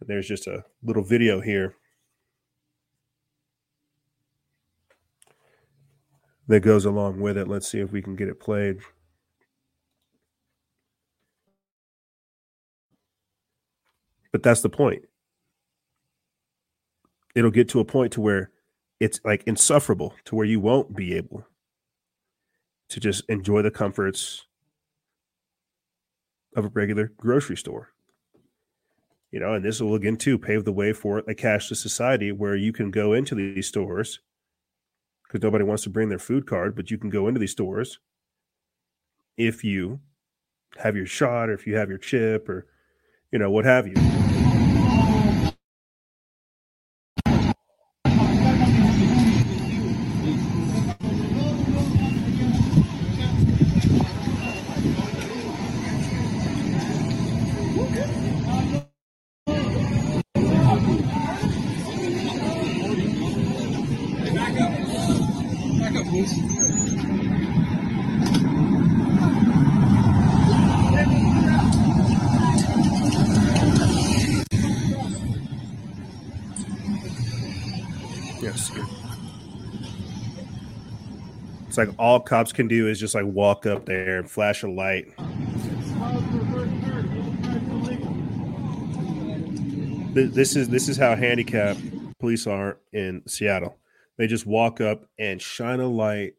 [0.00, 1.76] And there's just a little video here
[6.48, 7.48] that goes along with it.
[7.48, 8.80] Let's see if we can get it played.
[14.32, 15.02] But that's the point.
[17.34, 18.50] It'll get to a point to where
[19.02, 21.44] it's like insufferable to where you won't be able
[22.88, 24.46] to just enjoy the comforts
[26.54, 27.88] of a regular grocery store.
[29.32, 32.54] You know, and this will again too pave the way for a cashless society where
[32.54, 34.20] you can go into these stores
[35.24, 37.98] because nobody wants to bring their food card, but you can go into these stores
[39.36, 39.98] if you
[40.76, 42.68] have your shot or if you have your chip or
[43.32, 44.21] you know what have you.
[81.86, 85.12] Like all cops can do is just like walk up there and flash a light.
[90.14, 91.80] This is this is how handicapped
[92.20, 93.78] police are in Seattle.
[94.16, 96.34] They just walk up and shine a light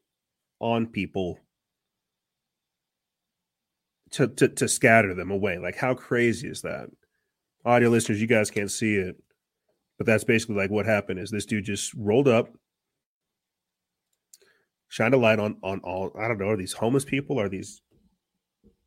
[0.60, 1.40] on people
[4.12, 5.58] to, to, to scatter them away.
[5.58, 6.90] Like how crazy is that?
[7.66, 9.22] Audio listeners, you guys can't see it,
[9.98, 12.50] but that's basically like what happened is this dude just rolled up,
[14.94, 17.40] shine a light on on all I don't know, are these homeless people?
[17.40, 17.82] Are these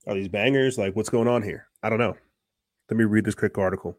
[0.07, 0.79] are these bangers?
[0.79, 1.67] Like what's going on here?
[1.83, 2.17] I don't know.
[2.89, 3.99] Let me read this quick article.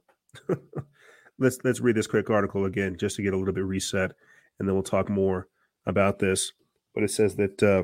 [1.38, 4.14] let's let's read this quick article again just to get a little bit reset
[4.58, 5.50] and then we'll talk more
[5.86, 6.54] about this.
[6.96, 7.84] But it says that uh,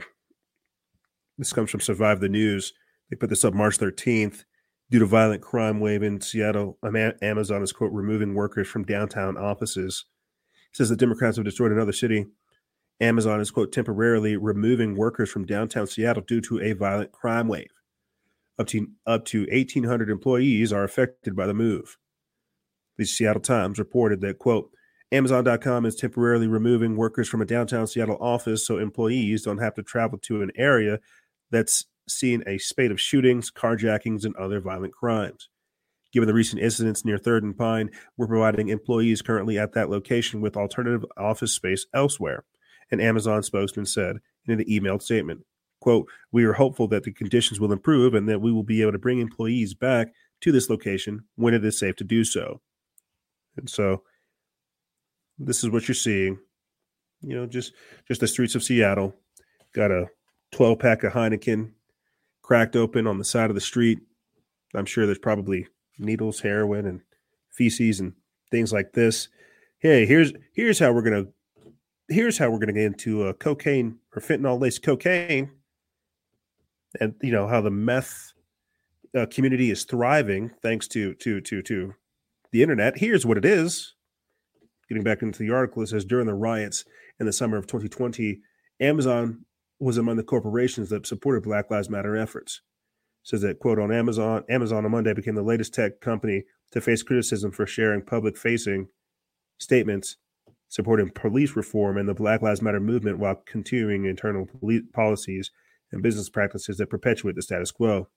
[1.38, 2.72] this comes from Survive the News.
[3.10, 4.46] They put this up March 13th.
[4.90, 6.78] due to violent crime wave in Seattle.
[7.22, 10.06] Amazon is quote removing workers from downtown offices.
[10.72, 12.28] It says the Democrats have destroyed another city.
[13.04, 17.70] Amazon is quote temporarily removing workers from downtown Seattle due to a violent crime wave.
[18.58, 21.98] Up to up to 1,800 employees are affected by the move.
[22.98, 24.72] The Seattle Times reported that quote
[25.12, 29.84] Amazon.com is temporarily removing workers from a downtown Seattle office so employees don't have to
[29.84, 31.00] travel to an area
[31.52, 35.50] that's seen a spate of shootings, carjackings, and other violent crimes.
[36.14, 40.40] Given the recent incidents near Third and Pine, we're providing employees currently at that location
[40.40, 42.46] with alternative office space elsewhere,
[42.92, 45.42] an Amazon spokesman said in an emailed statement.
[45.80, 48.94] Quote, we are hopeful that the conditions will improve and that we will be able
[48.94, 52.62] to bring employees back to this location when it is safe to do so.
[53.58, 54.04] And so
[55.38, 56.40] this is what you're seeing.
[57.22, 57.74] You know, just
[58.08, 59.16] just the streets of Seattle.
[59.74, 60.08] Got a
[60.52, 61.72] 12 pack of Heineken
[62.42, 64.00] cracked open on the side of the street.
[64.76, 67.02] I'm sure there's probably needles, heroin, and
[67.50, 68.14] feces and
[68.52, 69.30] things like this.
[69.80, 71.28] Hey, here's here's how we're gonna
[72.08, 75.52] here's how we're gonna get into uh, cocaine or fentanyl laced cocaine,
[77.00, 78.34] and you know how the meth
[79.18, 81.94] uh, community is thriving thanks to to to to
[82.52, 82.98] the internet.
[82.98, 83.96] Here's what it is.
[84.90, 86.86] Getting back into the article, it says during the riots
[87.20, 88.42] in the summer of 2020,
[88.80, 89.46] Amazon
[89.80, 92.62] was among the corporations that supported Black Lives Matter efforts.
[93.24, 96.82] It says that quote on Amazon, Amazon on Monday became the latest tech company to
[96.82, 98.88] face criticism for sharing public facing
[99.58, 100.18] statements
[100.74, 104.50] supporting police reform and the Black Lives Matter movement while continuing internal
[104.92, 105.52] policies
[105.92, 108.08] and business practices that perpetuate the status quo.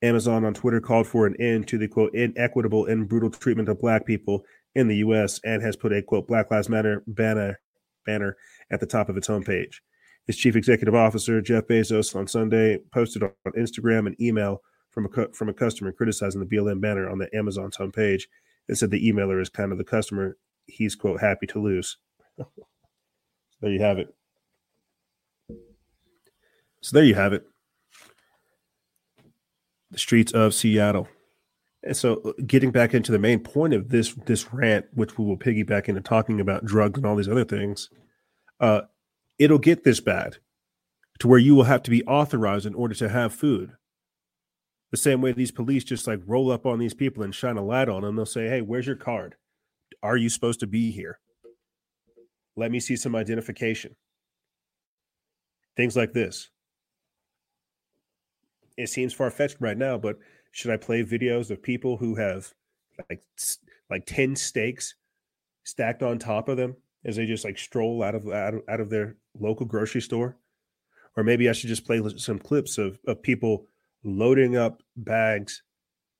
[0.00, 3.78] Amazon on Twitter called for an end to the quote inequitable and brutal treatment of
[3.78, 4.42] black people
[4.74, 7.60] in the US and has put a quote Black Lives Matter banner
[8.06, 8.38] banner
[8.70, 9.80] at the top of its homepage.
[10.28, 15.28] Its chief executive officer, Jeff Bezos, on Sunday posted on Instagram an email from a
[15.34, 18.22] from a customer criticizing the BLM banner on the Amazon's homepage
[18.66, 20.38] and said the emailer is kind of the customer
[20.70, 21.96] he's quote happy to lose.
[23.60, 24.14] there you have it.
[26.82, 27.44] So there you have it.
[29.90, 31.08] The streets of Seattle.
[31.82, 35.24] And so, uh, getting back into the main point of this this rant, which we
[35.24, 37.88] will piggyback into talking about drugs and all these other things,
[38.60, 38.82] uh,
[39.38, 40.36] it'll get this bad
[41.20, 43.72] to where you will have to be authorized in order to have food.
[44.90, 47.64] The same way these police just like roll up on these people and shine a
[47.64, 48.16] light on them.
[48.16, 49.36] They'll say, "Hey, where's your card?
[50.02, 51.18] Are you supposed to be here?
[52.56, 53.96] Let me see some identification."
[55.76, 56.50] Things like this.
[58.76, 60.18] It seems far fetched right now, but
[60.52, 62.52] should I play videos of people who have
[63.08, 63.22] like
[63.88, 64.94] like 10 steaks
[65.64, 68.80] stacked on top of them as they just like stroll out of out of, out
[68.80, 70.36] of their local grocery store?
[71.16, 73.66] Or maybe I should just play some clips of, of people
[74.04, 75.62] loading up bags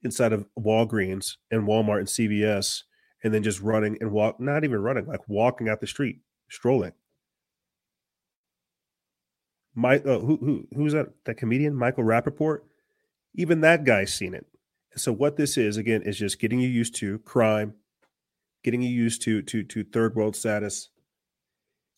[0.03, 2.83] inside of Walgreens and Walmart and CVS
[3.23, 6.93] and then just running and walk not even running, like walking out the street, strolling.
[9.75, 12.61] My uh, who who who's that that comedian Michael Rapaport
[13.35, 14.47] even that guy's seen it.
[14.97, 17.75] So what this is again is just getting you used to crime,
[18.65, 20.91] getting you used to to to third world status,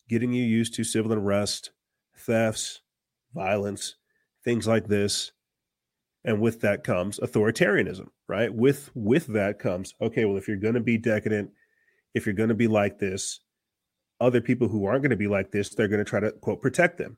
[0.07, 1.71] getting you used to civil unrest,
[2.15, 2.81] thefts,
[3.33, 3.95] violence,
[4.43, 5.31] things like this.
[6.25, 8.51] And with that comes authoritarianism, right?
[8.51, 11.51] With with that comes, okay, well, if you're gonna be decadent,
[12.15, 13.41] if you're gonna be like this,
[14.19, 17.17] other people who aren't gonna be like this, they're gonna try to quote protect them.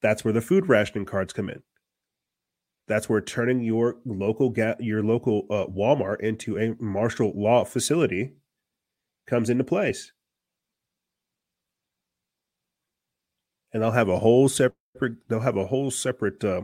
[0.00, 1.62] That's where the food rationing cards come in.
[2.88, 8.36] That's where turning your local ga- your local uh, Walmart into a martial law facility
[9.26, 10.12] comes into place.
[13.74, 16.62] And they'll have a whole separate they'll have a whole separate uh,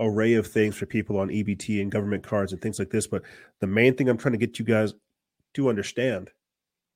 [0.00, 3.06] array of things for people on EBT and government cards and things like this.
[3.06, 3.22] But
[3.60, 4.94] the main thing I'm trying to get you guys
[5.54, 6.30] to understand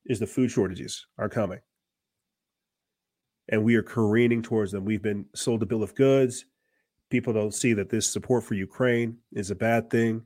[0.05, 1.59] is the food shortages are coming.
[3.49, 4.85] And we are careening towards them.
[4.85, 6.45] We've been sold a bill of goods
[7.13, 10.23] people don't see that this support for Ukraine is a bad thing.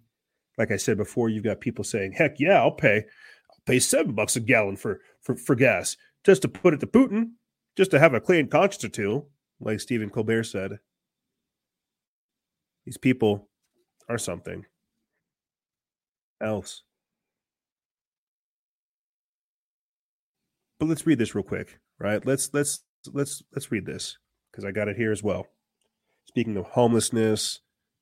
[0.57, 3.03] Like I said before, you've got people saying, "Heck yeah, I'll pay,
[3.51, 6.87] I'll pay seven bucks a gallon for for for gas just to put it to
[6.87, 7.31] Putin,
[7.75, 9.25] just to have a clean conscience or two,"
[9.59, 10.79] like Stephen Colbert said.
[12.87, 13.49] These people
[14.07, 14.65] are something
[16.41, 16.83] else.
[20.79, 22.25] But let's read this real quick, right?
[22.25, 24.17] Let's let's let's let's read this
[24.49, 25.47] because I got it here as well.
[26.29, 27.59] Speaking of homelessness,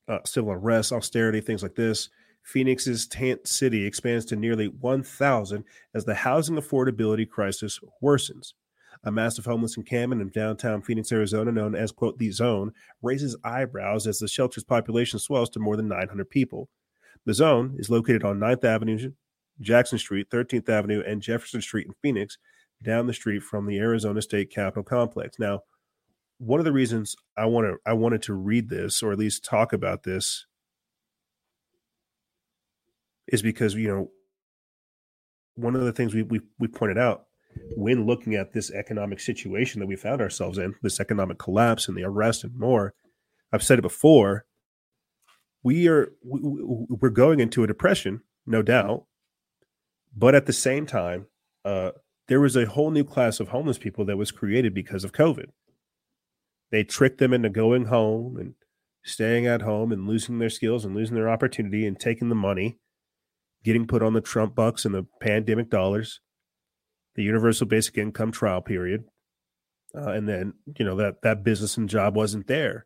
[0.08, 2.10] uh, civil unrest, austerity, things like this,
[2.44, 5.64] Phoenix's tent city expands to nearly 1,000
[5.96, 8.54] as the housing affordability crisis worsens.
[9.06, 14.08] A massive homeless encampment in downtown Phoenix, Arizona, known as, quote, the zone, raises eyebrows
[14.08, 16.70] as the shelter's population swells to more than 900 people.
[17.26, 19.12] The zone is located on 9th Avenue,
[19.62, 22.38] Jackson Street, 13th Avenue, and Jefferson Street in Phoenix,
[22.82, 25.40] down the street from the Arizona State Capitol complex.
[25.40, 25.62] Now,
[26.38, 29.46] one of the reasons I want to I wanted to read this or at least
[29.46, 30.46] talk about this
[33.28, 34.12] is because you know
[35.56, 37.25] one of the things we we, we pointed out
[37.76, 41.98] when looking at this economic situation that we found ourselves in, this economic collapse and
[41.98, 42.94] the arrest and more.
[43.52, 44.46] I've said it before.
[45.64, 49.06] We are we, we're going into a depression, no doubt,
[50.16, 51.28] but at the same time,
[51.64, 51.92] uh,
[52.28, 55.48] there was a whole new class of homeless people that was created because of COVID.
[56.72, 58.56] They tricked them into going home and
[59.04, 62.80] staying at home and losing their skills and losing their opportunity and taking the money,
[63.64, 66.22] getting put on the Trump bucks and the pandemic dollars,
[67.16, 69.06] the universal basic income trial period.
[69.96, 72.86] Uh, and then, you know, that that business and job wasn't there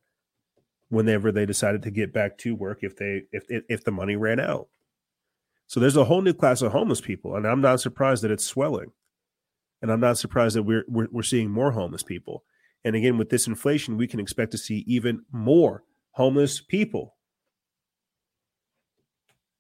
[0.90, 4.40] whenever they decided to get back to work if they if if the money ran
[4.40, 4.68] out.
[5.68, 8.46] So there's a whole new class of homeless people, and I'm not surprised that it's
[8.46, 8.92] swelling,
[9.82, 12.44] and I'm not surprised that we're we're, we're seeing more homeless people.
[12.84, 17.16] And again, with this inflation, we can expect to see even more homeless people.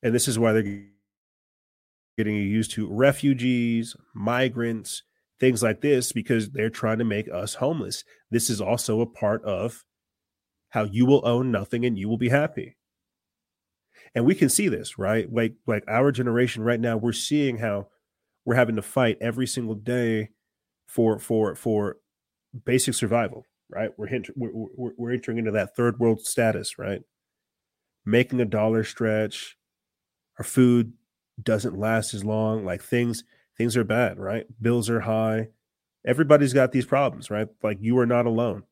[0.01, 0.85] And this is why they're
[2.19, 5.03] getting used to refugees, migrants,
[5.39, 8.03] things like this, because they're trying to make us homeless.
[8.29, 9.85] This is also a part of
[10.71, 12.75] how you will own nothing and you will be happy.
[14.13, 15.31] And we can see this right?
[15.31, 17.87] Like like our generation right now we're seeing how
[18.43, 20.29] we're having to fight every single day
[20.87, 21.97] for for for
[22.65, 23.91] basic survival right?
[23.97, 27.01] We're, hint- we're, we're, we're entering into that third world status right?
[28.05, 29.55] Making a dollar stretch
[30.37, 30.93] our food
[31.41, 33.23] doesn't last as long like things
[33.57, 35.47] things are bad right bills are high
[36.05, 38.63] everybody's got these problems right like you are not alone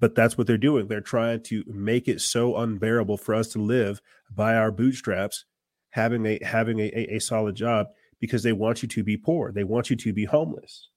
[0.00, 0.86] but that's what they're doing.
[0.86, 4.00] They're trying to make it so unbearable for us to live
[4.30, 5.44] by our bootstraps,
[5.90, 7.88] having a having a, a, a solid job
[8.20, 9.50] because they want you to be poor.
[9.50, 10.88] They want you to be homeless.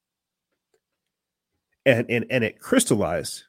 [1.86, 3.44] And and and it crystallized,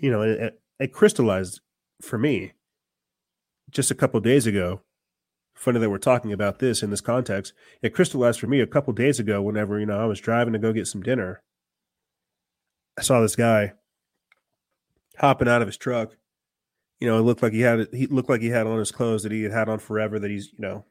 [0.00, 1.60] you know, it, it crystallized
[2.02, 2.52] for me
[3.70, 4.80] just a couple days ago.
[5.58, 7.52] Funny that we're talking about this in this context.
[7.82, 9.42] It crystallized for me a couple days ago.
[9.42, 11.42] Whenever you know I was driving to go get some dinner,
[12.96, 13.72] I saw this guy
[15.18, 16.16] hopping out of his truck.
[17.00, 19.24] You know, it looked like he had he looked like he had on his clothes
[19.24, 20.20] that he had had on forever.
[20.20, 20.84] That he's you know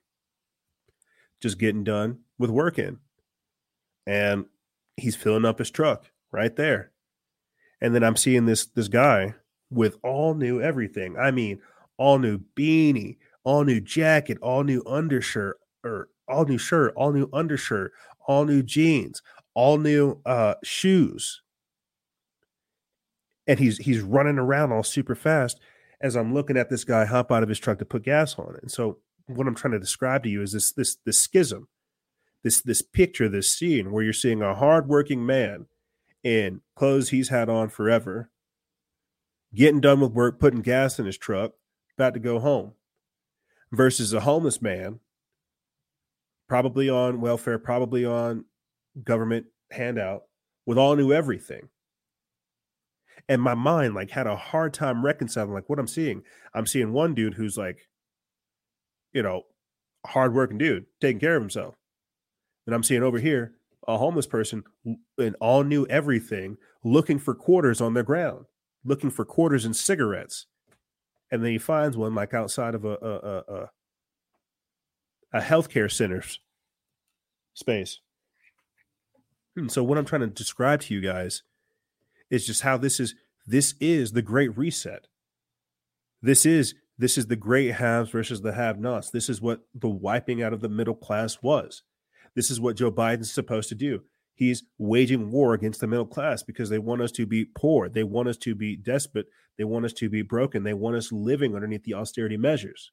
[1.42, 3.00] just getting done with work in,
[4.06, 4.48] and
[4.98, 6.92] he's filling up his truck right there.
[7.80, 9.36] And then I'm seeing this this guy
[9.70, 11.18] with all new everything.
[11.18, 11.62] I mean,
[11.98, 13.16] all new beanie,
[13.48, 17.94] all new jacket, all new undershirt, or all new shirt, all new undershirt,
[18.28, 19.22] all new jeans,
[19.54, 21.42] all new uh, shoes
[23.48, 25.60] and he's he's running around all super fast
[26.02, 28.56] as I'm looking at this guy hop out of his truck to put gas on
[28.56, 28.62] it.
[28.62, 31.68] And so what I'm trying to describe to you is this this this schism,
[32.44, 35.68] this this picture, this scene where you're seeing a hardworking man
[36.24, 38.30] in clothes he's had on forever,
[39.56, 41.54] getting done with work, putting gas in his truck,
[41.98, 42.74] about to go home,
[43.72, 45.00] versus a homeless man,
[46.48, 48.46] probably on welfare, probably on
[49.04, 50.24] government handout,
[50.66, 51.70] with all new everything.
[53.30, 56.24] And my mind like had a hard time reconciling like what I'm seeing.
[56.54, 57.90] I'm seeing one dude who's like,
[59.14, 59.44] you know,
[60.06, 61.76] hardworking dude taking care of himself,
[62.66, 63.54] and I'm seeing over here
[63.88, 64.64] a homeless person
[65.18, 68.46] and all new everything, looking for quarters on the ground,
[68.84, 70.46] looking for quarters and cigarettes,
[71.32, 73.70] and then he finds one like outside of a a a,
[75.34, 76.40] a, healthcare center's
[77.54, 78.00] space.
[79.56, 81.44] And so what I'm trying to describe to you guys
[82.30, 85.08] is just how this is this is the great reset.
[86.22, 89.12] This is this is the great haves versus the have-nots.
[89.12, 91.84] This is what the wiping out of the middle class was.
[92.36, 94.02] This is what Joe Biden's supposed to do.
[94.38, 97.90] He's waging war against the middle class because they want us to be poor.
[97.90, 99.26] They want us to be desperate.
[99.58, 100.64] They want us to be broken.
[100.64, 102.92] They want us living underneath the austerity measures.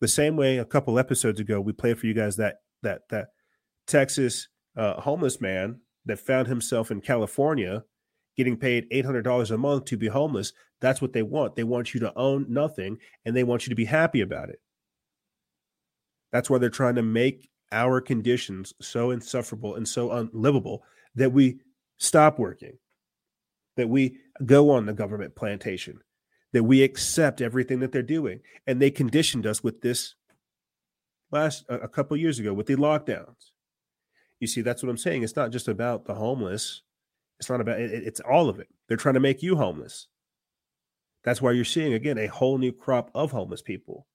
[0.00, 3.28] The same way a couple episodes ago we played for you guys that that that
[3.86, 7.84] Texas uh, homeless man that found himself in California
[8.34, 10.54] getting paid $800 a month to be homeless.
[10.80, 11.56] That's what they want.
[11.56, 12.96] They want you to own nothing
[13.26, 14.60] and they want you to be happy about it.
[16.32, 20.84] That's why they're trying to make our conditions so insufferable and so unlivable
[21.16, 21.60] that we
[21.98, 22.78] stop working,
[23.76, 26.00] that we go on the government plantation,
[26.52, 28.40] that we accept everything that they're doing.
[28.66, 30.14] And they conditioned us with this
[31.30, 33.50] last a couple years ago with the lockdowns
[34.40, 35.22] You see, that's what I'm saying.
[35.22, 36.82] It's not just about the homeless.
[37.38, 38.68] It's not about it, it's all of it.
[38.88, 40.08] They're trying to make you homeless.
[41.24, 44.06] That's why you're seeing again a whole new crop of homeless people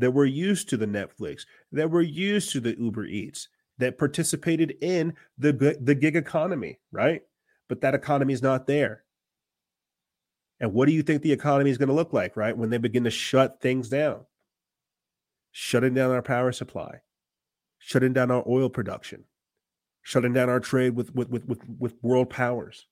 [0.00, 3.48] that were used to the Netflix, that were used to the Uber Eats,
[3.78, 7.22] that participated in the the gig economy, right?
[7.68, 9.04] But that economy is not there.
[10.58, 12.56] And what do you think the economy is going to look like, right?
[12.56, 14.26] When they begin to shut things down,
[15.52, 17.00] shutting down our power supply,
[17.78, 19.24] shutting down our oil production,
[20.02, 22.86] shutting down our trade with with with with, with world powers,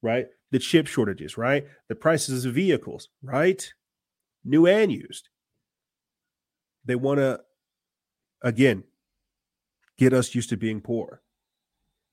[0.00, 0.26] right?
[0.50, 1.66] The chip shortages, right?
[1.88, 3.72] The prices of vehicles, right?
[4.44, 5.28] New and used.
[6.84, 7.40] They want to
[8.42, 8.84] again
[9.98, 11.22] get us used to being poor.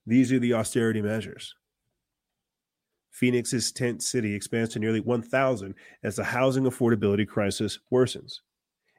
[0.06, 1.56] These are the austerity measures.
[3.12, 8.40] Phoenix's tent city expands to nearly 1,000 as the housing affordability crisis worsens.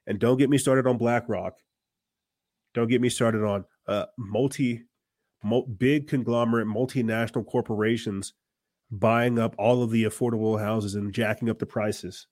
[0.06, 1.55] And don't get me started on BlackRock.
[2.74, 4.82] Don't get me started on uh, multi,
[5.78, 8.34] big conglomerate multinational corporations
[8.90, 12.26] buying up all of the affordable houses and jacking up the prices.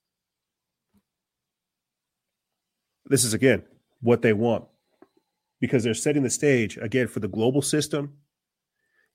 [3.09, 3.63] This is again
[4.01, 4.65] what they want
[5.59, 8.13] because they're setting the stage again for the global system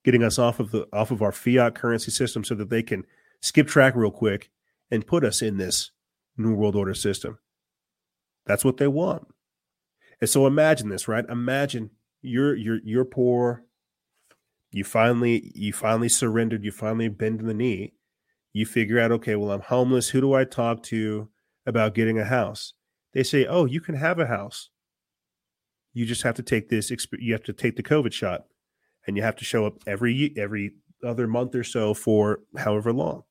[0.05, 3.05] getting us off of the off of our fiat currency system so that they can
[3.41, 4.51] skip track real quick
[4.91, 5.91] and put us in this
[6.37, 7.39] new world order system.
[8.47, 9.27] That's what they want.
[10.21, 11.25] And so imagine this, right?
[11.29, 11.91] Imagine
[12.23, 13.65] you're you're you're poor.
[14.71, 17.95] You finally you finally surrendered, you finally bend the knee.
[18.53, 20.11] You figure out, okay, well, I'm homeless.
[20.11, 21.29] Who do I talk to
[21.67, 22.75] about getting a house?
[23.15, 24.71] They say, "Oh, you can have a house.
[25.93, 28.45] You just have to take this you have to take the COVID shot."
[29.07, 30.75] and you have to show up every every
[31.05, 33.23] other month or so for however long.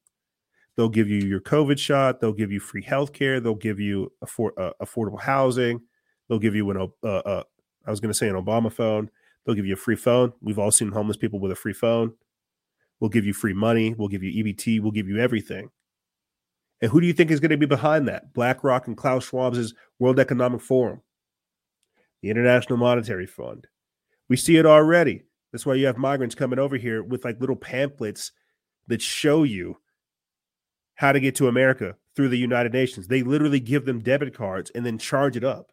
[0.76, 2.20] They'll give you your COVID shot.
[2.20, 3.40] They'll give you free health care.
[3.40, 5.82] They'll give you afford, uh, affordable housing.
[6.28, 7.44] They'll give you an, uh, uh,
[7.86, 9.10] I was going to say an Obama phone.
[9.46, 10.34] They'll give you a free phone.
[10.42, 12.14] We've all seen homeless people with a free phone.
[13.00, 13.94] We'll give you free money.
[13.94, 14.82] We'll give you EBT.
[14.82, 15.70] We'll give you everything.
[16.84, 18.34] And who do you think is going to be behind that?
[18.34, 21.02] BlackRock and Klaus Schwab's World Economic Forum,
[22.22, 23.68] the International Monetary Fund.
[24.28, 25.24] We see it already.
[25.54, 28.34] That's why you have migrants coming over here with like little pamphlets
[28.88, 29.78] that show you
[30.96, 33.08] how to get to America through the United Nations.
[33.08, 35.72] They literally give them debit cards and then charge it up.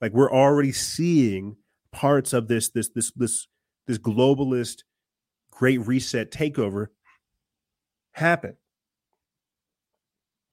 [0.00, 1.56] Like we're already seeing
[1.90, 3.48] parts of this this this this
[3.88, 4.84] this globalist
[5.50, 6.86] great reset takeover
[8.12, 8.56] happen.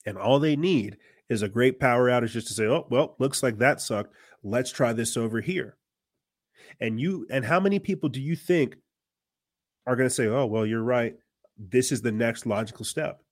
[0.05, 0.97] And all they need
[1.29, 4.13] is a great power outage just to say, "Oh, well, looks like that sucked.
[4.43, 5.77] Let's try this over here."
[6.79, 8.77] And you and how many people do you think
[9.85, 11.17] are going to say, "Oh, well, you're right.
[11.57, 13.23] This is the next logical step."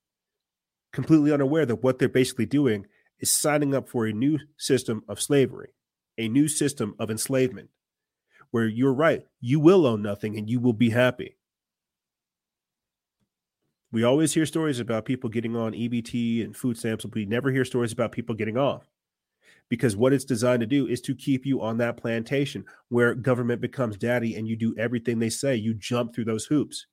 [0.92, 2.86] Completely unaware that what they're basically doing
[3.18, 5.74] is signing up for a new system of slavery,
[6.18, 7.70] a new system of enslavement,
[8.50, 11.36] where you're right, you will own nothing and you will be happy.
[13.92, 17.50] We always hear stories about people getting on EBT and food stamps, but we never
[17.50, 18.88] hear stories about people getting off
[19.68, 23.60] because what it's designed to do is to keep you on that plantation where government
[23.60, 25.54] becomes daddy and you do everything they say.
[25.54, 26.86] You jump through those hoops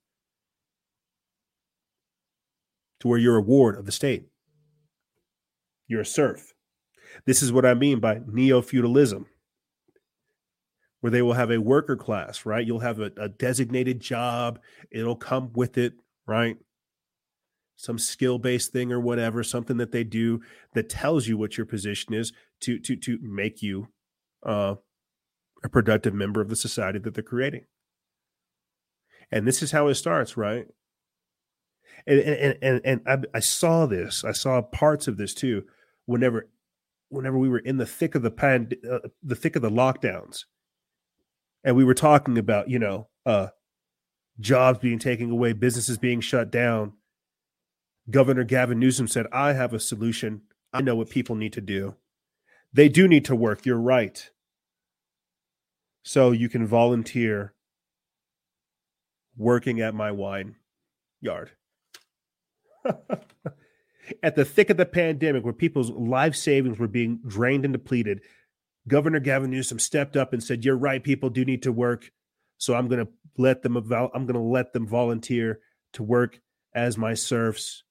[3.00, 4.28] to where you're a ward of the state.
[5.88, 6.54] You're a serf.
[7.26, 9.26] This is what I mean by neo feudalism,
[11.02, 12.66] where they will have a worker class, right?
[12.66, 14.60] You'll have a, a designated job,
[14.92, 15.94] it'll come with it,
[16.28, 16.58] right?
[17.78, 20.42] Some skill based thing or whatever, something that they do
[20.74, 23.88] that tells you what your position is to to to make you
[24.44, 24.76] uh,
[25.64, 27.66] a productive member of the society that they're creating.
[29.32, 30.66] And this is how it starts, right?
[32.06, 34.26] And and and, and I, I saw this.
[34.26, 35.64] I saw parts of this too.
[36.06, 36.50] Whenever
[37.10, 40.46] whenever we were in the thick of the pan, uh, the thick of the lockdowns,
[41.64, 43.48] and we were talking about you know uh,
[44.40, 46.94] jobs being taken away, businesses being shut down
[48.10, 50.42] Governor Gavin Newsom said, I have a solution.
[50.72, 51.96] I know what people need to do.
[52.72, 53.66] They do need to work.
[53.66, 54.30] You're right.
[56.04, 57.54] So you can volunteer
[59.36, 60.56] working at my wine
[61.22, 61.52] yard.
[64.24, 68.22] at the thick of the pandemic, where people's life savings were being drained and depleted,
[68.88, 71.04] Governor Gavin Newsom stepped up and said, "You're right.
[71.04, 72.12] People do need to work.
[72.58, 73.76] So I'm going to let them.
[73.76, 75.60] I'm going to let them volunteer
[75.94, 76.40] to work
[76.74, 77.84] as my serfs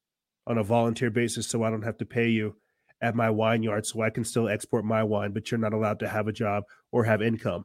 [0.46, 2.56] on a volunteer basis so I don't have to pay you
[3.00, 5.98] at my wine yard so I can still export my wine, but you're not allowed
[6.00, 7.64] to have a job or have income.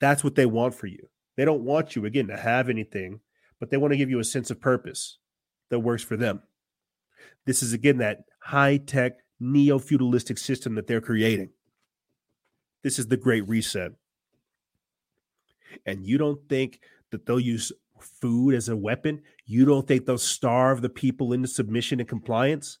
[0.00, 1.08] That's what they want for you.
[1.36, 3.20] They don't want you, again, to have anything,
[3.58, 5.18] but they want to give you a sense of purpose
[5.68, 6.42] that works for them.
[7.46, 11.50] This is, again, that high tech, neo feudalistic system that they're creating.
[12.82, 13.92] This is the Great Reset.
[15.86, 17.72] And you don't think that they'll use
[18.02, 19.22] food as a weapon?
[19.46, 22.78] You don't think they'll starve the people into submission and compliance?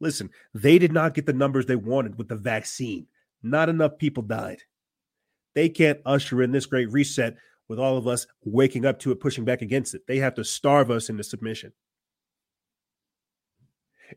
[0.00, 3.06] Listen, they did not get the numbers they wanted with the vaccine.
[3.42, 4.62] Not enough people died.
[5.54, 7.36] They can't usher in this great reset
[7.68, 10.06] with all of us waking up to it, pushing back against it.
[10.06, 11.72] They have to starve us into submission.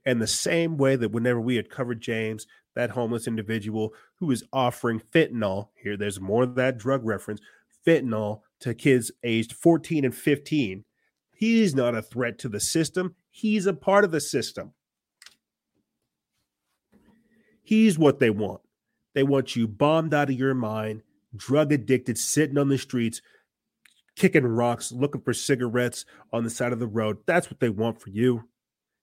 [0.06, 2.46] And the same way that whenever we had covered James,
[2.76, 7.42] that homeless individual who was offering fentanyl, here there's more of that drug reference,
[7.86, 10.84] fentanyl to kids aged 14 and 15.
[11.36, 14.74] He's not a threat to the system, he's a part of the system.
[17.62, 18.62] He's what they want.
[19.14, 21.02] They want you bombed out of your mind,
[21.36, 23.22] drug addicted, sitting on the streets,
[24.16, 27.18] kicking rocks, looking for cigarettes on the side of the road.
[27.26, 28.48] That's what they want for you.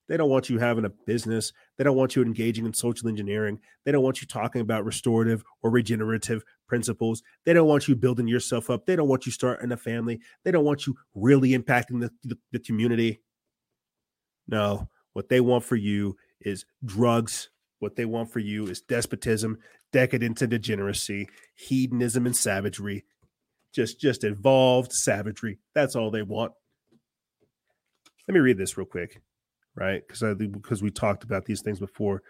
[0.08, 1.52] They don't want you having a business.
[1.76, 3.58] They don't want you engaging in social engineering.
[3.84, 7.22] They don't want you talking about restorative or regenerative principles.
[7.44, 8.86] They don't want you building yourself up.
[8.86, 10.20] They don't want you starting a family.
[10.44, 13.20] They don't want you really impacting the, the, the community.
[14.46, 17.50] No, what they want for you is drugs.
[17.78, 19.58] What they want for you is despotism,
[19.92, 23.04] decadence and degeneracy, hedonism and savagery.
[23.72, 25.58] Just just evolved savagery.
[25.74, 26.52] That's all they want.
[28.26, 29.20] Let me read this real quick
[29.74, 30.02] right?
[30.06, 32.22] Because I because we talked about these things before.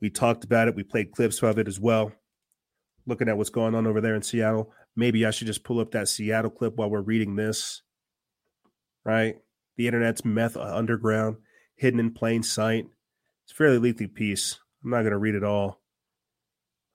[0.00, 0.76] We talked about it.
[0.76, 2.12] We played clips of it as well.
[3.08, 4.70] Looking at what's going on over there in Seattle.
[4.94, 7.82] Maybe I should just pull up that Seattle clip while we're reading this.
[9.04, 9.36] Right?
[9.76, 11.38] The internet's meth underground,
[11.74, 12.86] hidden in plain sight.
[13.44, 14.58] It's a fairly lengthy piece.
[14.84, 15.80] I'm not going to read it all.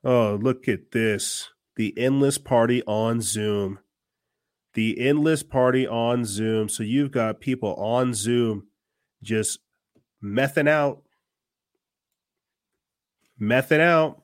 [0.03, 1.49] Oh, look at this.
[1.76, 3.80] The endless party on Zoom.
[4.76, 6.69] The endless party on Zoom.
[6.69, 8.68] So you've got people on Zoom
[9.23, 9.60] just
[10.22, 11.03] mething out,
[13.40, 14.23] mething out.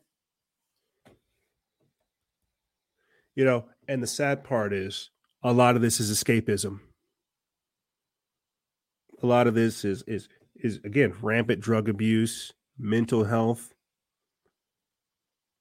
[3.39, 5.11] You know, and the sad part is
[5.43, 6.81] a lot of this is escapism.
[9.23, 13.73] A lot of this is is is again rampant drug abuse, mental health.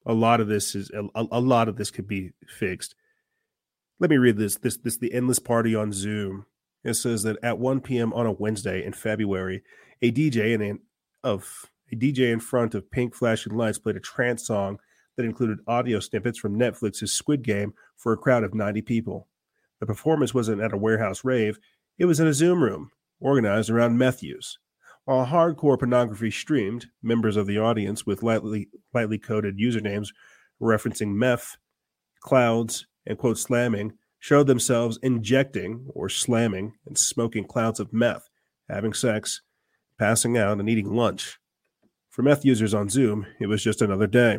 [0.05, 2.96] A lot of this is a, a lot of this could be fixed.
[4.00, 4.56] Let me read this.
[4.56, 6.46] This this the endless party on Zoom
[6.82, 8.12] it says that at 1 p.m.
[8.12, 9.62] on a Wednesday in February,
[10.02, 10.80] a DJ in
[11.22, 14.80] of a DJ in front of pink flashing lights played a trance song
[15.18, 19.26] that included audio snippets from Netflix's Squid Game for a crowd of 90 people.
[19.80, 21.58] The performance wasn't at a warehouse rave,
[21.98, 24.58] it was in a Zoom room organized around meth use.
[25.04, 30.10] While hardcore pornography streamed, members of the audience with lightly, lightly coded usernames
[30.62, 31.56] referencing meth,
[32.20, 38.28] clouds, and quote slamming showed themselves injecting or slamming and smoking clouds of meth,
[38.68, 39.42] having sex,
[39.98, 41.38] passing out, and eating lunch.
[42.08, 44.38] For meth users on Zoom, it was just another day.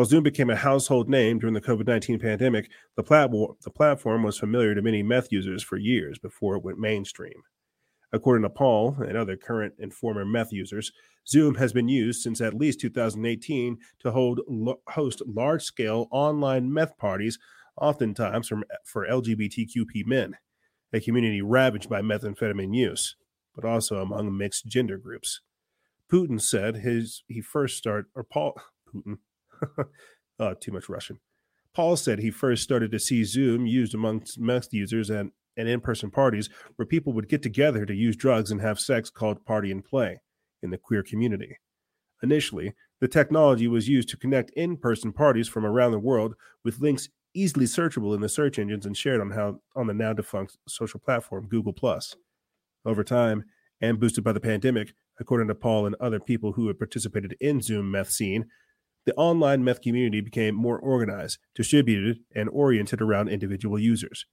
[0.00, 4.22] While Zoom became a household name during the COVID 19 pandemic, the, platform, the platform
[4.22, 7.42] was familiar to many meth users for years before it went mainstream.
[8.10, 10.90] According to Paul and other current and former meth users,
[11.28, 14.40] Zoom has been used since at least 2018 to hold,
[14.88, 17.38] host large scale online meth parties
[17.76, 20.34] oftentimes from, for LGBTQP men,
[20.94, 23.16] a community ravaged by methamphetamine use,
[23.54, 25.42] but also among mixed gender groups.
[26.10, 28.58] Putin said his he first started, or Paul
[28.88, 29.18] Putin,
[30.38, 31.20] oh, too much Russian.
[31.74, 36.10] Paul said he first started to see Zoom used amongst users and, and in person
[36.10, 39.84] parties where people would get together to use drugs and have sex called party and
[39.84, 40.20] play
[40.62, 41.58] in the queer community.
[42.22, 46.34] Initially, the technology was used to connect in person parties from around the world
[46.64, 50.12] with links easily searchable in the search engines and shared on how on the now
[50.12, 52.16] defunct social platform Google Plus.
[52.84, 53.44] Over time,
[53.80, 57.62] and boosted by the pandemic, according to Paul and other people who had participated in
[57.62, 58.46] Zoom meth scene,
[59.10, 64.24] the online meth community became more organized, distributed, and oriented around individual users.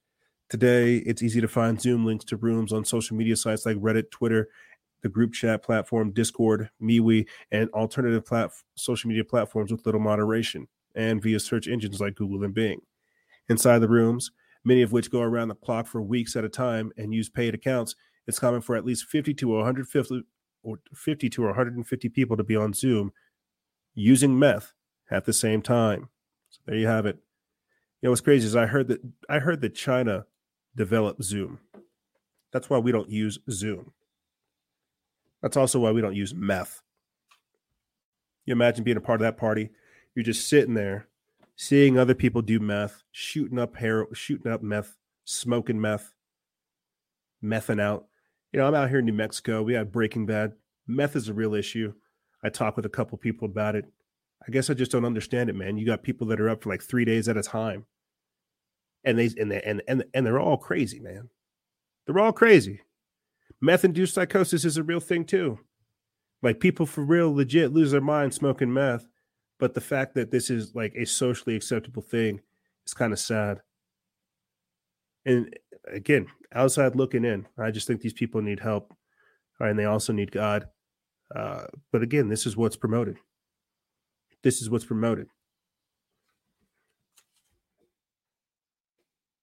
[0.50, 4.12] Today, it's easy to find Zoom links to rooms on social media sites like Reddit,
[4.12, 4.50] Twitter,
[5.02, 10.68] the group chat platform Discord, MeWe, and alternative plat- social media platforms with little moderation
[10.94, 12.82] and via search engines like Google and Bing.
[13.50, 14.30] Inside the rooms,
[14.64, 17.56] many of which go around the clock for weeks at a time and use paid
[17.56, 17.96] accounts,
[18.28, 20.22] it's common for at least 50 to 150
[20.62, 23.12] or 50 to 150 people to be on Zoom
[23.98, 24.74] using meth
[25.10, 26.10] at the same time.
[26.50, 27.18] So there you have it.
[28.02, 30.26] You know what's crazy is I heard that I heard that China
[30.76, 31.60] developed Zoom.
[32.54, 33.92] That's why we don't use Zoom.
[35.42, 36.82] That's also why we don't use meth.
[38.46, 39.72] You imagine being a part of that party
[40.18, 41.08] you're just sitting there,
[41.56, 46.16] seeing other people do meth, shooting up hair, shooting up meth, smoking meth,
[47.40, 48.08] mething out.
[48.52, 49.62] You know, I'm out here in New Mexico.
[49.62, 50.54] We have Breaking Bad.
[50.88, 51.94] Meth is a real issue.
[52.44, 53.86] I talk with a couple people about it.
[54.48, 55.78] I guess I just don't understand it, man.
[55.78, 57.86] You got people that are up for like three days at a time.
[59.04, 61.30] and they and they, and and and they're all crazy, man.
[62.06, 62.82] They're all crazy.
[63.62, 65.60] Meth induced psychosis is a real thing too.
[66.44, 69.08] Like people for real, legit lose their mind smoking meth.
[69.60, 72.42] But the fact that this is like a socially acceptable thing
[72.86, 73.62] is kind of sad.
[75.26, 75.56] And
[75.92, 78.96] again, outside looking in, I just think these people need help,
[79.60, 80.68] and they also need God.
[81.36, 83.18] Uh, but again, this is what's promoted.
[84.44, 85.28] This is what's promoted.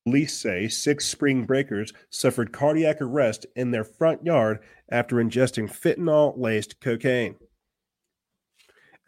[0.07, 4.59] Police say six spring breakers suffered cardiac arrest in their front yard
[4.91, 7.37] after ingesting fentanyl laced cocaine.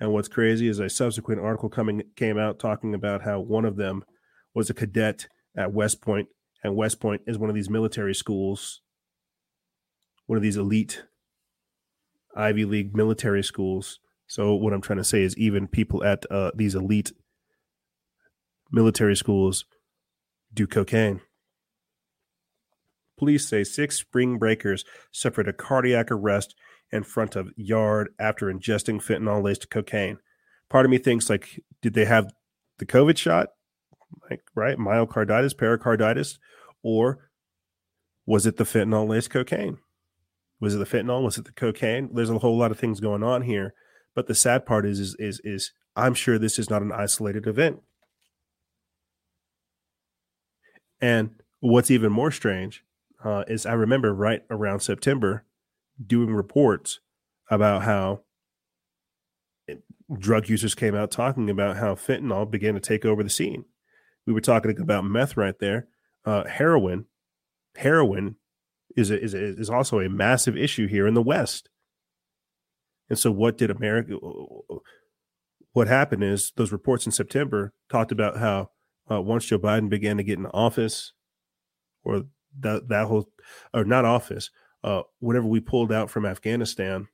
[0.01, 3.77] And what's crazy is a subsequent article coming came out talking about how one of
[3.77, 4.05] them
[4.55, 6.29] was a cadet at West Point,
[6.65, 8.81] and West Point is one of these military schools,
[10.27, 11.05] one of these elite
[12.37, 13.99] Ivy League military schools.
[14.27, 17.13] So what I'm trying to say is even people at uh, these elite
[18.71, 19.65] military schools
[20.53, 21.21] do cocaine.
[23.17, 26.55] Police say six spring breakers suffered a cardiac arrest
[26.93, 30.19] in front of yard after ingesting fentanyl laced cocaine.
[30.69, 32.33] Part of me thinks like, did they have
[32.79, 33.49] the COVID shot?
[34.31, 34.77] Like, right?
[34.77, 36.39] Myocarditis, pericarditis,
[36.83, 37.31] or
[38.27, 39.79] was it the fentanyl laced cocaine?
[40.61, 41.23] Was it the fentanyl?
[41.23, 42.11] Was it the cocaine?
[42.13, 43.75] There's a whole lot of things going on here.
[44.15, 47.47] But the sad part is, is, is, is I'm sure this is not an isolated
[47.47, 47.81] event.
[51.01, 51.31] And
[51.61, 52.83] what's even more strange
[53.23, 55.45] uh, is I remember right around September
[56.05, 57.01] doing reports
[57.51, 58.21] about how
[60.19, 63.65] drug users came out talking about how fentanyl began to take over the scene.
[64.27, 65.89] We were talking about meth right there.
[66.25, 67.07] Uh, heroin,
[67.77, 68.37] heroin
[68.97, 71.69] is a, is a, is also a massive issue here in the West.
[73.09, 74.17] And so, what did America?
[75.73, 78.71] What happened is those reports in September talked about how
[79.11, 81.13] uh, once Joe Biden began to get in office,
[82.03, 82.25] or
[82.59, 83.31] that that whole,
[83.73, 84.51] or not office,
[84.83, 87.09] uh, whenever we pulled out from Afghanistan,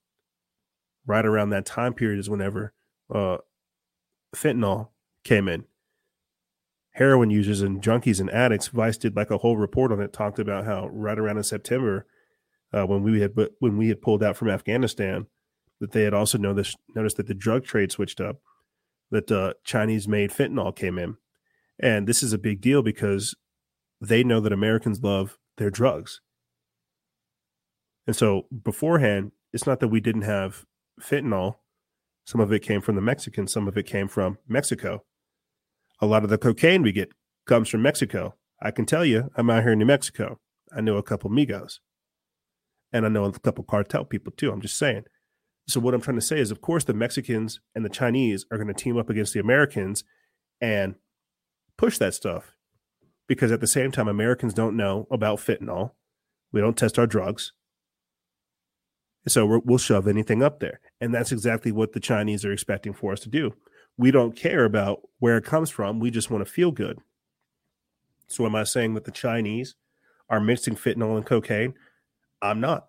[1.06, 2.72] right around that time period is whenever
[3.12, 3.38] uh,
[4.34, 4.88] fentanyl
[5.24, 5.64] came in.
[6.92, 10.38] Heroin users and junkies and addicts, Vice did like a whole report on it, talked
[10.38, 12.06] about how right around in September,
[12.72, 15.26] uh, when we had when we had pulled out from Afghanistan,
[15.80, 18.40] that they had also noticed noticed that the drug trade switched up,
[19.10, 21.16] that uh, Chinese made fentanyl came in,
[21.78, 23.34] and this is a big deal because
[24.00, 26.20] they know that Americans love their drugs.
[28.06, 30.66] And so beforehand, it's not that we didn't have
[31.00, 31.56] fentanyl.
[32.24, 35.04] Some of it came from the Mexicans, some of it came from Mexico.
[36.02, 37.12] A lot of the cocaine we get
[37.46, 38.34] comes from Mexico.
[38.60, 40.40] I can tell you, I'm out here in New Mexico.
[40.76, 41.78] I know a couple Migos.
[42.92, 44.50] And I know a couple cartel people too.
[44.50, 45.04] I'm just saying.
[45.68, 48.58] So what I'm trying to say is, of course, the Mexicans and the Chinese are
[48.58, 50.02] going to team up against the Americans
[50.60, 50.96] and
[51.78, 52.56] push that stuff
[53.28, 55.92] because at the same time, Americans don't know about fentanyl.
[56.52, 57.52] We don't test our drugs.
[59.28, 60.80] So we will shove anything up there.
[61.00, 63.54] And that's exactly what the Chinese are expecting for us to do.
[63.96, 66.00] We don't care about where it comes from.
[66.00, 66.98] We just want to feel good.
[68.26, 69.74] So, am I saying that the Chinese
[70.28, 71.74] are mixing fentanyl and cocaine?
[72.40, 72.88] I'm not.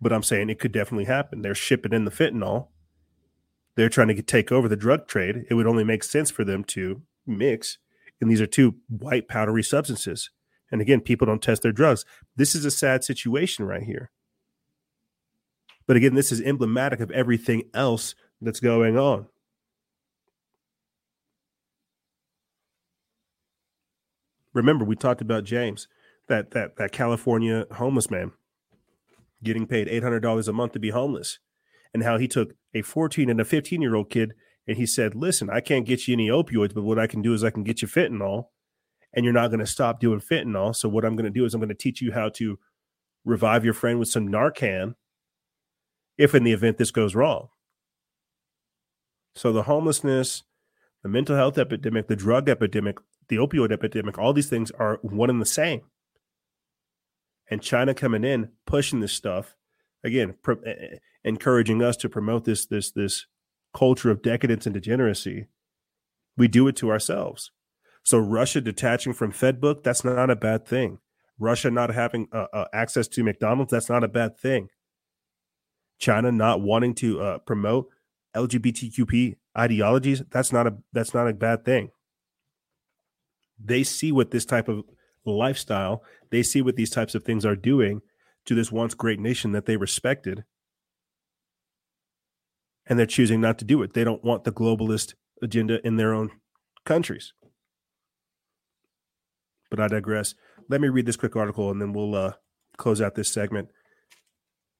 [0.00, 1.42] But I'm saying it could definitely happen.
[1.42, 2.68] They're shipping in the fentanyl.
[3.74, 5.44] They're trying to take over the drug trade.
[5.50, 7.78] It would only make sense for them to mix
[8.20, 10.30] and these are two white powdery substances.
[10.70, 12.04] And again, people don't test their drugs.
[12.36, 14.10] This is a sad situation right here.
[15.86, 19.26] But again, this is emblematic of everything else that's going on.
[24.58, 25.86] Remember, we talked about James,
[26.26, 28.32] that that that California homeless man
[29.42, 31.38] getting paid eight hundred dollars a month to be homeless,
[31.94, 34.34] and how he took a fourteen and a fifteen year old kid
[34.66, 37.32] and he said, "Listen, I can't get you any opioids, but what I can do
[37.32, 38.48] is I can get you fentanyl,
[39.14, 40.74] and you're not going to stop doing fentanyl.
[40.74, 42.58] So what I'm going to do is I'm going to teach you how to
[43.24, 44.94] revive your friend with some Narcan,
[46.18, 47.48] if in the event this goes wrong."
[49.36, 50.42] So the homelessness,
[51.04, 52.98] the mental health epidemic, the drug epidemic,
[53.28, 55.82] the opioid epidemic, all these things are one and the same.
[57.50, 59.56] And China coming in, pushing this stuff,
[60.04, 60.60] again, pro-
[61.24, 63.26] encouraging us to promote this this this
[63.74, 65.46] culture of decadence and degeneracy,
[66.36, 67.50] we do it to ourselves.
[68.02, 70.98] So Russia detaching from FedBook, that's not a bad thing.
[71.38, 74.68] Russia not having uh, uh, access to McDonald's, that's not a bad thing.
[75.98, 77.88] China not wanting to uh, promote
[78.34, 81.90] LGBTQP ideologies, that's not a that's not a bad thing.
[83.62, 84.84] They see what this type of
[85.24, 88.00] lifestyle, they see what these types of things are doing
[88.46, 90.44] to this once great nation that they respected
[92.86, 93.92] and they're choosing not to do it.
[93.92, 96.30] They don't want the globalist agenda in their own
[96.84, 97.32] countries.
[99.70, 100.34] but I digress.
[100.70, 102.32] Let me read this quick article and then we'll uh,
[102.78, 103.68] close out this segment.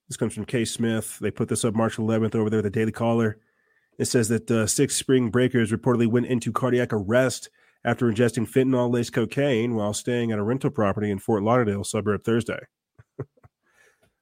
[0.09, 0.65] This comes from K.
[0.65, 1.19] Smith.
[1.19, 3.39] They put this up March 11th over there, the Daily Caller.
[3.99, 7.51] It says that uh, six spring breakers reportedly went into cardiac arrest
[7.85, 12.25] after ingesting fentanyl laced cocaine while staying at a rental property in Fort Lauderdale suburb
[12.25, 12.61] Thursday.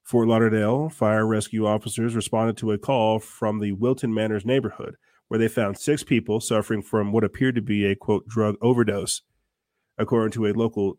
[0.03, 4.97] Fort Lauderdale fire rescue officers responded to a call from the Wilton Manors neighborhood
[5.29, 9.23] where they found six people suffering from what appeared to be a quote drug overdose,
[9.99, 10.99] according to a local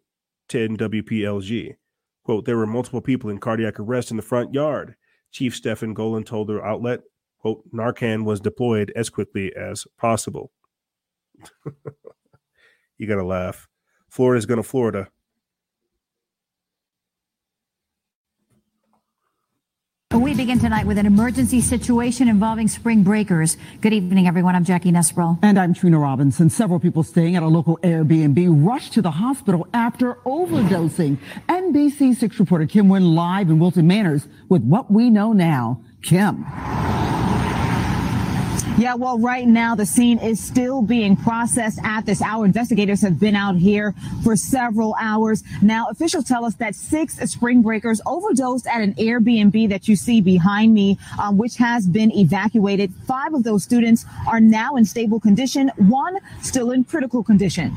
[0.49, 1.75] 10 WPLG.
[2.23, 4.95] Quote, there were multiple people in cardiac arrest in the front yard.
[5.31, 7.01] Chief Stephen Gollan told the outlet,
[7.39, 10.51] quote, Narcan was deployed as quickly as possible.
[12.97, 13.67] you got to laugh.
[14.09, 15.09] Florida's going to Florida.
[20.13, 23.55] We begin tonight with an emergency situation involving spring breakers.
[23.81, 24.55] Good evening, everyone.
[24.55, 25.39] I'm Jackie Nespral.
[25.41, 26.49] And I'm Trina Robinson.
[26.49, 31.17] Several people staying at a local Airbnb rushed to the hospital after overdosing.
[31.47, 35.81] NBC 6 reporter Kim Wynne live in Wilton Manors with what we know now.
[36.01, 36.45] Kim.
[38.77, 42.45] Yeah, well, right now the scene is still being processed at this hour.
[42.45, 45.43] Investigators have been out here for several hours.
[45.63, 50.21] Now, officials tell us that six spring breakers overdosed at an Airbnb that you see
[50.21, 52.93] behind me, um, which has been evacuated.
[53.07, 57.75] Five of those students are now in stable condition, one still in critical condition.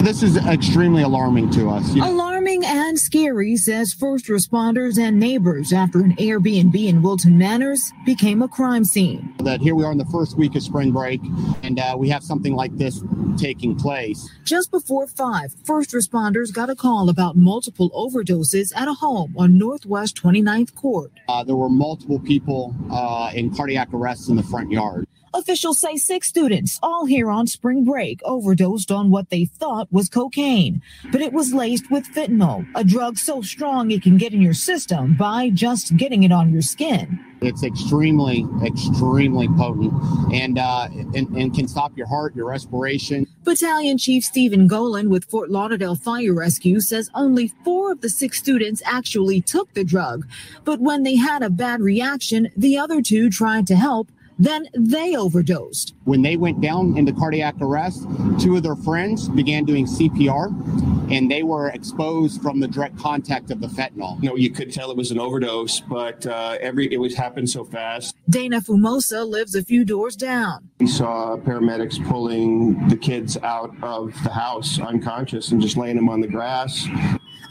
[0.00, 1.94] This is extremely alarming to us.
[1.94, 8.40] Alarming and scary, says first responders and neighbors after an Airbnb in Wilton Manors became
[8.40, 9.34] a crime scene.
[9.40, 11.20] That here we are in the first week of spring break,
[11.62, 13.02] and uh, we have something like this
[13.36, 14.26] taking place.
[14.44, 19.58] Just before five, first responders got a call about multiple overdoses at a home on
[19.58, 21.12] Northwest 29th Court.
[21.28, 25.06] Uh, there were multiple people uh, in cardiac arrests in the front yard.
[25.32, 30.08] Officials say six students, all here on spring break, overdosed on what they thought was
[30.08, 30.82] cocaine.
[31.12, 34.54] But it was laced with fentanyl, a drug so strong it can get in your
[34.54, 37.24] system by just getting it on your skin.
[37.42, 39.92] It's extremely, extremely potent
[40.34, 43.24] and, uh, and, and can stop your heart, your respiration.
[43.44, 48.38] Battalion Chief Stephen Gollan with Fort Lauderdale Fire Rescue says only four of the six
[48.38, 50.26] students actually took the drug.
[50.64, 55.14] But when they had a bad reaction, the other two tried to help then they
[55.16, 55.94] overdosed.
[56.04, 58.06] When they went down into cardiac arrest,
[58.40, 60.48] two of their friends began doing CPR
[61.12, 64.20] and they were exposed from the direct contact of the fentanyl.
[64.22, 67.50] You know, you could tell it was an overdose, but uh, every it was happened
[67.50, 68.16] so fast.
[68.30, 70.70] Dana Fumosa lives a few doors down.
[70.78, 76.08] We saw paramedics pulling the kids out of the house unconscious and just laying them
[76.08, 76.88] on the grass.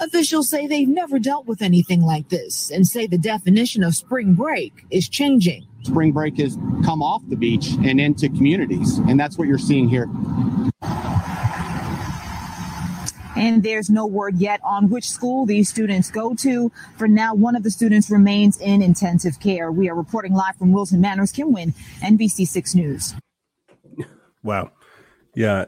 [0.01, 4.33] Officials say they've never dealt with anything like this and say the definition of spring
[4.33, 8.97] break is changing spring break has come off the beach and into communities.
[8.99, 10.07] And that's what you're seeing here.
[13.35, 16.71] And there's no word yet on which school these students go to.
[16.97, 19.71] For now, one of the students remains in intensive care.
[19.71, 21.31] We are reporting live from Wilton Manors.
[21.31, 23.15] Kim Wynne, NBC6 News.
[24.43, 24.71] Wow.
[25.35, 25.65] Yeah.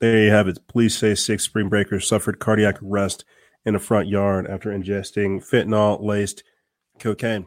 [0.00, 0.58] There you have it.
[0.68, 3.24] Police say six spring breakers suffered cardiac arrest
[3.64, 6.44] in a front yard after ingesting fentanyl laced
[6.98, 7.46] cocaine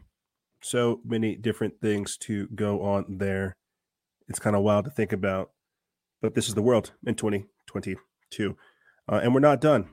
[0.62, 3.56] so many different things to go on there.
[4.28, 5.52] It's kind of wild to think about,
[6.22, 8.58] but this is the world in 2022.
[9.12, 9.90] Uh, and we're not done.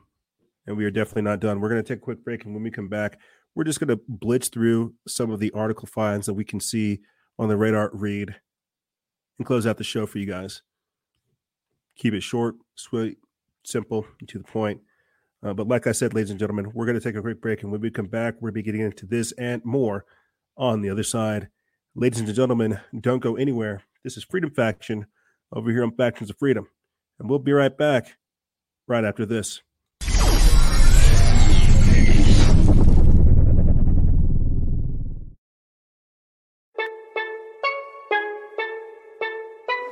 [0.65, 1.59] And we are definitely not done.
[1.59, 2.43] We're going to take a quick break.
[2.43, 3.19] And when we come back,
[3.55, 6.99] we're just going to blitz through some of the article finds that we can see
[7.39, 8.35] on the radar read
[9.37, 10.61] and close out the show for you guys.
[11.95, 13.17] Keep it short, sweet,
[13.63, 14.81] simple, to the point.
[15.41, 17.63] Uh, but like I said, ladies and gentlemen, we're going to take a quick break.
[17.63, 20.05] And when we come back, we're be getting into this and more
[20.57, 21.49] on the other side.
[21.95, 23.81] Ladies and gentlemen, don't go anywhere.
[24.03, 25.07] This is Freedom Faction
[25.51, 26.67] over here on Factions of Freedom.
[27.19, 28.17] And we'll be right back
[28.87, 29.61] right after this.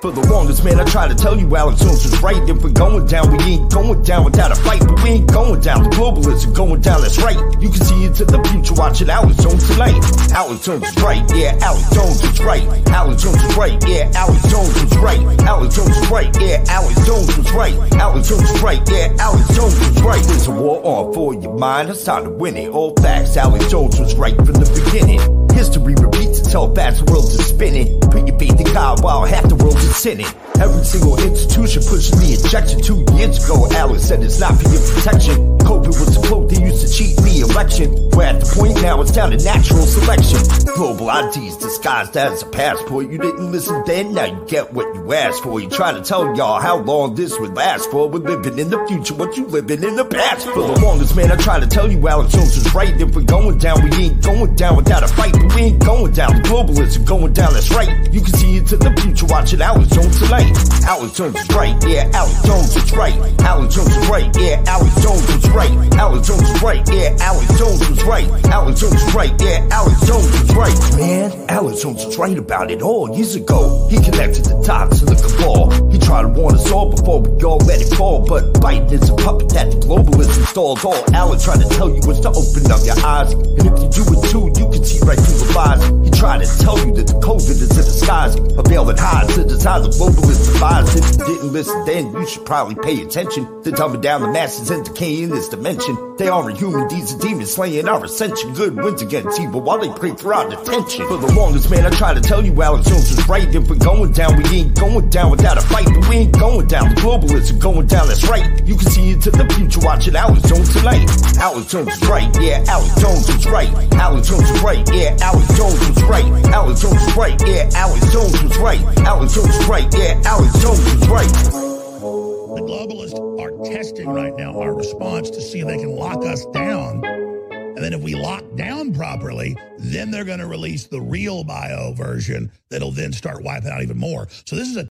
[0.02, 2.38] For the longest, man, I try to tell you Alex Jones was right.
[2.50, 4.82] If we're going down, we ain't going down without a fight.
[4.82, 5.84] But we ain't going down.
[5.84, 7.38] The globalists are going down, that's right.
[7.62, 9.96] You can see into the future watching Alex Jones tonight.
[10.36, 12.68] Alex Jones was right, yeah, Alex Jones was right.
[12.90, 15.22] Alex Jones was right, yeah, Alex Jones was right.
[15.42, 17.76] Alex Jones was right, yeah, Alex Jones was right.
[17.94, 20.24] Alex Jones was right, yeah, Alex Jones was right.
[20.24, 22.70] There's a war on for your mind, it's time to win it.
[22.70, 25.22] All facts, Alex Jones was right from the beginning.
[25.56, 28.00] History repeats as the world is spinning.
[28.00, 30.26] Put your faith in God while half the world is sinning.
[30.60, 33.68] Every single institution pushing the injection two years ago.
[33.72, 35.58] Alex said it's not for your protection.
[35.60, 37.92] COVID was a cloak they used to cheat the election.
[38.12, 40.40] We're at the point now it's down to natural selection.
[40.76, 43.10] Global IDs disguised as a passport.
[43.10, 45.60] You didn't listen then, now you get what you asked for.
[45.60, 48.08] You try to tell y'all how long this would last for.
[48.10, 50.46] We're living in the future, what you living in the past.
[50.46, 53.02] For the longest, man, I try to tell you Alex Jones was right.
[53.02, 55.34] If we're going down, we ain't going down without a fight.
[55.34, 56.32] But we ain't going down.
[56.44, 58.14] Globalists are going down, that's right.
[58.14, 60.45] You can see into the future, watching Alex Jones tonight.
[60.86, 63.18] Alex Jones was right, yeah, Alex Jones was right.
[63.42, 65.94] Alex Jones was right, yeah, Alex Jones was right.
[65.98, 68.46] Alex Jones was right, yeah, Alex Jones was right.
[68.46, 70.98] Alex Jones was right, yeah, Alex Jones was right.
[70.98, 73.88] Man, Alex Jones was right about it all years ago.
[73.90, 75.74] He connected the dots to the cabal.
[75.90, 78.24] He tried to warn us all before we all let it fall.
[78.26, 80.86] But Biden is a puppet that the globalists installed.
[80.86, 83.34] All Alex tried to tell you was to open up your eyes.
[83.34, 85.82] And if you do it too, you can see right through the lies.
[86.06, 88.36] He tried to tell you that the COVID is in disguise.
[88.36, 90.96] A veil that hides the desire the globalists devise.
[90.96, 93.62] If you didn't listen then, you should probably pay attention.
[93.64, 96.16] They're dumbing down the masses and decaying this dimension.
[96.18, 98.54] They are human deeds and demons slaying our ascension.
[98.54, 101.08] Good wins against evil while they pray for our detention.
[101.08, 103.54] For the longest, man, I try to tell you Alex Jones was right.
[103.54, 105.86] If we're going down, we ain't going down without a fight.
[105.86, 106.90] But we ain't going down.
[106.90, 108.66] The globalists are going down, that's right.
[108.66, 111.10] You can see into the future watching Alex Jones tonight.
[111.38, 113.70] Alex Jones was right, yeah, Alex Jones was right.
[113.94, 116.26] Alex Jones was right, yeah, Alex Jones was right.
[116.56, 118.82] Alex Jones was right, yeah, Alex Jones was right.
[119.00, 121.32] Alex Jones was right, yeah, Alex Jones was right.
[121.32, 126.46] The globalists are testing right now our response to see if they can lock us
[126.48, 127.06] down.
[127.06, 131.94] And then if we lock down properly, then they're going to release the real bio
[131.94, 134.28] version that'll then start wiping out even more.
[134.46, 134.88] So this is a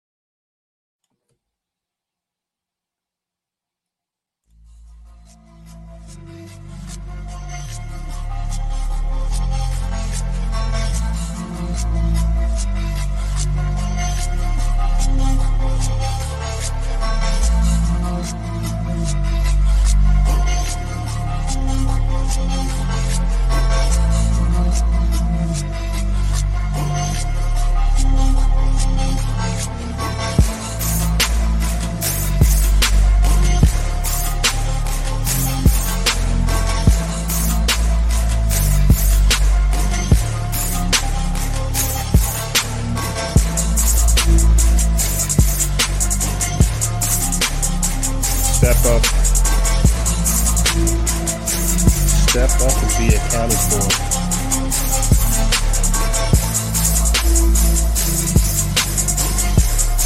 [52.44, 53.80] Accounted for.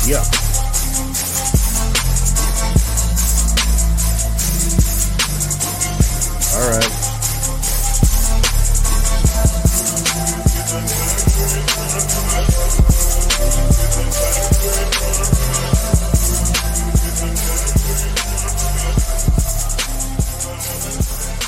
[0.09, 0.23] Yeah.
[6.55, 7.09] All right.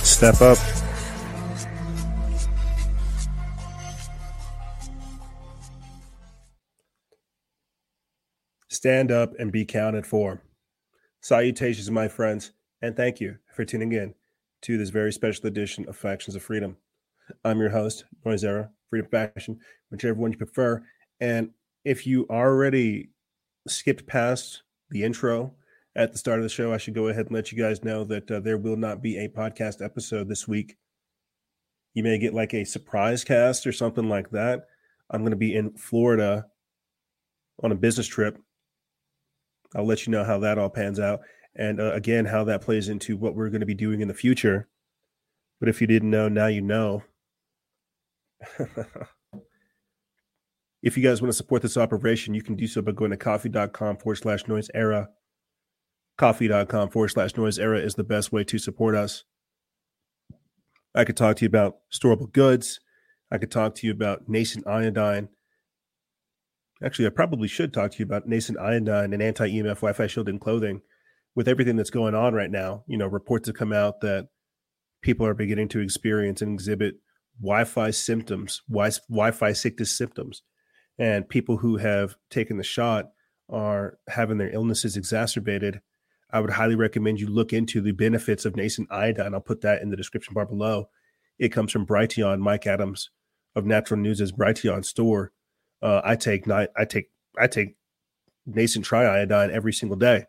[0.02, 0.79] Step up.
[8.80, 10.40] Stand up and be counted for.
[11.20, 14.14] Salutations, my friends, and thank you for tuning in
[14.62, 16.78] to this very special edition of Factions of Freedom.
[17.44, 20.82] I'm your host, Noizceera, Freedom Faction, whichever one you prefer.
[21.20, 21.50] And
[21.84, 23.10] if you already
[23.68, 25.52] skipped past the intro
[25.94, 28.04] at the start of the show, I should go ahead and let you guys know
[28.04, 30.78] that uh, there will not be a podcast episode this week.
[31.92, 34.68] You may get like a surprise cast or something like that.
[35.10, 36.46] I'm going to be in Florida
[37.62, 38.38] on a business trip.
[39.74, 41.20] I'll let you know how that all pans out.
[41.54, 44.14] And uh, again, how that plays into what we're going to be doing in the
[44.14, 44.68] future.
[45.58, 47.02] But if you didn't know, now you know.
[50.82, 53.16] if you guys want to support this operation, you can do so by going to
[53.16, 55.10] ko-fi.com forward slash noise era.
[56.18, 59.24] Ko-fi.com forward slash noizceera is the best way to support us.
[60.94, 62.80] I could talk to you about storable goods.
[63.30, 65.28] I could talk to you about nascent iodine.
[66.82, 70.06] Actually, I probably should talk to you about nascent iodine and anti EMF Wi Fi
[70.06, 70.82] shielding clothing.
[71.34, 74.28] With everything that's going on right now, you know, reports have come out that
[75.00, 76.96] people are beginning to experience and exhibit
[77.40, 80.42] Wi Fi symptoms, Wi Fi sickness symptoms.
[80.98, 83.10] And people who have taken the shot
[83.48, 85.80] are having their illnesses exacerbated.
[86.32, 89.34] I would highly recommend you look into the benefits of nascent iodine.
[89.34, 90.88] I'll put that in the description bar below.
[91.38, 93.10] It comes from Brighteon, Mike Adams
[93.56, 95.32] of Natural News' Brighteon store.
[95.82, 97.76] Uh, I take I take I take
[98.46, 100.26] nascent triiodine every single day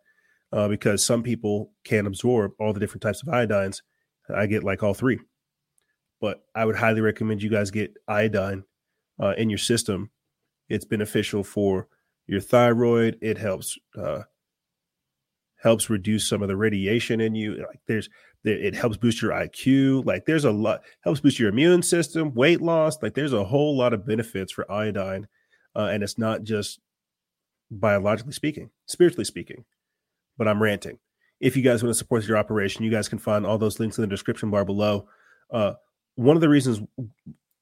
[0.52, 3.82] uh, because some people can't absorb all the different types of iodines.
[4.34, 5.19] I get like all three,
[6.22, 8.64] but I would highly recommend you guys get iodine
[9.22, 10.11] uh, in your system.
[10.69, 11.88] It's beneficial for
[12.28, 13.18] your thyroid.
[13.22, 14.23] It helps uh,
[15.61, 17.57] helps reduce some of the radiation in you.
[17.57, 18.10] Like there's
[18.44, 20.06] it helps boost your IQ.
[20.06, 22.98] Like there's a lot helps boost your immune system, weight loss.
[23.02, 25.28] Like there's a whole lot of benefits for iodine,
[25.76, 26.80] uh, and it's not just
[27.69, 29.65] biologically speaking, spiritually speaking.
[30.38, 30.99] But I'm ranting.
[31.39, 33.98] If you guys want to support your operation, you guys can find all those links
[33.98, 35.07] in the description bar below.
[35.52, 35.73] Uh,
[36.15, 36.81] one of the reasons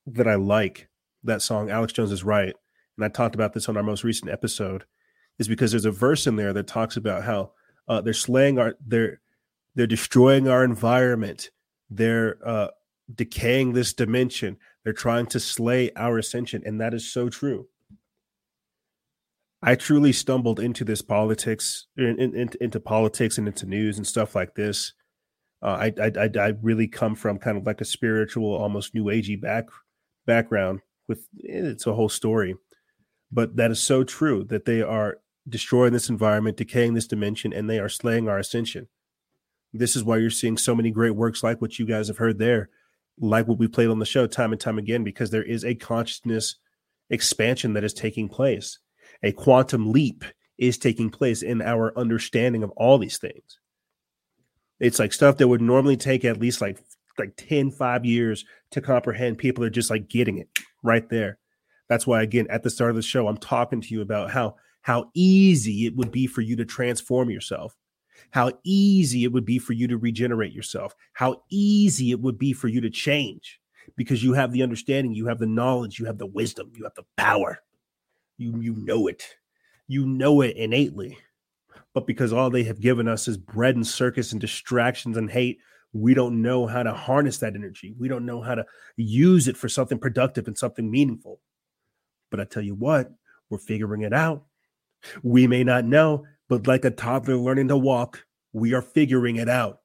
[0.05, 0.89] that I like
[1.23, 2.53] that song, Alex Jones is right,
[2.97, 4.85] and I talked about this on our most recent episode,
[5.37, 7.51] is because there's a verse in there that talks about how
[7.87, 9.19] uh, they're slaying our they're
[9.75, 11.51] they're destroying our environment,
[11.89, 12.67] they're uh,
[13.13, 17.67] decaying this dimension, they're trying to slay our ascension, and that is so true.
[19.61, 24.33] I truly stumbled into this politics, in, in, into politics and into news and stuff
[24.35, 24.93] like this.
[25.61, 29.39] Uh, I, I, I really come from kind of like a spiritual, almost new agey
[29.39, 29.65] back
[30.25, 30.79] background.
[31.09, 32.55] With it's a whole story,
[33.31, 35.17] but that is so true that they are
[35.49, 38.87] destroying this environment, decaying this dimension, and they are slaying our ascension.
[39.73, 42.37] This is why you're seeing so many great works like what you guys have heard
[42.37, 42.69] there,
[43.19, 45.73] like what we played on the show time and time again, because there is a
[45.75, 46.55] consciousness
[47.09, 48.77] expansion that is taking place
[49.23, 50.23] a quantum leap
[50.57, 53.59] is taking place in our understanding of all these things.
[54.79, 56.79] It's like stuff that would normally take at least like
[57.17, 60.47] like 10 5 years to comprehend people are just like getting it
[60.83, 61.37] right there.
[61.89, 64.55] That's why again at the start of the show I'm talking to you about how
[64.81, 67.75] how easy it would be for you to transform yourself.
[68.31, 70.93] How easy it would be for you to regenerate yourself.
[71.13, 73.59] How easy it would be for you to change
[73.95, 76.95] because you have the understanding, you have the knowledge, you have the wisdom, you have
[76.95, 77.59] the power.
[78.39, 79.35] You you know it.
[79.87, 81.17] You know it innately.
[81.93, 85.59] But because all they have given us is bread and circus and distractions and hate,
[85.91, 87.95] we don't know how to harness that energy.
[87.99, 91.41] We don't know how to use it for something productive and something meaningful.
[92.31, 93.11] But I tell you what,
[93.49, 94.45] we're figuring it out.
[95.21, 99.49] We may not know, but like a toddler learning to walk, we are figuring it
[99.49, 99.79] out.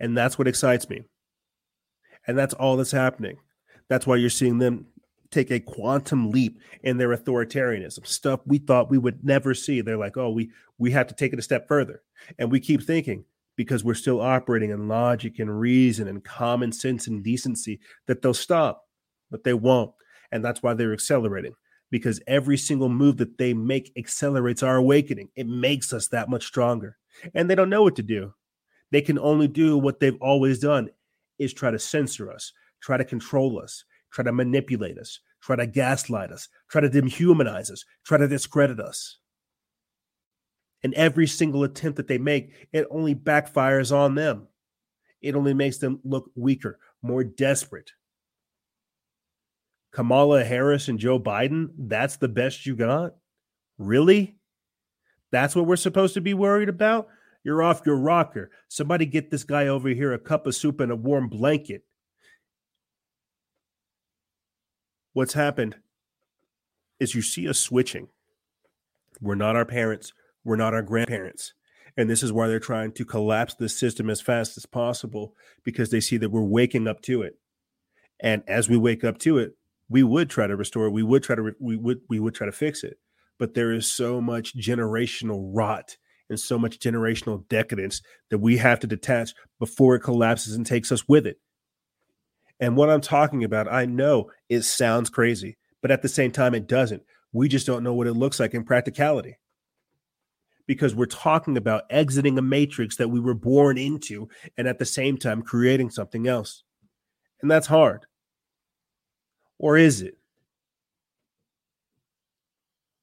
[0.00, 1.02] And that's what excites me.
[2.26, 3.36] And that's all that's happening.
[3.88, 4.86] That's why you're seeing them
[5.30, 9.80] take a quantum leap in their authoritarianism stuff we thought we would never see.
[9.80, 12.02] They're like oh we we have to take it a step further.
[12.38, 13.24] And we keep thinking
[13.56, 18.34] because we're still operating in logic and reason and common sense and decency that they'll
[18.34, 18.84] stop
[19.30, 19.92] but they won't.
[20.30, 21.54] And that's why they're accelerating
[21.90, 25.30] because every single move that they make accelerates our awakening.
[25.36, 26.96] It makes us that much stronger.
[27.34, 28.34] And they don't know what to do.
[28.92, 30.90] They can only do what they've always done
[31.38, 35.66] is try to censor us try to control us try to manipulate us, try to
[35.66, 39.18] gaslight us, try to dehumanize us, try to discredit us.
[40.82, 44.48] And every single attempt that they make, it only backfires on them.
[45.20, 47.90] It only makes them look weaker, more desperate.
[49.92, 53.14] Kamala Harris and Joe Biden, that's the best you got?
[53.78, 54.36] Really?
[55.32, 57.08] That's what we're supposed to be worried about?
[57.42, 58.50] You're off your rocker.
[58.68, 61.85] Somebody get this guy over here a cup of soup and a warm blanket.
[65.16, 65.76] What's happened
[67.00, 68.08] is you see us switching.
[69.18, 70.12] We're not our parents,
[70.44, 71.54] we're not our grandparents.
[71.96, 75.34] And this is why they're trying to collapse the system as fast as possible
[75.64, 77.38] because they see that we're waking up to it.
[78.20, 79.56] And as we wake up to it,
[79.88, 82.52] we would try to restore, we would try to we would we would try to
[82.52, 82.98] fix it.
[83.38, 85.96] But there is so much generational rot
[86.28, 90.92] and so much generational decadence that we have to detach before it collapses and takes
[90.92, 91.38] us with it.
[92.60, 96.54] And what I'm talking about, I know it sounds crazy, but at the same time,
[96.54, 97.02] it doesn't.
[97.32, 99.36] We just don't know what it looks like in practicality
[100.66, 104.84] because we're talking about exiting a matrix that we were born into and at the
[104.84, 106.64] same time creating something else.
[107.42, 108.06] And that's hard.
[109.58, 110.18] Or is it?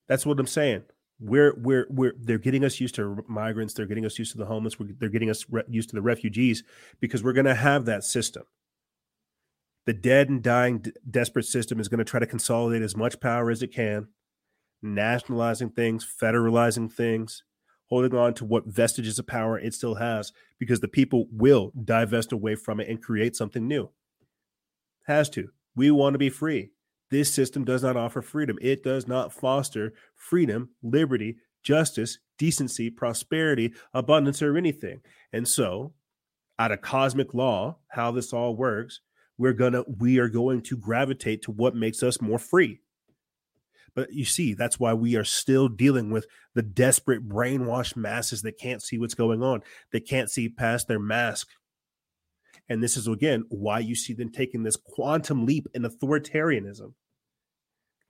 [0.07, 0.83] That's what I'm saying.
[1.19, 4.45] We're we're we're they're getting us used to migrants, they're getting us used to the
[4.45, 6.63] homeless, they're getting us re- used to the refugees
[6.99, 8.43] because we're going to have that system
[9.85, 13.19] the dead and dying d- desperate system is going to try to consolidate as much
[13.19, 14.07] power as it can,
[14.81, 17.43] nationalizing things, federalizing things,
[17.89, 22.31] holding on to what vestiges of power it still has, because the people will divest
[22.31, 23.89] away from it and create something new.
[25.07, 25.49] Has to.
[25.75, 26.71] We want to be free.
[27.11, 28.57] This system does not offer freedom.
[28.61, 35.01] It does not foster freedom, liberty, justice, decency, prosperity, abundance, or anything.
[35.31, 35.93] And so,
[36.57, 39.01] out of cosmic law, how this all works,
[39.37, 42.79] we're gonna we are going to gravitate to what makes us more free.
[43.95, 48.57] But you see that's why we are still dealing with the desperate brainwashed masses that
[48.57, 49.61] can't see what's going on
[49.91, 51.47] they can't see past their mask.
[52.69, 56.93] And this is again why you see them taking this quantum leap in authoritarianism.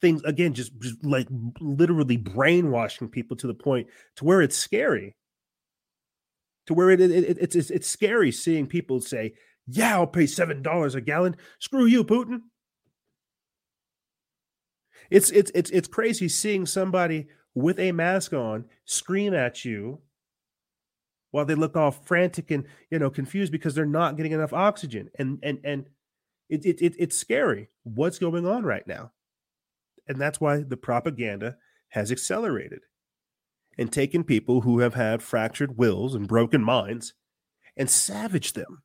[0.02, 1.28] Things again, just, just like
[1.60, 3.88] literally brainwashing people to the point
[4.18, 5.16] to where it's scary.
[6.68, 9.34] To where it, it, it it's, it's it's scary seeing people say,
[9.68, 12.42] "Yeah, I'll pay seven dollars a gallon." Screw you, Putin.
[15.10, 20.02] It's it's it's it's crazy seeing somebody with a mask on scream at you
[21.32, 25.10] while they look all frantic and you know confused because they're not getting enough oxygen
[25.18, 25.90] and and and
[26.50, 29.12] it, it, it it's scary what's going on right now
[30.08, 31.58] and that's why the propaganda
[31.90, 32.82] has accelerated
[33.78, 37.14] and taken people who have had fractured wills and broken minds
[37.76, 38.84] and savaged them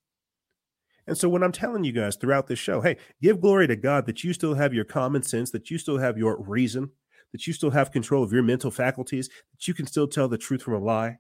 [1.09, 4.05] and so when I'm telling you guys throughout this show, hey, give glory to God
[4.07, 6.91] that you still have your common sense, that you still have your reason,
[7.33, 10.37] that you still have control of your mental faculties, that you can still tell the
[10.37, 11.17] truth from a lie.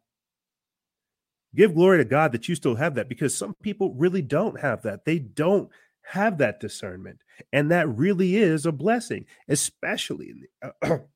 [1.54, 4.82] Give glory to God that you still have that because some people really don't have
[4.82, 5.06] that.
[5.06, 5.70] They don't
[6.02, 7.20] have that discernment.
[7.50, 11.06] And that really is a blessing, especially in the,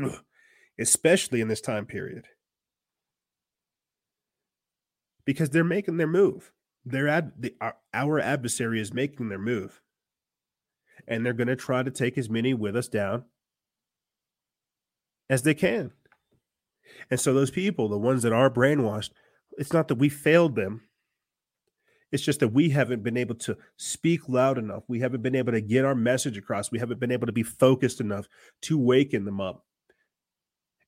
[0.00, 0.08] uh,
[0.78, 2.26] especially in this time period.
[5.24, 6.52] Because they're making their move
[6.90, 9.80] their ad, the, our, our adversary is making their move,
[11.06, 13.24] and they're going to try to take as many with us down
[15.30, 15.92] as they can.
[17.10, 19.10] And so those people, the ones that are brainwashed,
[19.56, 20.82] it's not that we failed them.
[22.10, 24.84] It's just that we haven't been able to speak loud enough.
[24.88, 26.70] We haven't been able to get our message across.
[26.70, 28.26] We haven't been able to be focused enough
[28.62, 29.66] to waken them up.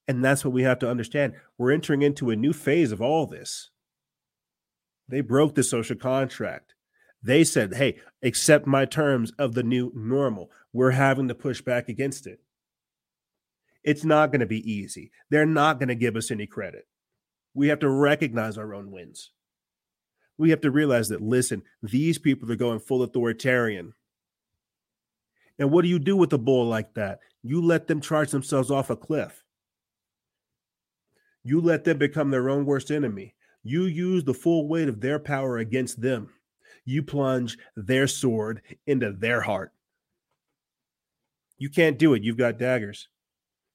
[0.09, 1.35] And that's what we have to understand.
[1.59, 3.71] We're entering into a new phase of all this.
[5.11, 6.75] They broke the social contract.
[7.23, 10.51] They said, hey, accept my terms of the new normal.
[10.73, 12.41] We're having to push back against it.
[13.83, 15.11] It's not going to be easy.
[15.29, 16.87] They're not going to give us any credit.
[17.55, 19.33] We have to recognize our own wins.
[20.39, 23.95] We have to realize that, listen, these people are going full authoritarian.
[25.59, 27.19] And what do you do with a bull like that?
[27.43, 29.43] You let them charge themselves off a cliff.
[31.43, 33.35] You let them become their own worst enemy.
[33.63, 36.31] You use the full weight of their power against them.
[36.85, 39.73] You plunge their sword into their heart.
[41.59, 42.23] You can't do it.
[42.23, 43.09] You've got daggers.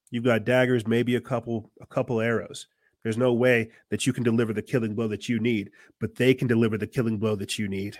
[0.10, 2.68] You've got daggers, maybe a couple a couple arrows.
[3.03, 6.34] There's no way that you can deliver the killing blow that you need, but they
[6.34, 7.99] can deliver the killing blow that you need.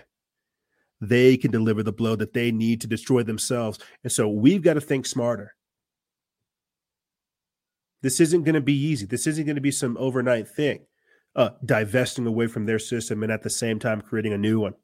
[1.00, 3.78] They can deliver the blow that they need to destroy themselves.
[4.02, 5.54] And so we've got to think smarter.
[8.02, 9.06] This isn't going to be easy.
[9.06, 10.86] This isn't going to be some overnight thing
[11.36, 14.74] uh, divesting away from their system and at the same time creating a new one.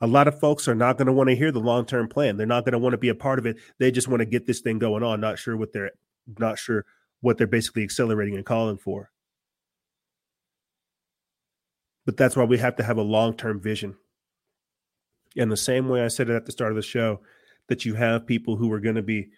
[0.00, 2.36] A lot of folks are not going to want to hear the long term plan.
[2.36, 3.56] They're not going to want to be a part of it.
[3.78, 5.20] They just want to get this thing going on.
[5.20, 5.92] Not sure what they're
[6.36, 6.84] not sure
[7.20, 9.10] what they're basically accelerating and calling for.
[12.04, 13.94] But that's why we have to have a long term vision.
[15.36, 17.20] In the same way I said it at the start of the show,
[17.68, 19.28] that you have people who are going to be,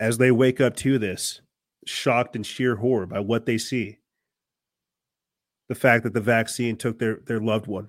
[0.00, 1.40] as they wake up to this,
[1.86, 3.98] shocked and sheer horror by what they see
[5.68, 7.88] the fact that the vaccine took their, their loved one,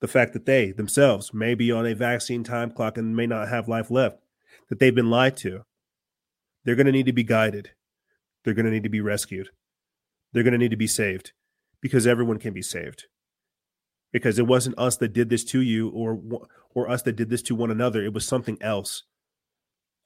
[0.00, 3.48] the fact that they themselves may be on a vaccine time clock and may not
[3.48, 4.18] have life left,
[4.68, 5.62] that they've been lied to.
[6.64, 7.70] They're going to need to be guided.
[8.44, 9.50] They're going to need to be rescued.
[10.32, 11.32] They're going to need to be saved
[11.80, 13.04] because everyone can be saved.
[14.12, 16.20] Because it wasn't us that did this to you or
[16.74, 18.02] or us that did this to one another.
[18.04, 19.04] It was something else.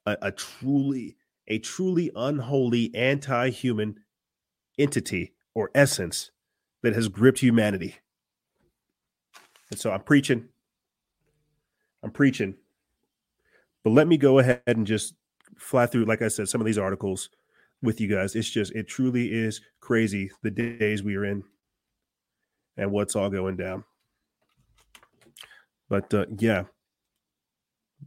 [0.05, 1.17] A, a truly
[1.47, 3.99] a truly unholy anti-human
[4.77, 6.31] entity or essence
[6.87, 7.95] that has gripped humanity.
[9.69, 10.47] And so I'm preaching.
[12.01, 12.55] I'm preaching.
[13.83, 15.15] But let me go ahead and just
[15.57, 17.29] fly through, like I said, some of these articles
[17.81, 18.37] with you guys.
[18.37, 21.43] It's just, it truly is crazy the days we are in
[22.77, 23.83] and what's all going down.
[25.89, 26.63] But uh, yeah,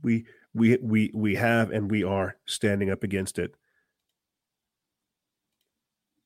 [0.02, 0.24] we
[0.54, 3.54] we we we have and we are standing up against it.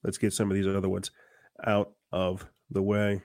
[0.04, 1.10] Let's get some of these other ones
[1.64, 3.22] out of the way.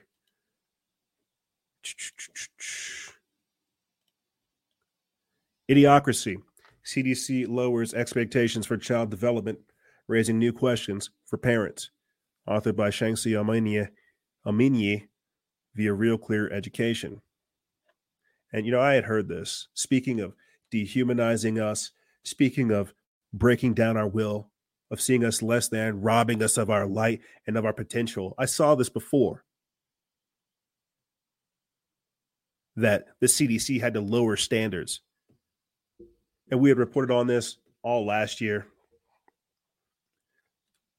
[5.70, 6.36] Idiocracy.
[6.84, 9.58] CDC lowers expectations for child development,
[10.08, 11.90] raising new questions for parents.
[12.48, 13.32] Authored by Shanxi
[14.44, 15.08] Omoniyi
[15.74, 17.20] via Real Clear Education.
[18.52, 19.68] And, you know, I had heard this.
[19.74, 20.34] Speaking of
[20.72, 21.92] dehumanizing us,
[22.24, 22.92] speaking of
[23.32, 24.49] breaking down our will,
[24.90, 28.34] of seeing us less than, robbing us of our light and of our potential.
[28.38, 29.44] I saw this before.
[32.76, 35.00] That the CDC had to lower standards.
[36.50, 38.66] And we had reported on this all last year.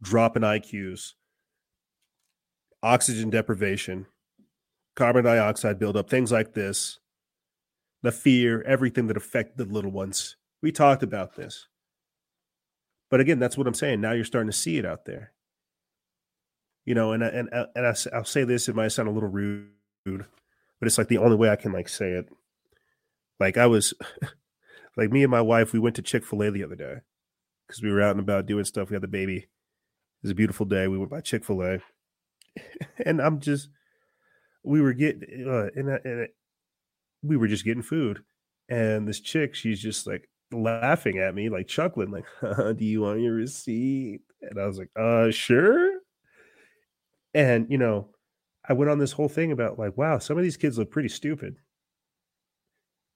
[0.02, 1.14] Drop in IQs,
[2.82, 4.08] oxygen deprivation,
[4.96, 7.00] carbon dioxide buildup, things like this,
[8.02, 10.38] the fear, everything that affected the little ones.
[10.62, 11.68] We talked about this.
[13.12, 14.02] But again, that's what I'm saying.
[14.02, 15.34] Now you're starting to see it out there.
[16.86, 18.68] You know, and and I- and I, I'll say this.
[18.68, 19.70] It might sound a little rude,
[20.06, 22.30] but it's like the only way I can like say it.
[23.40, 23.94] Like I was,
[24.98, 26.96] like me and my wife, we went to Chick Fil A the other day
[27.68, 28.90] because we were out and about doing stuff.
[28.90, 29.38] We had the baby.
[29.38, 29.50] It
[30.24, 30.88] was a beautiful day.
[30.88, 31.80] We went by Chick Fil A,
[33.06, 33.70] and I'm just,
[34.64, 36.28] we were getting, uh, and, and
[37.24, 38.24] we were just getting food,
[38.70, 42.26] and this chick, she's just like laughing at me, like chuckling, like,
[42.78, 46.00] "Do you want your receipt?" And I was like, "Uh, sure."
[47.34, 48.10] And you know,
[48.68, 51.10] I went on this whole thing about like, wow, some of these kids look pretty
[51.10, 51.58] stupid.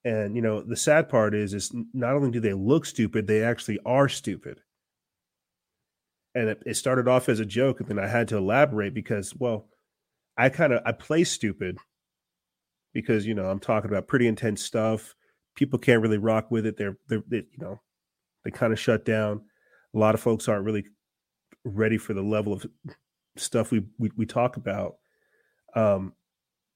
[0.04, 3.44] And you know, the sad part is, is not only do they look stupid, they
[3.44, 4.62] actually are stupid.
[6.36, 9.34] And it, it started off as a joke, and then I had to elaborate because,
[9.36, 9.70] well,
[10.38, 11.78] I kind of I play stupid
[12.94, 15.16] because you know I'm talking about pretty intense stuff.
[15.56, 16.78] People can't really rock with it.
[16.78, 17.80] They're they're they, you know
[18.44, 19.42] they kind of shut down.
[19.94, 20.86] A lot of folks aren't really
[21.64, 22.66] ready for the level of
[23.38, 24.96] stuff we we, we talk about.
[25.76, 26.14] Um,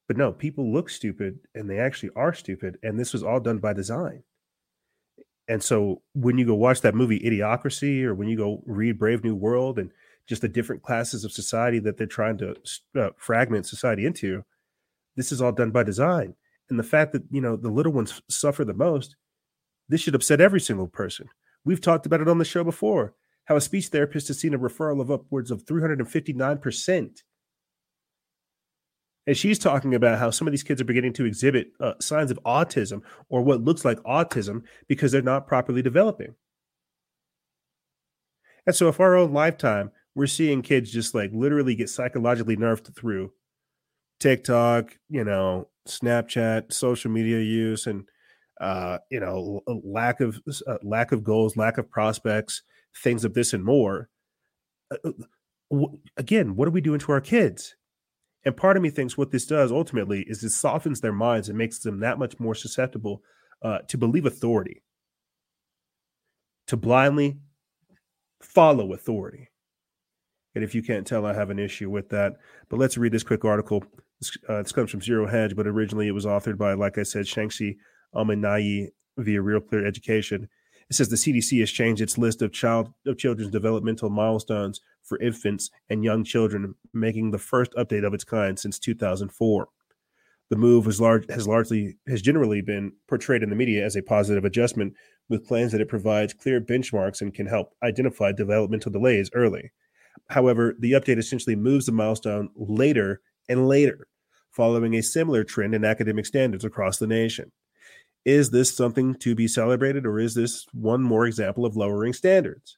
[0.08, 2.80] but no, people look stupid and they actually are stupid.
[2.82, 4.24] And this was all done by design.
[5.48, 9.24] And so when you go watch that movie Idiocracy or when you go read Brave
[9.24, 9.92] New World and
[10.28, 12.56] just the different classes of society that they're trying to
[12.96, 14.44] uh, fragment society into,
[15.16, 16.36] this is all done by design.
[16.70, 19.16] And the fact that, you know, the little ones suffer the most,
[19.88, 21.28] this should upset every single person.
[21.66, 23.16] We've talked about it on the show before
[23.46, 27.22] how a speech therapist has seen a referral of upwards of 359%.
[29.26, 32.30] And she's talking about how some of these kids are beginning to exhibit uh, signs
[32.30, 36.36] of autism or what looks like autism because they're not properly developing.
[38.68, 42.96] And so, if our own lifetime, we're seeing kids just like literally get psychologically nerfed
[42.96, 43.32] through
[44.20, 48.08] TikTok, you know, Snapchat, social media use, and
[48.62, 52.64] uh, you know, lack of uh, lack of goals, lack of prospects,
[53.04, 54.10] things of this and more.
[54.92, 55.12] Uh,
[55.72, 57.76] w- again, what are we doing to our kids?
[58.46, 61.58] And part of me thinks what this does ultimately is it softens their minds and
[61.58, 63.22] makes them that much more susceptible
[63.62, 64.82] uh, to believe authority,
[66.68, 67.40] to blindly
[68.42, 69.50] follow authority.
[70.56, 72.38] And if you can't tell, I have an issue with that.
[72.70, 73.84] But let's read this quick article.
[74.22, 77.04] This, uh, this comes from Zero Hedge, but originally it was authored by, like I
[77.04, 77.78] said, Shanxi
[78.14, 80.50] Omoniyi via Real Clear Education.
[80.90, 85.20] It says the CDC has changed its list of child of children's developmental milestones for
[85.20, 89.68] infants and young children, making the first update of its kind since 2004.
[90.50, 94.02] The move has large has largely has generally been portrayed in the media as a
[94.02, 94.96] positive adjustment,
[95.30, 99.72] with claims that it provides clear benchmarks and can help identify developmental delays early.
[100.30, 104.08] However, the update essentially moves the milestone later and later,
[104.52, 107.52] following a similar trend in academic standards across the nation.
[108.26, 112.78] Is this something to be celebrated, or is this one more example of lowering standards?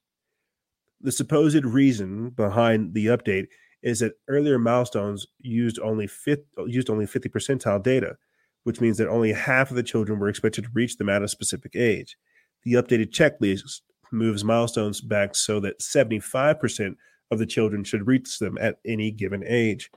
[1.01, 3.47] The supposed reason behind the update
[3.83, 8.17] is that earlier milestones used only fit, used only 50 percentile data,
[8.63, 11.27] which means that only half of the children were expected to reach them at a
[11.27, 12.15] specific age.
[12.63, 16.95] The updated checklist moves milestones back so that 75%
[17.31, 19.89] of the children should reach them at any given age.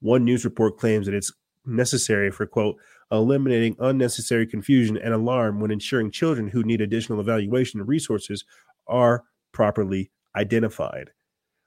[0.00, 1.32] One news report claims that it's
[1.66, 2.76] necessary for, quote,
[3.10, 8.44] eliminating unnecessary confusion and alarm when ensuring children who need additional evaluation and resources
[8.86, 11.10] are properly identified.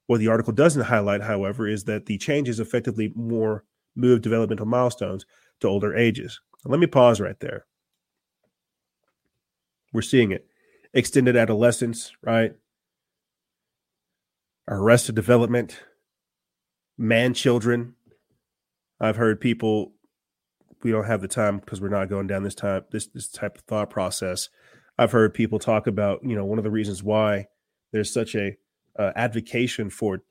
[0.07, 3.63] What the article doesn't highlight, however, is that the changes effectively more
[3.95, 5.25] move developmental milestones
[5.59, 6.39] to older ages.
[6.65, 7.65] Let me pause right there.
[9.93, 10.47] We're seeing it.
[10.93, 12.53] Extended adolescence, right?
[14.67, 15.81] Arrested development,
[16.97, 17.95] man children.
[19.01, 19.93] I've heard people
[20.83, 23.57] we don't have the time because we're not going down this time this this type
[23.57, 24.49] of thought process.
[24.97, 27.47] I've heard people talk about, you know, one of the reasons why
[27.91, 28.55] there's such a
[28.97, 30.21] uh, advocation for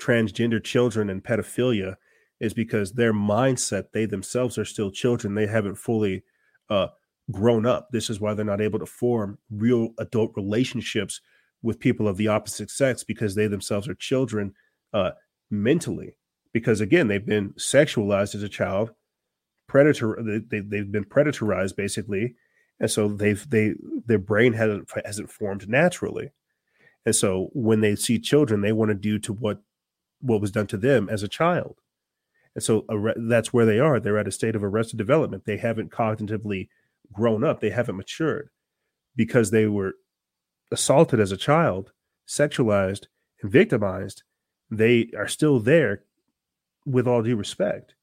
[0.00, 1.96] transgender children and pedophilia
[2.40, 5.34] is because their mindset, they themselves are still children.
[5.34, 6.22] They haven't fully
[6.70, 6.88] uh,
[7.30, 7.88] grown up.
[7.90, 11.20] This is why they're not able to form real adult relationships
[11.62, 14.54] with people of the opposite sex because they themselves are children
[14.92, 15.10] uh,
[15.50, 16.17] mentally.
[16.58, 18.90] Because again, they've been sexualized as a child,
[19.68, 20.18] predator.
[20.50, 22.34] They, they've been predatorized basically,
[22.80, 23.74] and so they've they
[24.06, 26.32] their brain hasn't hasn't formed naturally.
[27.06, 29.62] And so when they see children, they want to do to what
[30.20, 31.76] what was done to them as a child.
[32.54, 32.84] And so
[33.16, 34.00] that's where they are.
[34.00, 35.44] They're at a state of arrested development.
[35.44, 36.68] They haven't cognitively
[37.12, 37.60] grown up.
[37.60, 38.50] They haven't matured
[39.14, 39.92] because they were
[40.72, 41.92] assaulted as a child,
[42.26, 43.04] sexualized,
[43.42, 44.24] and victimized.
[44.70, 46.02] They are still there
[46.88, 47.94] with all due respect.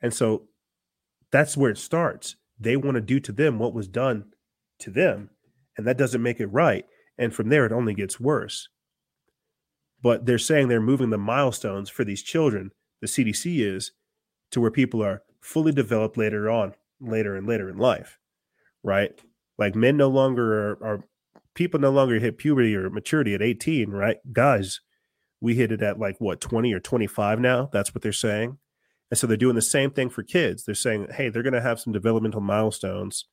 [0.00, 0.44] And so
[1.30, 2.36] that's where it starts.
[2.58, 4.26] They want to do to them what was done
[4.80, 5.30] to them.
[5.76, 6.84] And that doesn't make it right.
[7.16, 8.68] And from there, it only gets worse.
[10.02, 13.92] But they're saying they're moving the milestones for these children, the CDC is,
[14.52, 18.18] to where people are fully developed later on, later and later in life,
[18.82, 19.12] right?
[19.58, 21.04] Like men no longer are, are
[21.54, 24.18] people no longer hit puberty or maturity at 18, right?
[24.32, 24.80] Guys,
[25.40, 27.68] we hit it at like what 20 or 25 now.
[27.72, 28.58] That's what they're saying.
[29.10, 30.64] And so they're doing the same thing for kids.
[30.64, 33.26] They're saying, hey, they're going to have some developmental milestones.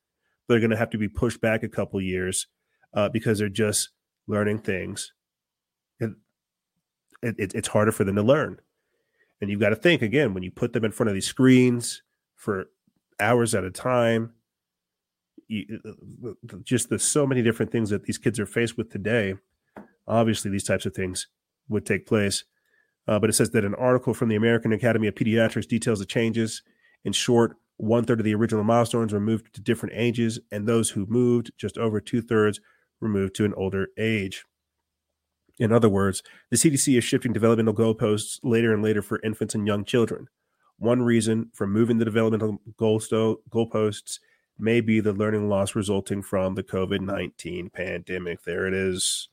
[0.48, 2.48] They're going to have to be pushed back a couple years
[2.94, 3.90] uh, because they're just
[4.28, 5.12] learning things.
[7.26, 8.60] It, it, it's harder for them to learn.
[9.42, 12.04] And you've got to think again when you put them in front of these screens
[12.36, 12.70] for
[13.20, 14.34] hours at a time.
[15.48, 18.92] You, uh, uh, just the so many different things that these kids are faced with
[18.92, 19.36] today.
[20.08, 21.28] Obviously, these types of things
[21.70, 22.44] would take place.
[23.08, 26.06] Uh, but it says that an article from the American Academy of Pediatrics details the
[26.06, 26.64] changes.
[27.04, 30.92] In short, one third of the original milestones were moved to different ages, and those
[30.92, 32.60] who moved, just over two thirds,
[33.00, 34.46] were moved to an older age.
[35.60, 39.68] In other words, the CDC is shifting developmental goalposts later and later for infants and
[39.68, 40.28] young children.
[40.78, 44.20] One reason for moving the developmental goalposts
[44.58, 48.44] may be the learning loss resulting from the COVID 19 pandemic.
[48.44, 49.30] There it is.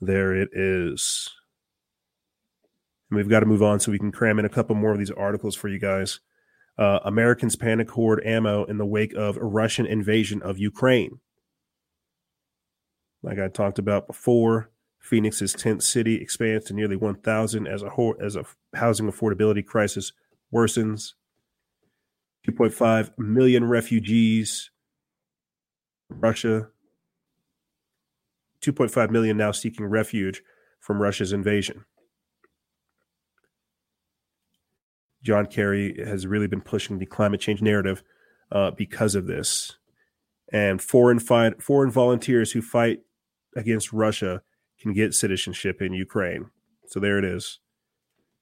[0.00, 1.30] There it is.
[3.10, 4.98] And we've got to move on so we can cram in a couple more of
[4.98, 6.20] these articles for you guys.
[6.78, 11.20] Uh, Americans panic hoard ammo in the wake of a Russian invasion of Ukraine.
[13.22, 17.90] Like I talked about before, Phoenix's tent city expands to nearly 1,000 as a
[18.22, 20.12] as a housing affordability crisis
[20.52, 21.14] worsens.
[22.48, 24.70] 2.5 million refugees.
[26.08, 26.68] Russia.
[28.62, 30.42] 2.5 million now seeking refuge
[30.80, 31.84] from Russia's invasion.
[35.22, 38.02] John Kerry has really been pushing the climate change narrative
[38.52, 39.76] uh, because of this.
[40.52, 43.00] And foreign fight, foreign volunteers who fight
[43.56, 44.42] against Russia
[44.80, 46.50] can get citizenship in Ukraine.
[46.86, 47.60] So there it is.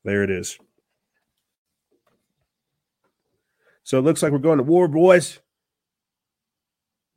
[0.04, 0.58] There it is.
[3.82, 5.40] So it looks like we're going to war, boys.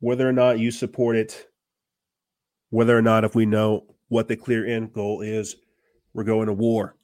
[0.00, 1.46] Whether or not you support it,
[2.70, 5.56] whether or not if we know what the clear end goal is,
[6.12, 6.96] we're going to war.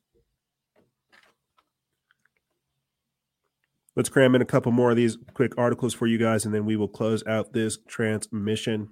[3.99, 6.65] Let's cram in a couple more of these quick articles for you guys, and then
[6.65, 8.91] we will close out this transmission.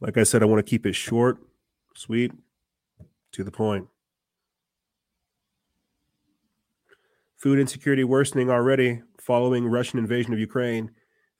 [0.00, 1.38] Like I said, I want to keep it short,
[1.94, 2.32] sweet,
[3.30, 3.86] to the point.
[7.36, 10.90] Food insecurity worsening already following Russian invasion of Ukraine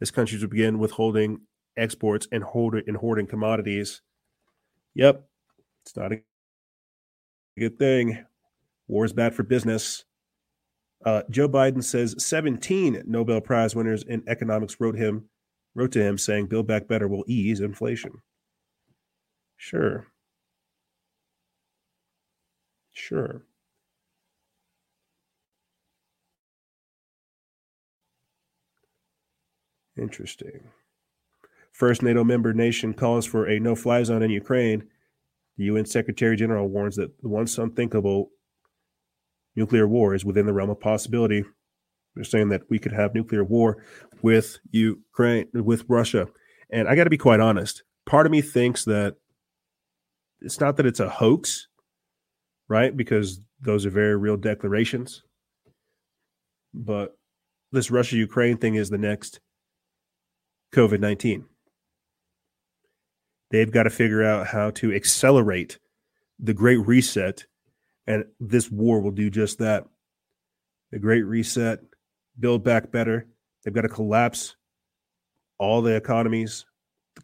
[0.01, 1.41] as countries will begin withholding
[1.77, 4.01] exports and, hoard- and hoarding commodities.
[4.95, 5.29] Yep,
[5.83, 6.23] it's not a
[7.59, 8.25] good thing.
[8.87, 10.05] War is bad for business.
[11.07, 15.27] Uh, Joe Biden says 17 Nobel Prize winners in economics wrote him
[15.77, 18.23] wrote to him saying Build Back Better will ease inflation.
[19.57, 20.09] Sure.
[22.93, 23.43] Sure.
[29.97, 30.61] Interesting.
[31.71, 34.89] First NATO member nation calls for a no fly zone in Ukraine.
[35.57, 38.31] The UN Secretary General warns that the once unthinkable
[39.57, 41.45] nuclear war is within the realm of possibility.
[42.15, 43.83] They're saying that we could have nuclear war
[44.23, 46.29] with Ukraine, with Russia.
[46.71, 47.83] And I got to be quite honest.
[48.07, 49.17] Part of me thinks that
[50.41, 51.69] it's not that it's a hoax,
[52.69, 52.97] right?
[52.97, 55.23] Because those are very real declarations.
[56.73, 57.17] But
[57.73, 59.41] this Russia Ukraine thing is the next
[60.75, 61.47] COVID 19.
[63.51, 65.79] They've got to figure out how to accelerate
[66.39, 67.47] the Great Reset,
[68.07, 69.87] and this war will do just that.
[70.93, 71.81] The Great Reset,
[72.39, 73.27] build back better.
[73.65, 74.57] They've got to collapse
[75.59, 76.65] all the economies,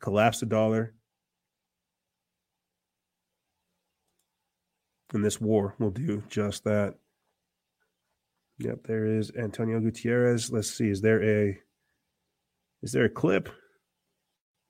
[0.01, 0.95] collapse the dollar,
[5.13, 6.95] and this war will do just that.
[8.59, 10.51] Yep, there is Antonio Guterres.
[10.51, 11.59] Let's see, is there a
[12.83, 13.49] is there a clip?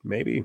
[0.04, 0.44] Maybe.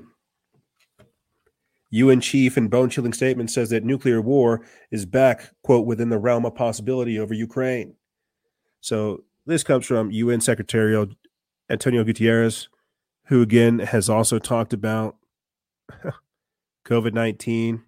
[1.90, 4.60] UN chief in bone chilling statement says that nuclear war
[4.90, 7.94] is back, quote, within the realm of possibility over Ukraine.
[8.80, 10.94] So this comes from UN Secretary
[11.70, 12.68] Antonio Guterres,
[13.26, 15.16] who again has also talked about
[16.84, 17.82] COVID 19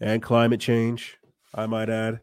[0.00, 1.18] and climate change,
[1.54, 2.20] I might add.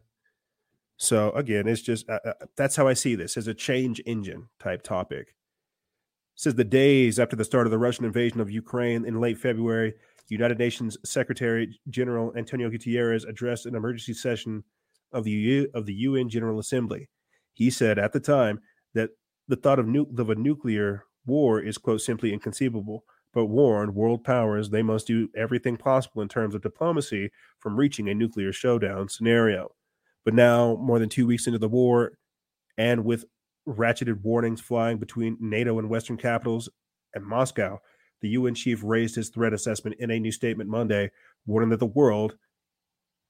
[0.98, 4.50] So again, it's just uh, uh, that's how I see this as a change engine
[4.60, 5.36] type topic.
[6.36, 9.94] Says the days after the start of the Russian invasion of Ukraine in late February,
[10.30, 14.64] United Nations Secretary General Antonio Guterres addressed an emergency session
[15.12, 17.08] of the U- of the UN General Assembly.
[17.54, 18.60] He said at the time
[18.94, 19.12] that
[19.48, 23.04] the thought of, nu- of a nuclear war is quote simply inconceivable,
[23.34, 27.30] but warned world powers they must do everything possible in terms of diplomacy
[27.60, 29.70] from reaching a nuclear showdown scenario.
[30.26, 32.14] But now, more than two weeks into the war,
[32.78, 33.26] and with
[33.68, 36.70] ratcheted warnings flying between NATO and Western capitals
[37.14, 37.80] and Moscow,
[38.22, 41.12] the UN chief raised his threat assessment in a new statement Monday,
[41.46, 42.38] warning that the world,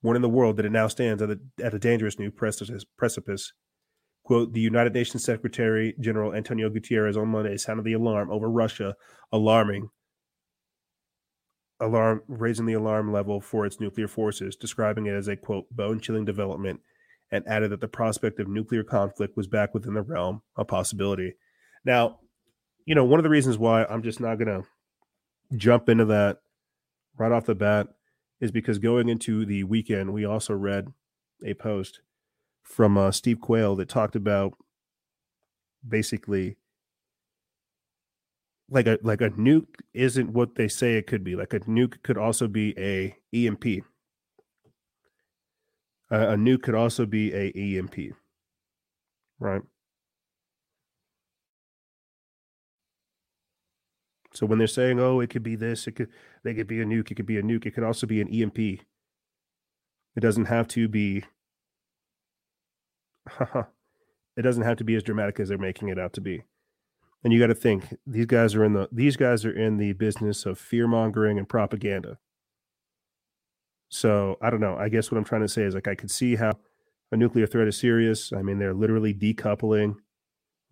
[0.02, 2.86] warning the world that it now stands at a, at a dangerous new precipice.
[2.98, 3.54] precipice.
[4.24, 8.96] Quote, the United Nations Secretary General Antonio Guterres on Monday sounded the alarm over Russia,
[9.34, 9.90] alarming,
[11.82, 16.00] alarm, raising the alarm level for its nuclear forces, describing it as a quote, bone
[16.00, 16.80] chilling development,
[17.34, 21.34] and added that the prospect of nuclear conflict was back within the realm of possibility.
[21.84, 22.20] Now,
[22.86, 24.68] you know, one of the reasons why I'm just not going to
[25.58, 26.42] jump into that
[27.18, 27.88] right off the bat
[28.40, 30.90] is because going into the weekend, we also read
[31.44, 32.02] a post
[32.62, 34.54] from uh, Steve Quayle that talked about
[35.88, 36.58] basically
[38.70, 41.36] like a like a nuke isn't what they say it could be.
[41.36, 43.84] Like a nuke could also be a EMP.
[46.14, 48.16] Uh, a nuke could also be a EMP,
[49.40, 49.64] right?
[54.32, 56.10] So when they're saying, "Oh, it could be this," it could
[56.44, 58.28] they could be a nuke, it could be a nuke, it could also be an
[58.28, 58.60] EMP.
[58.60, 61.24] It doesn't have to be.
[64.38, 66.44] it doesn't have to be as dramatic as they're making it out to be.
[67.24, 69.94] And you got to think these guys are in the these guys are in the
[69.94, 72.20] business of fear mongering and propaganda.
[73.94, 74.76] So I don't know.
[74.76, 76.52] I guess what I'm trying to say is like I could see how
[77.12, 78.34] a nuclear threat is serious.
[78.34, 79.98] I mean, they're literally decoupling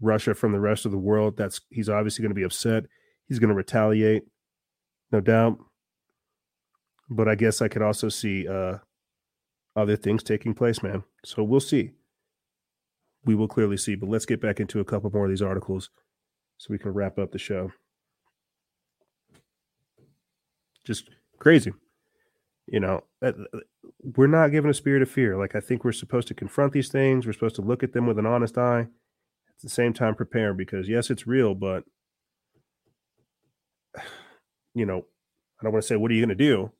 [0.01, 1.37] Russia from the rest of the world.
[1.37, 2.85] That's he's obviously going to be upset.
[3.27, 4.23] He's going to retaliate,
[5.11, 5.59] no doubt.
[7.11, 8.77] But I guess I could also see uh,
[9.75, 11.03] other things taking place, man.
[11.23, 11.91] So we'll see.
[13.23, 13.93] We will clearly see.
[13.93, 15.91] But let's get back into a couple more of these articles
[16.57, 17.71] so we can wrap up the show.
[20.83, 21.71] Just crazy.
[22.71, 23.03] You know,
[24.01, 25.37] we're not given a spirit of fear.
[25.37, 27.27] Like, I think we're supposed to confront these things.
[27.27, 28.79] We're supposed to look at them with an honest eye.
[28.79, 31.83] At the same time, prepare because, yes, it's real, but
[34.73, 35.05] you know,
[35.59, 36.71] I don't want to say, what are you going to do?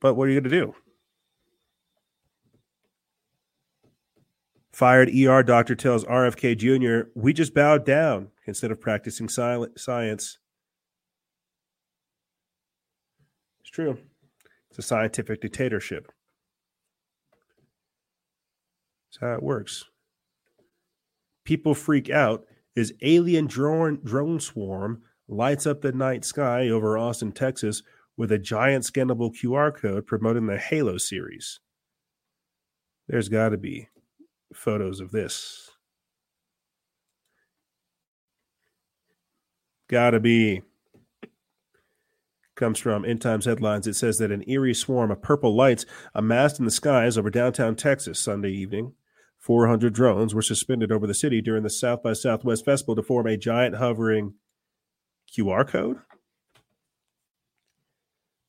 [0.00, 0.74] But what are you going to do?
[4.72, 10.38] Fired ER doctor tells RFK Jr., we just bowed down instead of practicing science.
[13.60, 13.98] It's true.
[14.78, 16.12] It's a scientific dictatorship.
[19.10, 19.84] That's how it works.
[21.44, 22.44] People freak out
[22.76, 27.82] as alien drone, drone swarm lights up the night sky over Austin, Texas,
[28.16, 31.58] with a giant scannable QR code promoting the Halo series.
[33.08, 33.88] There's got to be
[34.54, 35.70] photos of this.
[39.88, 40.62] Gotta be.
[42.58, 43.86] Comes from End Times headlines.
[43.86, 47.76] It says that an eerie swarm of purple lights amassed in the skies over downtown
[47.76, 48.94] Texas Sunday evening.
[49.38, 53.28] 400 drones were suspended over the city during the South by Southwest Festival to form
[53.28, 54.34] a giant hovering
[55.32, 55.98] QR code.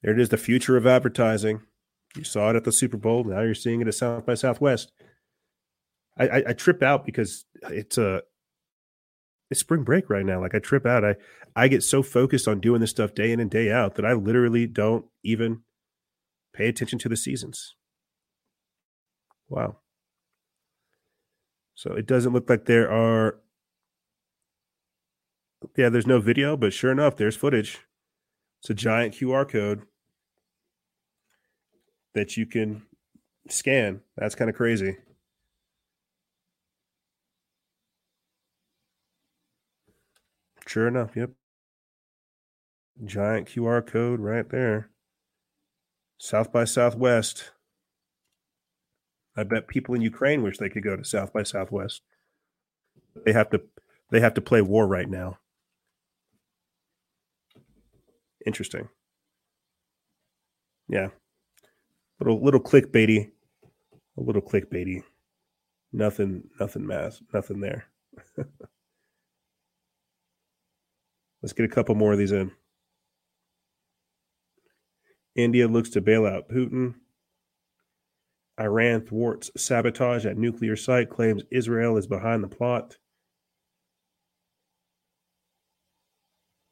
[0.02, 1.62] There it is, the future of advertising.
[2.16, 3.24] You saw it at the Super Bowl.
[3.24, 4.92] Now you're seeing it at South by Southwest.
[6.18, 8.24] I, I, I trip out because it's a
[9.50, 10.42] it's spring break right now.
[10.42, 11.04] Like I trip out.
[11.04, 11.16] I
[11.56, 14.14] I get so focused on doing this stuff day in and day out that I
[14.14, 15.62] literally don't even
[16.54, 17.76] pay attention to the seasons.
[19.48, 19.78] Wow.
[21.76, 23.40] So it doesn't look like there are
[25.76, 27.80] yeah, there's no video, but sure enough, there's footage.
[28.62, 29.84] It's a giant QR code
[32.14, 32.84] that you can
[33.50, 34.02] scan.
[34.18, 34.98] That's kind of crazy.
[40.70, 41.32] Sure enough, yep.
[43.04, 44.92] Giant QR code right there.
[46.20, 47.50] South by Southwest.
[49.36, 52.04] I bet people in Ukraine wish they could go to South by Southwest.
[53.26, 53.64] They have to
[54.12, 55.40] they have to play war right now.
[58.46, 58.90] Interesting.
[60.88, 61.08] Yeah.
[62.20, 63.32] Little little clickbaity.
[64.20, 65.02] A little clickbaity.
[65.92, 67.88] Nothing nothing mass nothing there.
[71.42, 72.52] Let's get a couple more of these in.
[75.36, 76.96] India looks to bail out Putin.
[78.60, 82.98] Iran thwarts sabotage at nuclear site, claims Israel is behind the plot.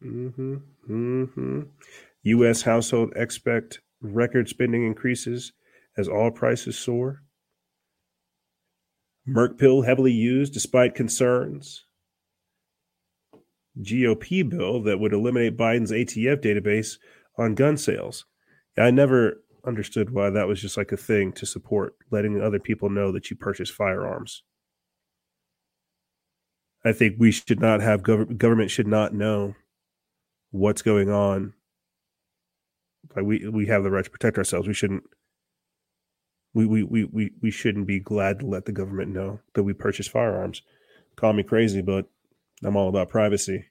[0.04, 0.56] Mm-hmm.
[0.90, 1.62] Mm-hmm.
[2.24, 2.62] U.S.
[2.64, 5.54] household expect record spending increases
[5.98, 7.24] as all prices soar.
[9.28, 11.86] Merck pill heavily used despite concerns.
[13.82, 16.98] GOP bill that would eliminate Biden's ATF database
[17.38, 18.26] on gun sales.
[18.78, 22.90] I never understood why that was just like a thing to support, letting other people
[22.90, 24.44] know that you purchase firearms.
[26.86, 29.56] I think we should not have gov- government should not know
[30.52, 31.54] what's going on.
[33.16, 34.68] Like we we have the right to protect ourselves.
[34.68, 35.04] We shouldn't
[36.54, 39.74] we we we we, we shouldn't be glad to let the government know that we
[39.74, 40.62] purchase firearms.
[41.16, 42.06] Call me crazy, but
[42.64, 43.66] I'm all about privacy.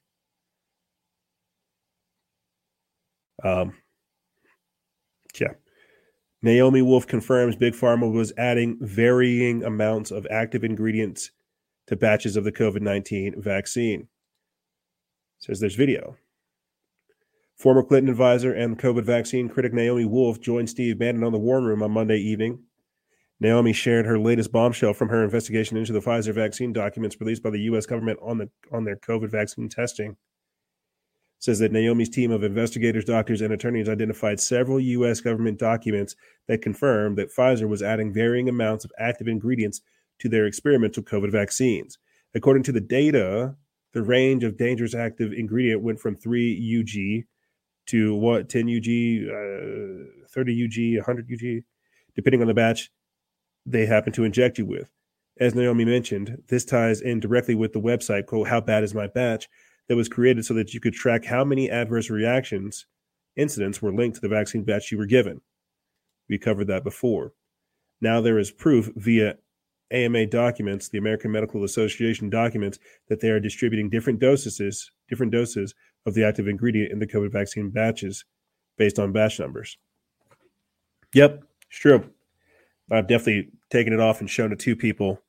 [3.42, 3.74] Um
[5.40, 5.54] yeah.
[6.42, 11.30] Naomi Wolf confirms Big Pharma was adding varying amounts of active ingredients
[11.86, 14.08] to batches of the COVID 19 vaccine.
[15.38, 16.16] Says there's video.
[17.56, 21.60] Former Clinton advisor and COVID vaccine critic Naomi Wolf joined Steve Bannon on the War
[21.60, 22.65] Room on Monday evening.
[23.38, 27.50] Naomi shared her latest bombshell from her investigation into the Pfizer vaccine documents released by
[27.50, 27.84] the U.S.
[27.84, 30.16] government on the on their COVID vaccine testing
[31.38, 35.20] says that Naomi's team of investigators, doctors, and attorneys identified several U.S.
[35.20, 36.16] government documents
[36.48, 39.82] that confirm that Pfizer was adding varying amounts of active ingredients
[40.18, 41.98] to their experimental COVID vaccines.
[42.34, 43.54] According to the data,
[43.92, 47.26] the range of dangerous active ingredient went from 3 UG
[47.86, 51.64] to what 10 UG, uh, 30 UG, 100 UG,
[52.14, 52.90] depending on the batch
[53.66, 54.90] they happen to inject you with.
[55.38, 59.06] As Naomi mentioned, this ties in directly with the website called How Bad Is My
[59.06, 59.48] Batch,
[59.88, 62.86] that was created so that you could track how many adverse reactions
[63.36, 65.40] incidents were linked to the vaccine batch you were given.
[66.28, 67.32] We covered that before.
[68.00, 69.36] Now there is proof via
[69.92, 72.78] AMA documents, the American Medical Association documents,
[73.08, 75.74] that they are distributing different doses, different doses
[76.06, 78.24] of the active ingredient in the COVID vaccine batches
[78.76, 79.78] based on batch numbers.
[81.14, 82.10] Yep, it's true.
[82.90, 85.20] I've definitely taken it off and shown to people.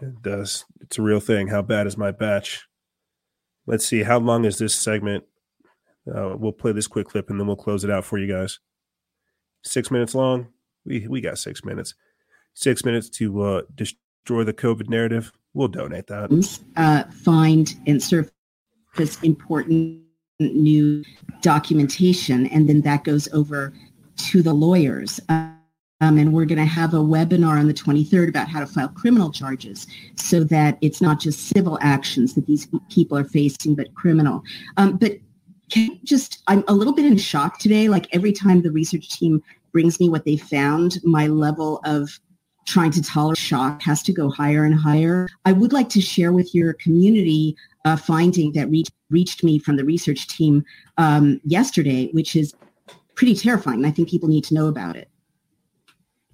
[0.00, 0.64] It does.
[0.80, 1.48] It's a real thing.
[1.48, 2.66] How bad is my batch?
[3.66, 4.02] Let's see.
[4.02, 5.24] How long is this segment?
[6.06, 8.58] Uh, we'll play this quick clip and then we'll close it out for you guys.
[9.62, 10.48] Six minutes long.
[10.84, 11.94] We we got six minutes.
[12.52, 15.32] Six minutes to uh, destroy the COVID narrative.
[15.54, 16.30] We'll donate that.
[16.76, 18.30] Uh, find and surface
[19.22, 20.02] important
[20.40, 21.04] new
[21.40, 23.72] documentation, and then that goes over
[24.16, 25.20] to the lawyers.
[26.04, 28.88] Um, and we're going to have a webinar on the 23rd about how to file
[28.88, 33.94] criminal charges so that it's not just civil actions that these people are facing, but
[33.94, 34.42] criminal.
[34.76, 35.12] Um, but
[36.04, 37.88] just, I'm a little bit in shock today.
[37.88, 39.42] Like every time the research team
[39.72, 42.20] brings me what they found, my level of
[42.66, 45.26] trying to tolerate shock has to go higher and higher.
[45.46, 49.76] I would like to share with your community a finding that reached, reached me from
[49.76, 50.66] the research team
[50.98, 52.54] um, yesterday, which is
[53.14, 53.86] pretty terrifying.
[53.86, 55.08] I think people need to know about it.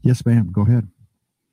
[0.03, 0.51] Yes, ma'am.
[0.53, 0.89] Go ahead.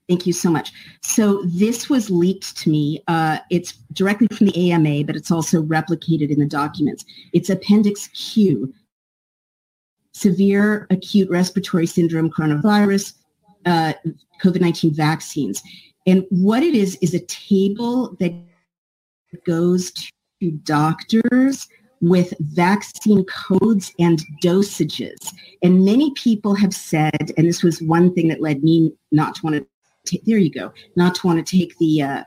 [0.08, 0.72] Thank you so much.
[1.02, 3.04] So this was leaked to me.
[3.08, 7.04] Uh, it's directly from the AMA, but it's also replicated in the documents.
[7.34, 8.74] It's Appendix Q,
[10.14, 13.14] severe acute respiratory syndrome coronavirus,
[13.66, 13.94] uh,
[14.42, 15.62] COVID-19 vaccines.
[16.06, 18.34] And what it is, is a table that
[19.46, 21.68] goes to doctors
[22.02, 25.34] with vaccine codes and dosages.
[25.64, 29.42] And many people have said, and this was one thing that led me not to
[29.44, 29.68] want to
[30.06, 32.24] take, there you go, not to want to take the, uh,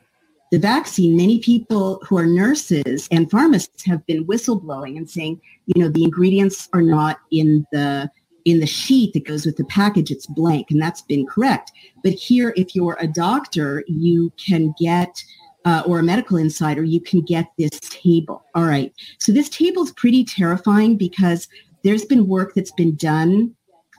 [0.51, 1.17] the vaccine.
[1.17, 6.05] Many people who are nurses and pharmacists have been whistleblowing and saying, you know, the
[6.05, 8.11] ingredients are not in the
[8.47, 11.73] in the sheet that goes with the package, it's blank, and that's been correct.
[12.03, 15.23] But here, if you're a doctor, you can get
[15.65, 18.45] uh, or a medical insider, you can get this table.
[18.55, 18.93] All right.
[19.19, 21.49] So this table is pretty terrifying because
[21.85, 23.55] there's been work that's been done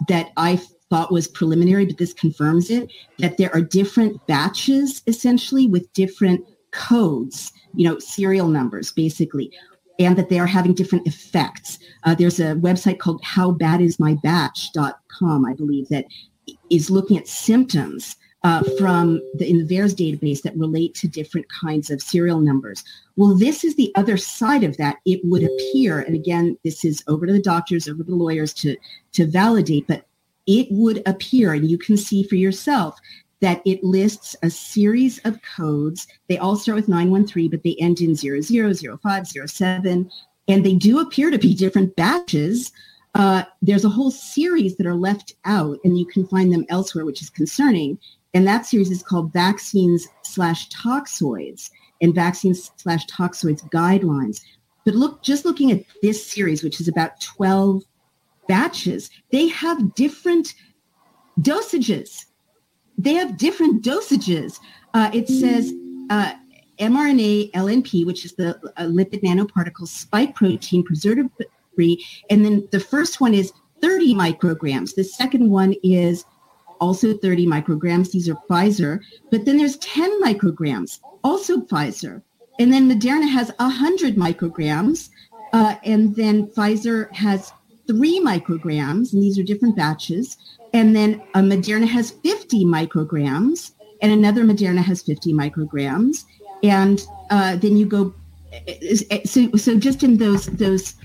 [0.07, 0.59] that I
[0.89, 6.45] thought was preliminary, but this confirms it, that there are different batches essentially with different
[6.71, 9.51] codes, you know, serial numbers basically,
[9.99, 11.77] and that they are having different effects.
[12.03, 16.05] Uh, there's a website called howbadismybatch.com, I believe, that
[16.69, 21.47] is looking at symptoms uh, from the in the VAERS database that relate to different
[21.49, 22.83] kinds of serial numbers.
[23.15, 24.97] Well, this is the other side of that.
[25.05, 28.53] It would appear, and again, this is over to the doctors, over to the lawyers
[28.55, 28.75] to
[29.13, 30.05] to validate, but
[30.47, 32.99] it would appear, and you can see for yourself
[33.41, 36.07] that it lists a series of codes.
[36.29, 38.41] They all start with 913, but they end in 00,
[38.97, 40.11] 05, 07,
[40.47, 42.71] and they do appear to be different batches.
[43.13, 47.05] Uh, there's a whole series that are left out, and you can find them elsewhere,
[47.05, 47.97] which is concerning.
[48.33, 51.69] And that series is called Vaccines slash Toxoids
[52.01, 54.41] and Vaccines slash Toxoids Guidelines.
[54.85, 57.83] But look, just looking at this series, which is about 12
[58.47, 60.53] batches, they have different
[61.39, 62.25] dosages.
[62.97, 64.59] They have different dosages.
[64.93, 65.73] Uh, it says,
[66.09, 66.33] uh,
[66.79, 71.31] mRNA LNP, which is the uh, lipid nanoparticle spike protein preservative
[71.75, 72.03] free.
[72.29, 74.95] And then the first one is 30 micrograms.
[74.95, 76.25] The second one is
[76.81, 78.11] also 30 micrograms.
[78.11, 78.99] These are Pfizer.
[79.29, 82.21] But then there's 10 micrograms, also Pfizer.
[82.59, 85.09] And then Moderna has 100 micrograms.
[85.53, 87.53] Uh, and then Pfizer has
[87.87, 90.37] three micrograms, and these are different batches.
[90.73, 96.25] And then uh, Moderna has 50 micrograms, and another Moderna has 50 micrograms.
[96.63, 98.13] And uh, then you go,
[99.25, 100.95] so, so just in those, those,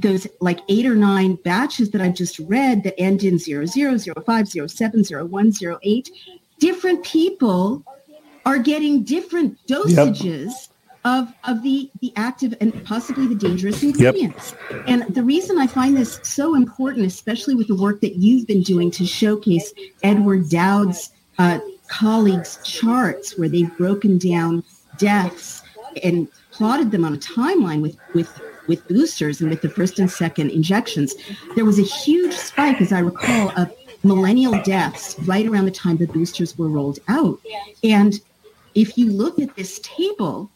[0.00, 4.48] those like eight or nine batches that I've just read that end in 00, 05,
[4.48, 5.52] 07, 01,
[5.82, 6.10] 08,
[6.58, 7.84] different people
[8.44, 10.54] are getting different dosages yep
[11.04, 14.54] of of the the active and possibly the dangerous ingredients.
[14.70, 14.84] Yep.
[14.86, 18.62] And the reason I find this so important, especially with the work that you've been
[18.62, 24.64] doing to showcase Edward Dowd's uh, colleagues' charts, where they've broken down
[24.98, 25.62] deaths
[26.02, 28.28] and plotted them on a timeline with with
[28.68, 31.14] with boosters and with the first and second injections,
[31.56, 33.72] there was a huge spike, as I recall, of
[34.04, 37.40] millennial deaths right around the time the boosters were rolled out.
[37.82, 38.20] And
[38.74, 40.50] if you look at this table,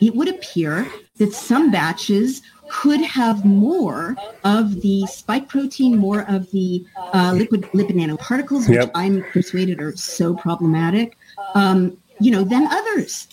[0.00, 6.50] it would appear that some batches could have more of the spike protein, more of
[6.50, 8.90] the uh, liquid lipid nanoparticles, which yep.
[8.94, 11.16] I'm persuaded are so problematic,
[11.54, 13.28] um, you know, than others.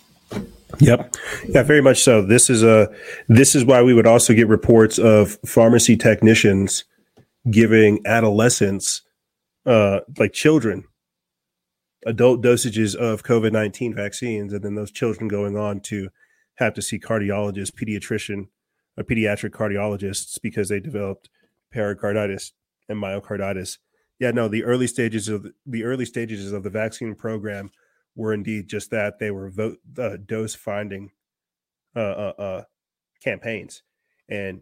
[0.79, 1.15] Yep.
[1.47, 2.21] Yeah, very much so.
[2.21, 2.89] This is a
[3.27, 6.85] this is why we would also get reports of pharmacy technicians
[7.49, 9.01] giving adolescents
[9.65, 10.85] uh like children
[12.05, 16.09] adult dosages of COVID-19 vaccines and then those children going on to
[16.55, 18.47] have to see cardiologists, pediatrician,
[18.97, 21.29] or pediatric cardiologists because they developed
[21.71, 22.53] pericarditis
[22.87, 23.77] and myocarditis.
[24.19, 27.71] Yeah, no, the early stages of the, the early stages of the vaccine program
[28.15, 29.19] were indeed just that.
[29.19, 31.11] They were vote, uh, dose finding
[31.95, 32.63] uh, uh, uh,
[33.23, 33.83] campaigns,
[34.29, 34.61] and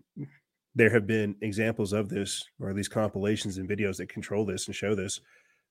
[0.76, 4.76] there have been examples of this, or least compilations and videos that control this and
[4.76, 5.20] show this.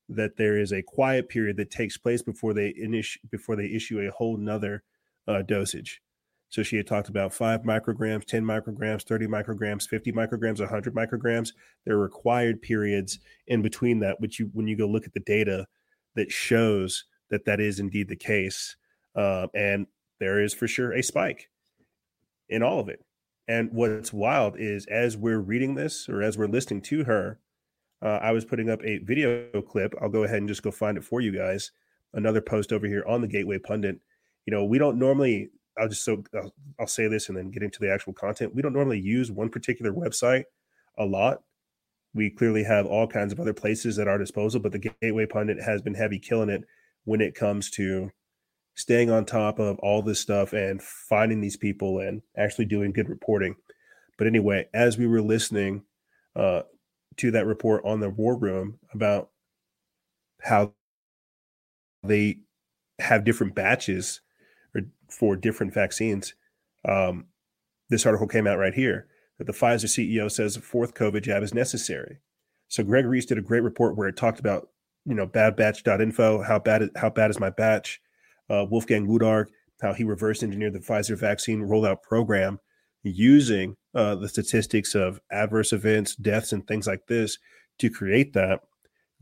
[0.08, 4.00] That there is a quiet period that takes place before they init- before they issue
[4.00, 4.82] a whole nother
[5.28, 6.02] uh, dosage.
[6.50, 11.52] So she had talked about five micrograms, 10 micrograms, 30 micrograms, 50 micrograms, 100 micrograms.
[11.86, 15.20] There are required periods in between that, which you, when you go look at the
[15.20, 15.66] data
[16.16, 18.76] that shows that that is indeed the case.
[19.14, 19.86] Uh, and
[20.18, 21.48] there is for sure a spike
[22.48, 23.04] in all of it.
[23.48, 27.40] And what's wild is as we're reading this or as we're listening to her,
[28.02, 29.94] uh, I was putting up a video clip.
[30.00, 31.72] I'll go ahead and just go find it for you guys.
[32.14, 33.98] Another post over here on the Gateway Pundit.
[34.46, 37.62] You know, we don't normally I'll just so I'll, I'll say this and then get
[37.62, 38.54] into the actual content.
[38.54, 40.44] We don't normally use one particular website
[40.98, 41.42] a lot.
[42.14, 45.60] We clearly have all kinds of other places at our disposal, but the Gateway Pundit
[45.60, 46.64] has been heavy killing it
[47.04, 48.10] when it comes to
[48.74, 53.08] staying on top of all this stuff and finding these people and actually doing good
[53.08, 53.56] reporting.
[54.16, 55.82] But anyway, as we were listening
[56.36, 56.62] uh,
[57.16, 59.30] to that report on the War Room about
[60.42, 60.72] how
[62.02, 62.38] they
[62.98, 64.20] have different batches
[65.10, 66.34] for different vaccines.
[66.88, 67.26] Um,
[67.88, 71.42] this article came out right here that the Pfizer CEO says a fourth COVID jab
[71.42, 72.18] is necessary.
[72.68, 74.68] So Greg Reese did a great report where it talked about,
[75.04, 78.00] you know, badbatch.info, how bad how bad is my batch?
[78.48, 79.46] Uh, Wolfgang Wodarg,
[79.80, 82.58] how he reverse engineered the Pfizer vaccine rollout program
[83.02, 87.38] using uh, the statistics of adverse events, deaths, and things like this
[87.78, 88.60] to create that.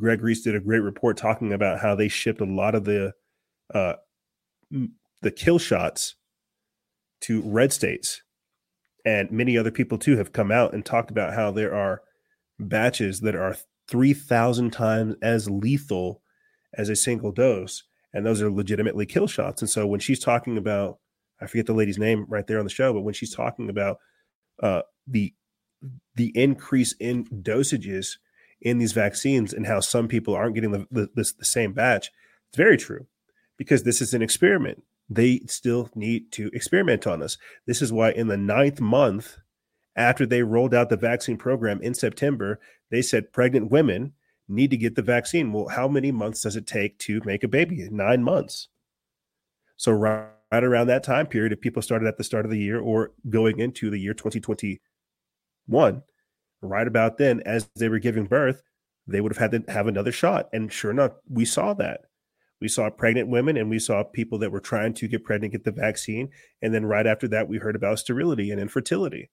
[0.01, 3.13] Greg Reese did a great report talking about how they shipped a lot of the
[3.75, 3.95] uh,
[4.71, 6.15] the kill shots
[7.23, 8.23] to red states.
[9.05, 12.03] And many other people too have come out and talked about how there are
[12.59, 13.57] batches that are
[13.89, 16.23] 3,000 times as lethal
[16.75, 17.85] as a single dose.
[18.13, 19.63] And those are legitimately kill shots.
[19.63, 20.99] And so when she's talking about,
[21.41, 23.99] I forget the lady's name right there on the show, but when she's talking about
[24.63, 25.35] uh, the
[26.17, 28.17] the increase in dosages
[28.61, 32.11] in these vaccines and how some people aren't getting the, the, the, the same batch,
[32.49, 33.07] it's very true
[33.57, 37.39] because this is an experiment they still need to experiment on us.
[37.67, 39.39] This is why, in the ninth month
[39.97, 42.61] after they rolled out the vaccine program in September,
[42.91, 44.13] they said pregnant women
[44.49, 45.53] need to get the vaccine.
[45.53, 47.89] Well, how many months does it take to make a baby?
[47.91, 48.69] Nine months.
[49.77, 52.59] So, right, right around that time period, if people started at the start of the
[52.59, 56.03] year or going into the year 2021,
[56.63, 58.63] right about then, as they were giving birth,
[59.07, 60.49] they would have had to have another shot.
[60.53, 62.03] And sure enough, we saw that.
[62.61, 65.65] We saw pregnant women and we saw people that were trying to get pregnant, get
[65.65, 66.31] the vaccine.
[66.61, 69.31] And then right after that, we heard about sterility and infertility.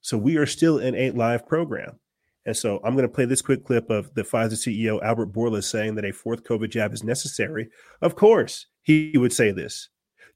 [0.00, 2.00] So we are still in a live program.
[2.46, 5.64] And so I'm going to play this quick clip of the Pfizer CEO, Albert Bourla,
[5.64, 7.70] saying that a fourth COVID jab is necessary.
[8.02, 9.88] Of course, he would say this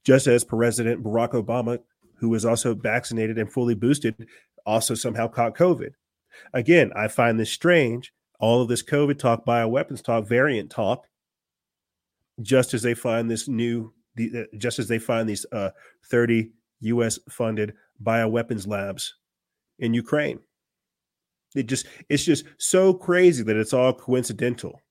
[0.03, 1.79] just as President Barack Obama,
[2.15, 4.27] who was also vaccinated and fully boosted,
[4.65, 5.91] also somehow caught COVID.
[6.53, 8.13] Again, I find this strange.
[8.39, 11.05] All of this COVID talk, bioweapons talk, variant talk,
[12.41, 15.71] just as they find this new, uh, just as they find these uh,
[16.05, 17.19] 30 U.S.
[17.29, 19.15] funded bioweapons labs
[19.77, 20.39] in Ukraine.
[21.55, 24.81] It just, it's just so crazy that it's all coincidental,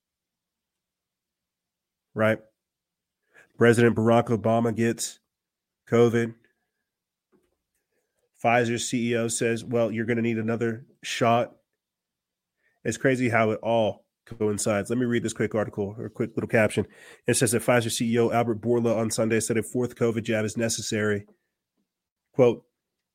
[2.14, 2.38] right?
[3.56, 5.20] President Barack Obama gets
[5.90, 6.34] COVID.
[8.42, 11.54] Pfizer's CEO says, well, you're going to need another shot.
[12.84, 14.90] It's crazy how it all coincides.
[14.90, 16.86] Let me read this quick article or quick little caption.
[17.26, 20.56] It says that Pfizer CEO Albert Bourla on Sunday said a fourth COVID jab is
[20.56, 21.26] necessary.
[22.32, 22.64] Quote,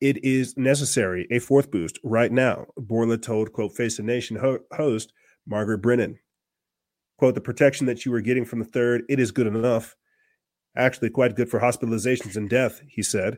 [0.01, 4.59] it is necessary, a fourth boost right now, Bourla told, quote, Face the Nation ho-
[4.73, 5.13] host
[5.47, 6.19] Margaret Brennan.
[7.17, 9.95] Quote, the protection that you were getting from the third, it is good enough.
[10.75, 13.37] Actually, quite good for hospitalizations and death, he said.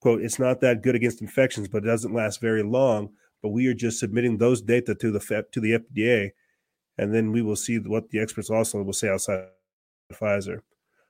[0.00, 3.10] Quote, it's not that good against infections, but it doesn't last very long.
[3.42, 6.30] But we are just submitting those data to the to the FDA,
[6.96, 9.48] and then we will see what the experts also will say outside
[10.12, 10.60] Pfizer.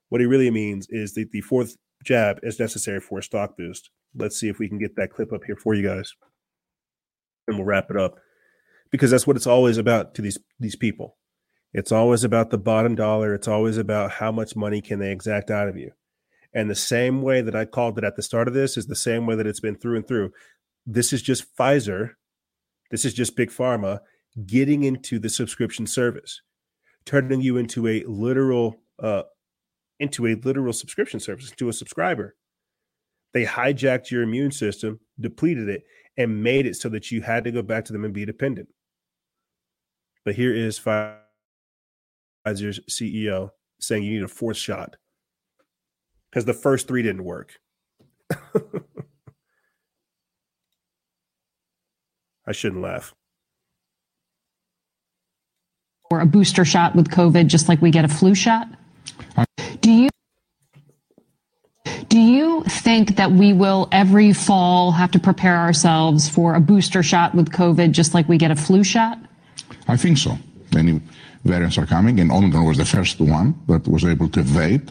[0.08, 3.90] What he really means is that the fourth jab is necessary for a stock boost.
[4.14, 6.14] Let's see if we can get that clip up here for you guys,
[7.48, 8.18] and we'll wrap it up
[8.90, 11.16] because that's what it's always about to these these people.
[11.72, 13.34] It's always about the bottom dollar.
[13.34, 15.90] It's always about how much money can they exact out of you.
[16.54, 18.94] And the same way that I called it at the start of this is the
[18.94, 20.30] same way that it's been through and through.
[20.86, 22.10] This is just Pfizer.
[22.92, 23.98] This is just Big Pharma
[24.46, 26.40] getting into the subscription service,
[27.04, 29.22] turning you into a literal, uh,
[30.04, 32.36] into a literal subscription service, to a subscriber.
[33.32, 35.82] They hijacked your immune system, depleted it,
[36.16, 38.68] and made it so that you had to go back to them and be dependent.
[40.24, 41.18] But here is Pfizer's
[42.88, 43.50] CEO
[43.80, 44.96] saying you need a fourth shot
[46.30, 47.58] because the first three didn't work.
[52.46, 53.14] I shouldn't laugh.
[56.10, 58.68] Or a booster shot with COVID, just like we get a flu shot.
[59.84, 60.08] Do you
[62.08, 67.02] do you think that we will every fall have to prepare ourselves for a booster
[67.02, 69.18] shot with COVID, just like we get a flu shot?
[69.86, 70.38] I think so.
[70.72, 71.02] Many
[71.44, 74.90] variants are coming, and Omicron was the first one that was able to evade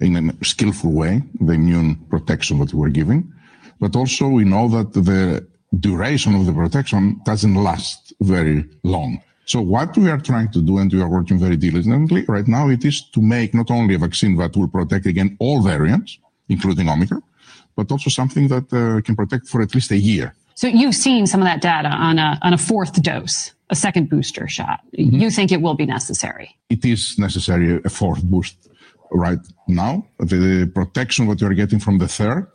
[0.00, 3.32] in a skillful way the immune protection that we were giving.
[3.78, 5.46] But also we know that the
[5.78, 9.22] duration of the protection doesn't last very long.
[9.46, 12.68] So what we are trying to do, and we are working very diligently right now,
[12.68, 16.88] it is to make not only a vaccine that will protect against all variants, including
[16.88, 17.22] Omicron,
[17.76, 20.34] but also something that uh, can protect for at least a year.
[20.54, 24.08] So you've seen some of that data on a on a fourth dose, a second
[24.08, 24.80] booster shot.
[24.96, 25.18] Mm-hmm.
[25.18, 26.56] You think it will be necessary?
[26.70, 28.56] It is necessary a fourth boost
[29.10, 30.06] right now.
[30.18, 32.46] The protection that you're getting from the third,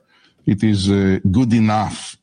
[0.45, 2.15] it is uh, good enough,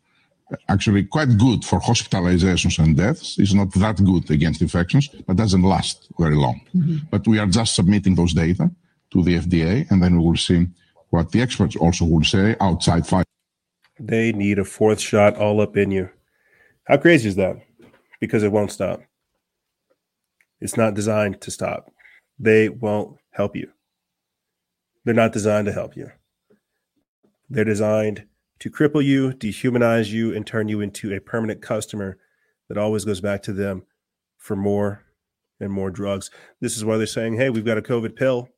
[0.68, 3.38] actually quite good for hospitalizations and deaths.
[3.38, 6.60] It's not that good against infections, but doesn't last very long.
[6.74, 7.06] Mm-hmm.
[7.10, 8.70] But we are just submitting those data
[9.12, 10.66] to the FDA, and then we will see
[11.10, 13.24] what the experts also will say outside Pfizer.
[13.98, 16.10] They need a fourth shot all up in you.
[16.84, 17.56] How crazy is that?
[18.20, 19.00] Because it won't stop.
[20.60, 21.90] It's not designed to stop.
[22.38, 23.70] They won't help you.
[25.04, 26.10] They're not designed to help you.
[27.48, 28.26] They're designed
[28.58, 32.18] to cripple you, dehumanize you, and turn you into a permanent customer
[32.68, 33.84] that always goes back to them
[34.38, 35.02] for more
[35.60, 36.30] and more drugs.
[36.60, 38.48] This is why they're saying, hey, we've got a COVID pill.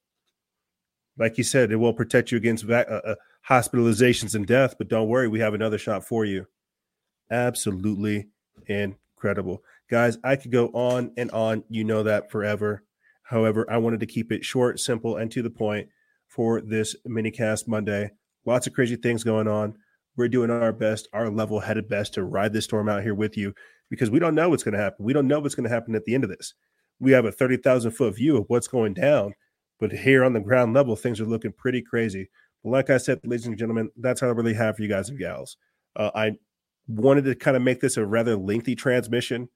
[1.17, 3.15] Like you said, it will protect you against uh, uh,
[3.49, 6.47] hospitalizations and death, but don't worry, we have another shot for you.
[7.31, 8.29] Absolutely
[8.67, 9.63] incredible.
[9.91, 11.65] Guys, I could go on and on.
[11.69, 12.85] You know that forever.
[13.23, 15.89] However, I wanted to keep it short, simple, and to the point
[16.27, 18.11] for this minicast Monday.
[18.45, 19.77] Lots of crazy things going on.
[20.19, 23.37] We're doing our best, our level headed best to ride this storm out here with
[23.37, 23.55] you
[23.89, 25.05] because we don't know what's going to happen.
[25.05, 26.55] We don't know what's going to happen at the end of this.
[27.01, 29.35] We have a 30,000 foot view of what's going down,
[29.81, 32.29] but here on the ground level, things are looking pretty crazy.
[32.63, 35.09] But like I said, ladies and gentlemen, that's all I really have for you guys
[35.09, 35.57] and gals.
[35.97, 36.33] Uh, I
[36.89, 39.49] wanted to kind of make this a rather lengthy transmission,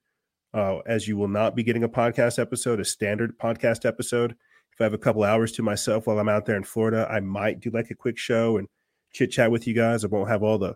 [0.53, 4.35] uh, as you will not be getting a podcast episode, a standard podcast episode
[4.73, 7.19] if I have a couple hours to myself while I'm out there in Florida, I
[7.19, 8.67] might do like a quick show and
[9.13, 10.03] chit chat with you guys.
[10.03, 10.75] I won't have all the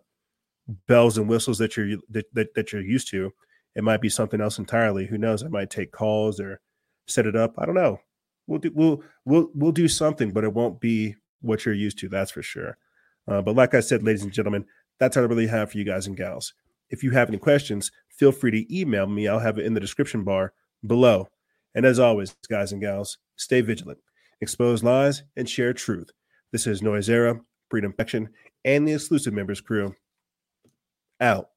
[0.88, 3.34] bells and whistles that you're that, that, that you're used to.
[3.76, 5.06] It might be something else entirely.
[5.06, 5.44] Who knows?
[5.44, 6.60] I might take calls or
[7.08, 7.54] set it up.
[7.58, 8.00] I don't know.
[8.48, 12.10] We'll do we'll we'll we'll do something, but it won't be what you're used to.
[12.10, 12.78] That's for sure.
[13.28, 14.66] Uh, but like I said, ladies and gentlemen,
[15.00, 16.54] that's all I really have for you guys and gals.
[16.90, 19.28] If you have any questions, feel free to email me.
[19.28, 20.54] I'll have it in the description bar
[20.86, 21.28] below.
[21.76, 24.00] And as always, guys and gals, stay vigilant,
[24.40, 26.10] expose lies, and share truth.
[26.52, 28.30] This is Noizceera Freedom Faction,
[28.66, 29.96] and the exclusive members crew.
[31.20, 31.50] Out.